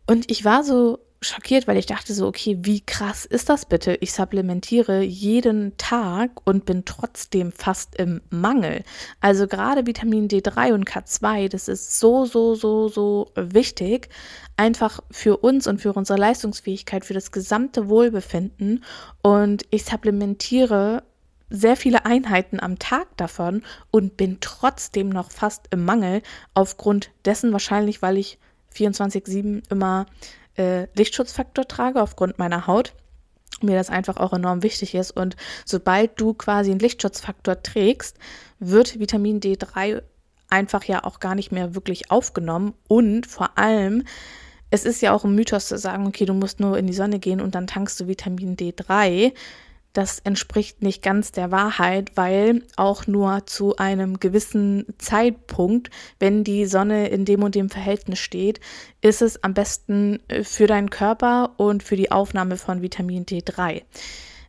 Und 0.07 0.30
ich 0.30 0.45
war 0.45 0.62
so 0.62 1.01
schockiert, 1.25 1.66
weil 1.66 1.77
ich 1.77 1.87
dachte 1.87 2.14
so, 2.14 2.27
okay, 2.27 2.59
wie 2.62 2.81
krass 2.81 3.25
ist 3.25 3.49
das 3.49 3.66
bitte? 3.66 3.97
Ich 4.01 4.12
supplementiere 4.12 5.03
jeden 5.03 5.77
Tag 5.77 6.31
und 6.45 6.66
bin 6.66 6.85
trotzdem 6.85 7.53
fast 7.53 7.97
im 7.97 8.20
Mangel. 8.31 8.85
Also 9.20 9.47
gerade 9.47 9.87
Vitamin 9.87 10.29
D3 10.29 10.72
und 10.75 10.89
K2, 10.89 11.49
das 11.49 11.68
ist 11.68 11.99
so, 11.99 12.25
so, 12.27 12.55
so, 12.55 12.89
so 12.89 13.31
wichtig, 13.35 14.09
einfach 14.57 15.01
für 15.11 15.39
uns 15.39 15.66
und 15.66 15.81
für 15.81 15.93
unsere 15.93 16.18
Leistungsfähigkeit, 16.18 17.05
für 17.05 17.14
das 17.14 17.33
gesamte 17.33 17.89
Wohlbefinden. 17.89 18.85
Und 19.22 19.64
ich 19.70 19.85
supplementiere 19.85 21.03
sehr 21.51 21.77
viele 21.77 22.05
Einheiten 22.05 22.61
am 22.61 22.79
Tag 22.79 23.16
davon 23.16 23.62
und 23.91 24.16
bin 24.16 24.39
trotzdem 24.41 25.09
noch 25.09 25.31
fast 25.31 25.66
im 25.70 25.85
Mangel, 25.85 26.22
aufgrund 26.55 27.11
dessen 27.25 27.53
wahrscheinlich, 27.53 28.03
weil 28.03 28.18
ich 28.18 28.39
24-7 28.75 29.62
immer 29.70 30.07
äh, 30.57 30.87
Lichtschutzfaktor 30.95 31.67
trage 31.67 32.01
aufgrund 32.03 32.39
meiner 32.39 32.67
Haut 32.67 32.95
mir 33.63 33.77
das 33.77 33.91
einfach 33.91 34.17
auch 34.17 34.33
enorm 34.33 34.63
wichtig 34.63 34.95
ist. 34.95 35.11
Und 35.13 35.37
sobald 35.65 36.21
du 36.21 36.35
quasi 36.35 36.71
einen 36.71 36.81
Lichtschutzfaktor 36.81 37.63
trägst, 37.63 38.19
wird 38.59 38.99
Vitamin 38.99 39.41
D3 39.41 40.03
einfach 40.51 40.85
ja 40.85 41.05
auch 41.05 41.21
gar 41.21 41.35
nicht 41.35 41.53
mehr 41.53 41.75
wirklich 41.75 42.11
aufgenommen. 42.11 42.75
Und 42.89 43.27
vor 43.27 43.59
allem, 43.59 44.05
es 44.71 44.85
ist 44.85 45.03
ja 45.03 45.13
auch 45.13 45.25
ein 45.25 45.35
Mythos 45.35 45.69
zu 45.69 45.79
sagen, 45.79 46.07
okay, 46.07 46.25
du 46.25 46.35
musst 46.35 46.61
nur 46.61 46.79
in 46.79 46.87
die 46.87 46.93
Sonne 46.93 47.19
gehen 47.19 47.41
und 47.41 47.55
dann 47.55 47.67
tankst 47.67 47.99
du 48.01 48.07
Vitamin 48.07 48.57
D3 48.57 49.33
das 49.95 50.18
entspricht 50.18 50.82
nicht 50.82 51.03
ganz 51.03 51.32
der 51.32 51.51
Wahrheit, 51.51 52.12
weil 52.16 52.62
auch 52.76 53.07
nur 53.07 53.47
zu 53.47 53.76
einem 53.76 54.20
gewissen 54.20 54.84
Zeitpunkt, 54.99 55.88
wenn 56.18 56.45
die 56.45 56.66
Sonne 56.66 57.09
in 57.09 57.24
dem 57.24 57.42
und 57.42 57.55
dem 57.55 57.70
Verhältnis 57.70 58.18
steht, 58.18 58.61
ist 59.01 59.22
es 59.22 59.42
am 59.42 59.55
besten 59.55 60.20
äh, 60.28 60.45
für 60.45 60.66
deinen 60.66 60.90
Körper 60.90 61.55
und 61.57 61.82
für 61.82 61.97
die 61.97 62.12
Aufnahme 62.12 62.57
von 62.57 62.82
Vitamin 62.82 63.24
D3. 63.24 63.82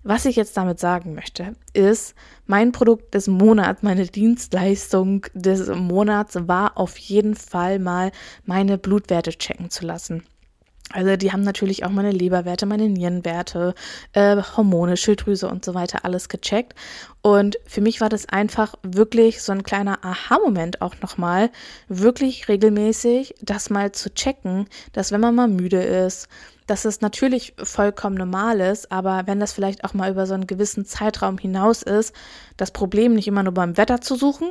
Was 0.07 0.25
ich 0.25 0.35
jetzt 0.35 0.57
damit 0.57 0.79
sagen 0.79 1.15
möchte, 1.15 1.55
ist, 1.73 2.15
mein 2.45 2.71
Produkt 2.71 3.15
des 3.15 3.27
Monats, 3.27 3.81
meine 3.81 4.05
Dienstleistung 4.05 5.25
des 5.33 5.67
Monats 5.67 6.37
war 6.47 6.77
auf 6.77 6.97
jeden 6.97 7.35
Fall 7.35 7.79
mal 7.79 8.11
meine 8.45 8.77
Blutwerte 8.77 9.31
checken 9.31 9.69
zu 9.69 9.85
lassen. 9.85 10.23
Also 10.91 11.15
die 11.17 11.31
haben 11.31 11.41
natürlich 11.41 11.83
auch 11.83 11.89
meine 11.89 12.11
Leberwerte, 12.11 12.65
meine 12.65 12.87
Nierenwerte, 12.87 13.73
äh, 14.13 14.37
Hormone, 14.55 14.97
Schilddrüse 14.97 15.47
und 15.47 15.65
so 15.65 15.73
weiter 15.73 16.05
alles 16.05 16.29
gecheckt. 16.29 16.75
Und 17.21 17.57
für 17.65 17.81
mich 17.81 18.01
war 18.01 18.09
das 18.09 18.29
einfach 18.29 18.75
wirklich 18.83 19.41
so 19.41 19.51
ein 19.51 19.63
kleiner 19.63 20.05
Aha-Moment 20.05 20.81
auch 20.81 20.93
nochmal, 21.01 21.49
wirklich 21.87 22.47
regelmäßig 22.47 23.33
das 23.41 23.71
mal 23.71 23.93
zu 23.93 24.13
checken, 24.13 24.67
dass 24.93 25.11
wenn 25.11 25.21
man 25.21 25.33
mal 25.33 25.47
müde 25.47 25.81
ist, 25.81 26.27
dass 26.67 26.85
es 26.85 27.01
natürlich 27.01 27.53
vollkommen 27.61 28.15
normal 28.15 28.59
ist, 28.59 28.91
aber 28.91 29.23
wenn 29.25 29.39
das 29.39 29.53
vielleicht 29.53 29.83
auch 29.83 29.93
mal 29.93 30.11
über 30.11 30.25
so 30.25 30.33
einen 30.33 30.47
gewissen 30.47 30.85
Zeitraum 30.85 31.37
hinaus 31.37 31.83
ist, 31.83 32.13
das 32.57 32.71
Problem 32.71 33.13
nicht 33.13 33.27
immer 33.27 33.43
nur 33.43 33.53
beim 33.53 33.77
Wetter 33.77 34.01
zu 34.01 34.15
suchen, 34.15 34.49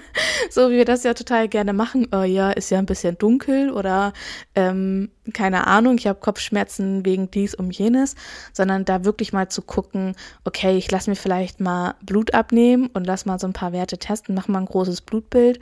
so 0.50 0.70
wie 0.70 0.76
wir 0.76 0.84
das 0.84 1.04
ja 1.04 1.14
total 1.14 1.48
gerne 1.48 1.72
machen, 1.72 2.08
oh 2.12 2.22
ja, 2.22 2.50
ist 2.50 2.70
ja 2.70 2.78
ein 2.78 2.86
bisschen 2.86 3.18
dunkel 3.18 3.70
oder 3.70 4.12
ähm, 4.54 5.10
keine 5.34 5.66
Ahnung, 5.66 5.98
ich 5.98 6.06
habe 6.06 6.20
Kopfschmerzen 6.20 7.04
wegen 7.04 7.30
dies 7.30 7.54
um 7.54 7.70
jenes, 7.70 8.14
sondern 8.52 8.84
da 8.84 9.04
wirklich 9.04 9.32
mal 9.32 9.48
zu 9.48 9.62
gucken, 9.62 10.16
okay, 10.44 10.76
ich 10.76 10.90
lasse 10.90 11.10
mir 11.10 11.16
vielleicht 11.16 11.60
mal 11.60 11.94
Blut 12.02 12.34
abnehmen 12.34 12.88
und 12.94 13.06
lass 13.06 13.26
mal 13.26 13.38
so 13.38 13.46
ein 13.46 13.52
paar 13.52 13.72
Werte 13.72 13.98
testen, 13.98 14.34
mach 14.34 14.48
mal 14.48 14.60
ein 14.60 14.66
großes 14.66 15.02
Blutbild 15.02 15.60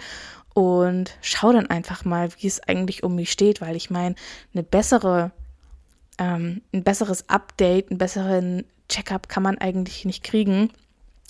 und 0.55 1.17
schau 1.23 1.53
dann 1.53 1.69
einfach 1.69 2.05
mal, 2.05 2.31
wie 2.39 2.47
es 2.47 2.61
eigentlich 2.61 3.03
um 3.03 3.15
mich 3.15 3.31
steht, 3.31 3.61
weil 3.61 3.77
ich 3.77 3.91
meine, 3.91 4.15
eine 4.55 4.63
bessere 4.63 5.33
ähm, 6.19 6.63
ein 6.73 6.85
besseres 6.85 7.29
Update, 7.29 7.91
einen 7.91 7.99
besseren 7.99 8.65
Checkup 8.89 9.29
kann 9.29 9.43
man 9.43 9.59
eigentlich 9.59 10.05
nicht 10.05 10.25
kriegen, 10.25 10.71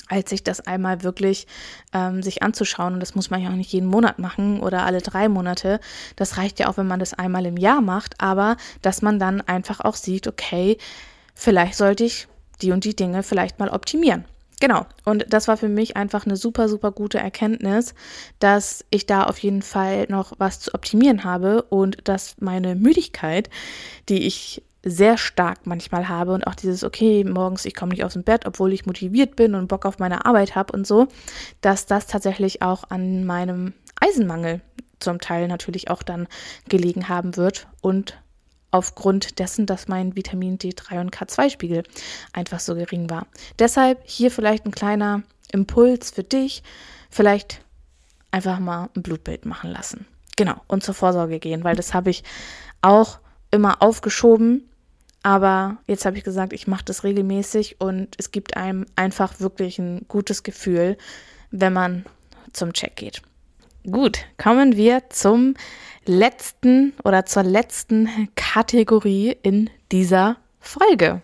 als 0.08 0.30
sich 0.30 0.42
das 0.42 0.60
einmal 0.60 1.02
wirklich 1.02 1.46
ähm, 1.92 2.22
sich 2.22 2.42
anzuschauen. 2.42 2.94
Und 2.94 3.00
das 3.00 3.14
muss 3.14 3.30
man 3.30 3.42
ja 3.42 3.50
auch 3.50 3.54
nicht 3.54 3.72
jeden 3.72 3.88
Monat 3.88 4.18
machen 4.18 4.60
oder 4.60 4.84
alle 4.84 5.00
drei 5.00 5.28
Monate. 5.28 5.80
Das 6.16 6.38
reicht 6.38 6.58
ja 6.58 6.68
auch, 6.68 6.76
wenn 6.76 6.86
man 6.86 7.00
das 7.00 7.14
einmal 7.14 7.46
im 7.46 7.56
Jahr 7.56 7.80
macht, 7.80 8.20
aber 8.20 8.56
dass 8.82 9.02
man 9.02 9.18
dann 9.18 9.40
einfach 9.42 9.80
auch 9.80 9.96
sieht, 9.96 10.26
okay, 10.26 10.78
vielleicht 11.34 11.74
sollte 11.74 12.04
ich 12.04 12.28
die 12.62 12.72
und 12.72 12.84
die 12.84 12.96
Dinge 12.96 13.22
vielleicht 13.22 13.58
mal 13.58 13.68
optimieren. 13.68 14.24
Genau. 14.60 14.86
Und 15.04 15.26
das 15.32 15.46
war 15.46 15.56
für 15.56 15.68
mich 15.68 15.96
einfach 15.96 16.26
eine 16.26 16.36
super, 16.36 16.68
super 16.68 16.90
gute 16.90 17.18
Erkenntnis, 17.18 17.94
dass 18.40 18.84
ich 18.90 19.06
da 19.06 19.24
auf 19.24 19.38
jeden 19.38 19.62
Fall 19.62 20.06
noch 20.08 20.32
was 20.38 20.58
zu 20.58 20.74
optimieren 20.74 21.22
habe 21.22 21.62
und 21.62 22.08
dass 22.08 22.36
meine 22.40 22.74
Müdigkeit, 22.74 23.50
die 24.08 24.26
ich 24.26 24.62
sehr 24.84 25.18
stark 25.18 25.66
manchmal 25.66 26.08
habe 26.08 26.32
und 26.32 26.46
auch 26.46 26.54
dieses, 26.54 26.84
okay, 26.84 27.24
morgens 27.24 27.64
ich 27.64 27.74
komme 27.74 27.90
nicht 27.90 28.04
aus 28.04 28.12
dem 28.12 28.22
Bett, 28.22 28.46
obwohl 28.46 28.72
ich 28.72 28.86
motiviert 28.86 29.36
bin 29.36 29.54
und 29.54 29.68
Bock 29.68 29.84
auf 29.84 29.98
meine 29.98 30.24
Arbeit 30.24 30.54
habe 30.54 30.72
und 30.72 30.86
so, 30.86 31.08
dass 31.60 31.86
das 31.86 32.06
tatsächlich 32.06 32.62
auch 32.62 32.84
an 32.90 33.24
meinem 33.24 33.74
Eisenmangel 34.00 34.60
zum 35.00 35.20
Teil 35.20 35.48
natürlich 35.48 35.90
auch 35.90 36.02
dann 36.02 36.28
gelegen 36.68 37.08
haben 37.08 37.36
wird 37.36 37.66
und 37.80 38.20
aufgrund 38.70 39.38
dessen, 39.38 39.66
dass 39.66 39.88
mein 39.88 40.14
Vitamin 40.14 40.58
D3 40.58 41.00
und 41.00 41.14
K2-Spiegel 41.14 41.84
einfach 42.32 42.60
so 42.60 42.74
gering 42.74 43.08
war. 43.10 43.26
Deshalb 43.58 44.00
hier 44.04 44.30
vielleicht 44.30 44.66
ein 44.66 44.72
kleiner 44.72 45.22
Impuls 45.52 46.10
für 46.10 46.22
dich, 46.22 46.62
vielleicht 47.10 47.62
einfach 48.30 48.58
mal 48.58 48.90
ein 48.94 49.02
Blutbild 49.02 49.46
machen 49.46 49.70
lassen. 49.70 50.06
Genau, 50.36 50.60
und 50.68 50.84
zur 50.84 50.94
Vorsorge 50.94 51.38
gehen, 51.38 51.64
weil 51.64 51.76
das 51.76 51.94
habe 51.94 52.10
ich 52.10 52.22
auch 52.82 53.18
immer 53.50 53.82
aufgeschoben, 53.82 54.68
Aber 55.22 55.78
jetzt 55.86 56.04
habe 56.06 56.16
ich 56.16 56.24
gesagt, 56.24 56.52
ich 56.52 56.66
mache 56.66 56.84
das 56.84 57.04
regelmäßig 57.04 57.80
und 57.80 58.14
es 58.18 58.30
gibt 58.30 58.56
einem 58.56 58.86
einfach 58.96 59.40
wirklich 59.40 59.78
ein 59.78 60.06
gutes 60.08 60.42
Gefühl, 60.42 60.96
wenn 61.50 61.72
man 61.72 62.04
zum 62.52 62.72
Check 62.72 62.96
geht. 62.96 63.22
Gut, 63.90 64.20
kommen 64.36 64.76
wir 64.76 65.10
zum 65.10 65.54
letzten 66.06 66.92
oder 67.04 67.26
zur 67.26 67.42
letzten 67.42 68.28
Kategorie 68.36 69.36
in 69.42 69.70
dieser 69.90 70.36
Folge. 70.60 71.22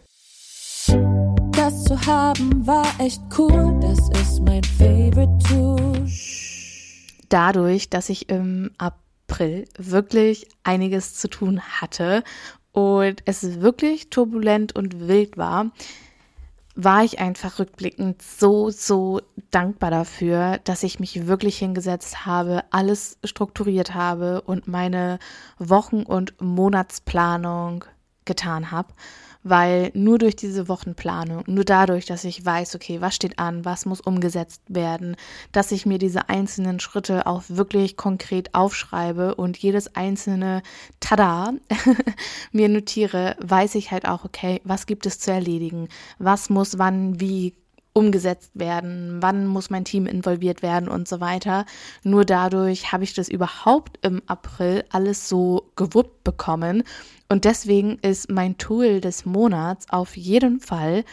Das 1.53 1.85
zu 1.85 2.07
haben 2.07 2.67
war 2.67 2.87
echt 2.99 3.23
cool, 3.39 3.79
das 3.81 3.99
ist 4.21 4.41
mein 4.41 4.65
Favorite 4.65 5.39
Tool. 5.49 6.07
Dadurch, 7.29 7.89
dass 7.91 8.09
ich 8.09 8.29
im 8.29 8.71
April 8.79 9.04
wirklich 9.41 10.49
einiges 10.63 11.15
zu 11.15 11.29
tun 11.29 11.61
hatte 11.61 12.23
und 12.73 13.23
es 13.25 13.61
wirklich 13.61 14.11
turbulent 14.11 14.75
und 14.75 15.09
wild 15.09 15.37
war, 15.37 15.71
war 16.77 17.05
ich 17.05 17.21
einfach 17.21 17.61
rückblickend 17.61 18.21
so, 18.21 18.71
so 18.71 19.21
dankbar 19.53 19.93
dafür, 19.93 20.59
dass 20.65 20.83
ich 20.83 20.99
mich 20.99 21.29
wirklich 21.29 21.57
hingesetzt 21.59 22.27
habe, 22.27 22.65
alles 22.71 23.19
strukturiert 23.23 23.95
habe 23.95 24.41
und 24.43 24.67
meine 24.67 25.21
Wochen- 25.59 26.03
und 26.03 26.41
Monatsplanung 26.41 27.85
getan 28.25 28.73
habe 28.73 28.93
weil 29.45 29.93
nur 29.95 30.19
durch 30.19 30.35
diese 30.35 30.69
Wochenplanung, 30.69 31.45
nur 31.47 31.65
dadurch, 31.65 32.07
dass 32.07 32.25
ich 32.25 32.45
weiß, 32.45 32.75
okay, 32.75 33.01
was 33.01 33.15
steht 33.15 33.39
an, 33.39 33.65
was 33.65 33.87
muss 33.87 34.01
umgesetzt 34.01 34.63
werden, 34.69 35.17
dass 35.53 35.71
ich 35.71 35.87
mir 35.87 35.99
diese 35.99 36.29
einzelnen 36.29 36.81
Schritte 36.81 37.27
auch 37.27 37.45
wirklich 37.49 37.97
konkret 37.97 38.55
aufschreibe 38.55 39.35
und 39.37 39.59
jedes 39.59 39.95
einzelne 39.95 40.63
Tada 40.99 41.53
mir 42.53 42.69
notiere, 42.69 43.37
weiß 43.41 43.77
ich 43.77 43.93
halt 43.93 44.09
auch, 44.09 44.25
okay, 44.25 44.61
was 44.65 44.87
gibt 44.87 45.07
es 45.07 45.21
zu 45.21 45.31
erledigen, 45.31 45.89
was 46.19 46.51
muss 46.51 46.79
wann 46.79 47.21
wie 47.21 47.55
umgesetzt 47.95 48.51
werden, 48.55 49.19
wann 49.21 49.47
muss 49.47 49.71
mein 49.71 49.85
Team 49.85 50.07
involviert 50.07 50.63
werden 50.63 50.89
und 50.89 51.09
so 51.09 51.21
weiter. 51.21 51.65
Nur 52.03 52.25
dadurch 52.25 52.93
habe 52.93 53.05
ich 53.05 53.15
das 53.15 53.29
überhaupt 53.29 53.99
im 54.05 54.21
April 54.27 54.85
alles 54.91 55.29
so 55.29 55.71
gewuppt 55.77 56.25
bekommen. 56.25 56.83
Und 57.29 57.45
deswegen 57.45 57.99
ist 58.01 58.31
mein 58.31 58.59
Tool 58.59 59.01
des 59.01 59.25
Monats 59.25 59.87
auf 59.89 60.17
jeden 60.17 60.61
Fall 60.61 61.05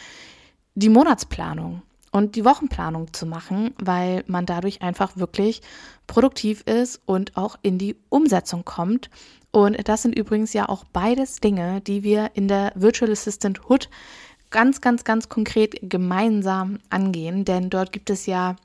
die 0.76 0.90
Monatsplanung 0.90 1.84
und 2.12 2.36
die 2.36 2.46
Wochenplanung 2.46 3.14
zu 3.14 3.26
machen, 3.26 3.74
weil 3.80 4.24
man 4.28 4.46
dadurch 4.46 4.82
einfach 4.82 5.18
wirklich 5.18 5.62
produktiv 6.08 6.62
ist 6.62 7.00
und 7.06 7.38
auch 7.38 7.58
in 7.62 7.78
die 7.78 7.96
Umsetzung 8.10 8.66
kommt. 8.66 9.10
Und 9.52 9.88
das 9.88 10.02
sind 10.02 10.18
übrigens 10.18 10.54
ja 10.54 10.68
auch 10.70 10.84
beides 10.86 11.42
Dinge, 11.42 11.82
die 11.82 12.04
wir 12.04 12.32
in 12.34 12.48
der 12.48 12.72
Virtual 12.76 13.12
Assistant 13.12 13.70
Hood 13.70 13.90
ganz, 14.52 14.82
ganz, 14.82 15.04
ganz 15.04 15.30
konkret 15.30 15.78
gemeinsam 15.82 16.80
angehen, 16.90 17.46
denn 17.46 17.70
dort 17.70 17.92
gibt 17.92 18.10
es 18.10 18.26
ja 18.26 18.56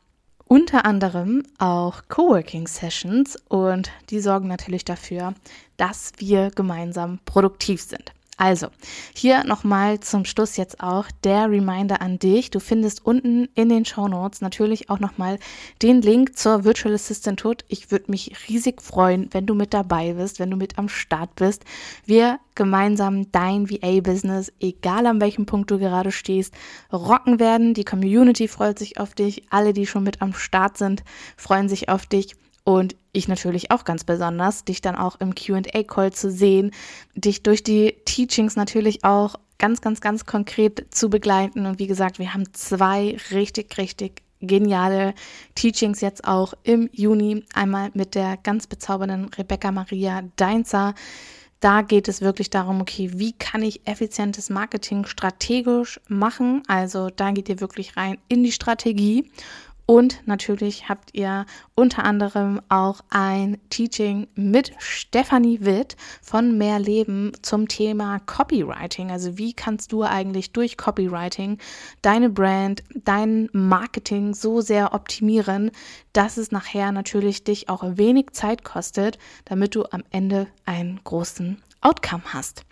unter 0.49 0.85
anderem 0.85 1.43
auch 1.59 2.03
Coworking 2.09 2.69
Sessions 2.69 3.37
und 3.49 3.91
die 4.11 4.21
sorgen 4.21 4.49
natürlich 4.49 4.85
dafür, 4.85 5.35
dass 5.77 6.13
wir 6.19 6.51
gemeinsam 6.51 7.19
produktiv 7.25 7.83
sind. 7.83 8.13
Also, 8.39 8.69
hier 9.15 9.45
nochmal 9.45 10.01
zum 10.01 10.27
Schluss 10.27 10.59
jetzt 10.59 10.81
auch 10.81 11.07
der 11.25 11.51
Reminder 11.51 12.03
an 12.03 12.19
dich. 12.19 12.51
Du 12.51 12.61
findest 12.61 13.07
unten 13.07 13.49
in 13.55 13.71
den 13.71 13.87
Show 13.87 14.09
Notes 14.09 14.43
natürlich 14.43 14.91
auch 14.91 14.99
nochmal 14.99 15.39
den 15.81 16.03
Link 16.03 16.37
zur 16.37 16.65
Virtual 16.65 16.95
Assistant 16.95 17.43
Hood. 17.43 17.65
Ich 17.69 17.91
würde 17.91 18.11
mich 18.11 18.33
riesig 18.47 18.83
freuen, 18.83 19.31
wenn 19.33 19.47
du 19.47 19.55
mit 19.55 19.73
dabei 19.73 20.13
bist, 20.13 20.39
wenn 20.39 20.51
du 20.51 20.59
mit 20.59 20.77
am 20.77 20.91
Start 20.91 21.35
bist. 21.37 21.65
Wir 22.05 22.39
gemeinsam 22.55 23.33
dein 23.33 23.71
VA-Business, 23.71 24.53
egal 24.61 25.07
an 25.07 25.21
welchem 25.21 25.47
Punkt 25.47 25.71
du 25.71 25.79
gerade 25.79 26.13
stehst, 26.13 26.53
rocken 26.93 27.41
werden. 27.41 27.73
Die 27.73 27.85
Community 27.85 28.49
freut 28.49 28.79
sich 28.79 29.01
auf 29.01 29.15
dich. 29.15 29.45
Alle, 29.49 29.73
die 29.73 29.87
schon 29.87 30.03
mit 30.03 30.21
am 30.21 30.35
Start 30.35 30.77
sind, 30.77 31.05
freuen 31.39 31.71
sich 31.71 31.89
auf 31.89 32.05
dich. 32.05 32.37
Und 32.67 32.97
ich 33.13 33.29
natürlich 33.29 33.71
auch 33.71 33.85
ganz 33.85 34.03
besonders, 34.03 34.65
dich 34.65 34.81
dann 34.81 34.97
auch 34.97 35.21
im 35.21 35.37
QA-Call 35.37 36.13
zu 36.13 36.33
sehen, 36.33 36.73
dich 37.15 37.45
durch 37.45 37.63
die 37.63 37.95
Teachings 38.05 38.57
natürlich 38.57 39.05
auch 39.05 39.37
ganz, 39.57 39.81
ganz, 39.81 40.01
ganz 40.01 40.27
konkret 40.27 40.85
zu 40.93 41.09
begleiten. 41.09 41.65
Und 41.65 41.79
wie 41.79 41.87
gesagt, 41.87 42.19
wir 42.19 42.35
haben 42.35 42.53
zwei 42.55 43.17
richtig, 43.31 43.79
richtig 43.79 44.23
geniale 44.41 45.15
Teachings 45.55 46.01
jetzt 46.01 46.27
auch 46.27 46.55
im 46.65 46.91
Juni. 46.93 47.45
Einmal 47.55 47.91
mit 47.95 48.17
der 48.17 48.37
ganz 48.37 48.67
bezaubernden 48.67 49.27
Rebecca 49.27 49.71
Maria 49.71 50.23
Deinzer. 50.35 50.97
Da 51.61 51.83
geht 51.83 52.09
es 52.09 52.21
wirklich 52.21 52.51
darum, 52.51 52.81
okay, 52.81 53.13
wie 53.15 53.33
kann 53.33 53.63
ich 53.63 53.87
effizientes 53.87 54.51
Marketing 54.51 55.07
strategisch 55.07 56.01
machen? 56.09 56.65
Also 56.67 57.11
da 57.15 57.31
geht 57.31 57.49
ihr 57.49 57.61
wirklich 57.61 57.97
rein 57.97 58.19
in 58.27 58.43
die 58.43 58.51
Strategie. 58.51 59.31
Und 59.87 60.27
natürlich 60.27 60.89
habt 60.89 61.15
ihr 61.15 61.47
unter 61.77 62.05
anderem 62.05 62.61
auch 62.69 63.03
ein 63.09 63.59
Teaching 63.71 64.27
mit 64.35 64.73
Stefanie 64.79 65.61
Witt 65.61 65.97
von 66.21 66.59
Mehr 66.59 66.81
Leben 66.81 67.31
zum 67.43 67.69
Thema 67.69 68.19
Copywriting. 68.19 69.13
Also 69.13 69.39
wie 69.39 69.53
kannst 69.53 69.93
du 69.93 70.03
eigentlich 70.03 70.51
durch 70.51 70.77
Copywriting 70.77 71.59
deine 72.03 72.31
Brand, 72.31 72.83
dein 72.95 73.49
Marketing 73.53 74.35
so 74.35 74.61
sehr 74.61 74.93
optimieren, 74.93 75.71
dass 76.13 76.37
es 76.37 76.51
nachher 76.51 76.91
natürlich 76.91 77.45
dich 77.45 77.69
auch 77.69 77.85
wenig 77.97 78.33
Zeit 78.33 78.65
kostet, 78.65 79.19
damit 79.45 79.77
du 79.77 79.85
am 79.85 80.03
Ende 80.11 80.49
einen 80.65 81.01
großen 81.05 81.63
Outcome 81.81 82.25
hast. 82.27 82.65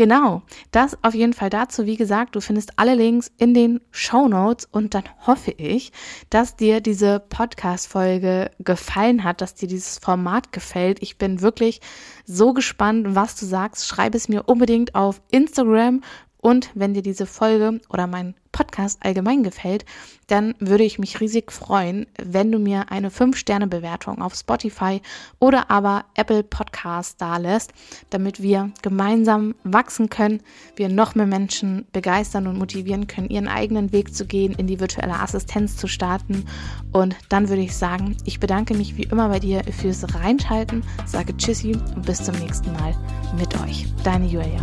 Genau, 0.00 0.40
das 0.70 0.96
auf 1.02 1.12
jeden 1.12 1.34
Fall 1.34 1.50
dazu. 1.50 1.84
Wie 1.84 1.98
gesagt, 1.98 2.34
du 2.34 2.40
findest 2.40 2.78
alle 2.78 2.94
Links 2.94 3.30
in 3.36 3.52
den 3.52 3.82
Show 3.90 4.28
Notes 4.28 4.66
und 4.72 4.94
dann 4.94 5.04
hoffe 5.26 5.50
ich, 5.50 5.92
dass 6.30 6.56
dir 6.56 6.80
diese 6.80 7.20
Podcast-Folge 7.20 8.50
gefallen 8.60 9.24
hat, 9.24 9.42
dass 9.42 9.56
dir 9.56 9.68
dieses 9.68 9.98
Format 9.98 10.52
gefällt. 10.52 11.02
Ich 11.02 11.18
bin 11.18 11.42
wirklich 11.42 11.82
so 12.24 12.54
gespannt, 12.54 13.14
was 13.14 13.36
du 13.36 13.44
sagst. 13.44 13.86
Schreib 13.86 14.14
es 14.14 14.30
mir 14.30 14.44
unbedingt 14.44 14.94
auf 14.94 15.20
Instagram 15.30 16.00
und 16.38 16.70
wenn 16.74 16.94
dir 16.94 17.02
diese 17.02 17.26
Folge 17.26 17.82
oder 17.90 18.06
mein 18.06 18.34
Podcast 18.52 18.98
allgemein 19.02 19.42
gefällt, 19.42 19.84
dann 20.26 20.54
würde 20.58 20.84
ich 20.84 20.98
mich 20.98 21.20
riesig 21.20 21.50
freuen, 21.50 22.06
wenn 22.22 22.52
du 22.52 22.58
mir 22.58 22.90
eine 22.90 23.10
5-Sterne-Bewertung 23.10 24.22
auf 24.22 24.34
Spotify 24.34 25.00
oder 25.38 25.70
aber 25.70 26.04
Apple 26.14 26.42
Podcast 26.42 27.20
da 27.20 27.36
lässt, 27.36 27.72
damit 28.10 28.42
wir 28.42 28.70
gemeinsam 28.82 29.54
wachsen 29.64 30.08
können, 30.08 30.40
wir 30.76 30.88
noch 30.88 31.14
mehr 31.14 31.26
Menschen 31.26 31.86
begeistern 31.92 32.46
und 32.46 32.58
motivieren 32.58 33.06
können, 33.06 33.30
ihren 33.30 33.48
eigenen 33.48 33.92
Weg 33.92 34.14
zu 34.14 34.26
gehen, 34.26 34.54
in 34.54 34.66
die 34.66 34.80
virtuelle 34.80 35.18
Assistenz 35.18 35.76
zu 35.76 35.88
starten. 35.88 36.44
Und 36.92 37.16
dann 37.28 37.48
würde 37.48 37.62
ich 37.62 37.76
sagen, 37.76 38.16
ich 38.24 38.40
bedanke 38.40 38.74
mich 38.74 38.96
wie 38.96 39.04
immer 39.04 39.28
bei 39.28 39.38
dir 39.38 39.62
fürs 39.64 40.14
Reinschalten, 40.14 40.84
sage 41.06 41.36
Tschüssi 41.36 41.76
und 41.94 42.06
bis 42.06 42.22
zum 42.22 42.36
nächsten 42.36 42.72
Mal 42.72 42.94
mit 43.38 43.60
euch. 43.62 43.86
Deine 44.04 44.26
Julia. 44.26 44.60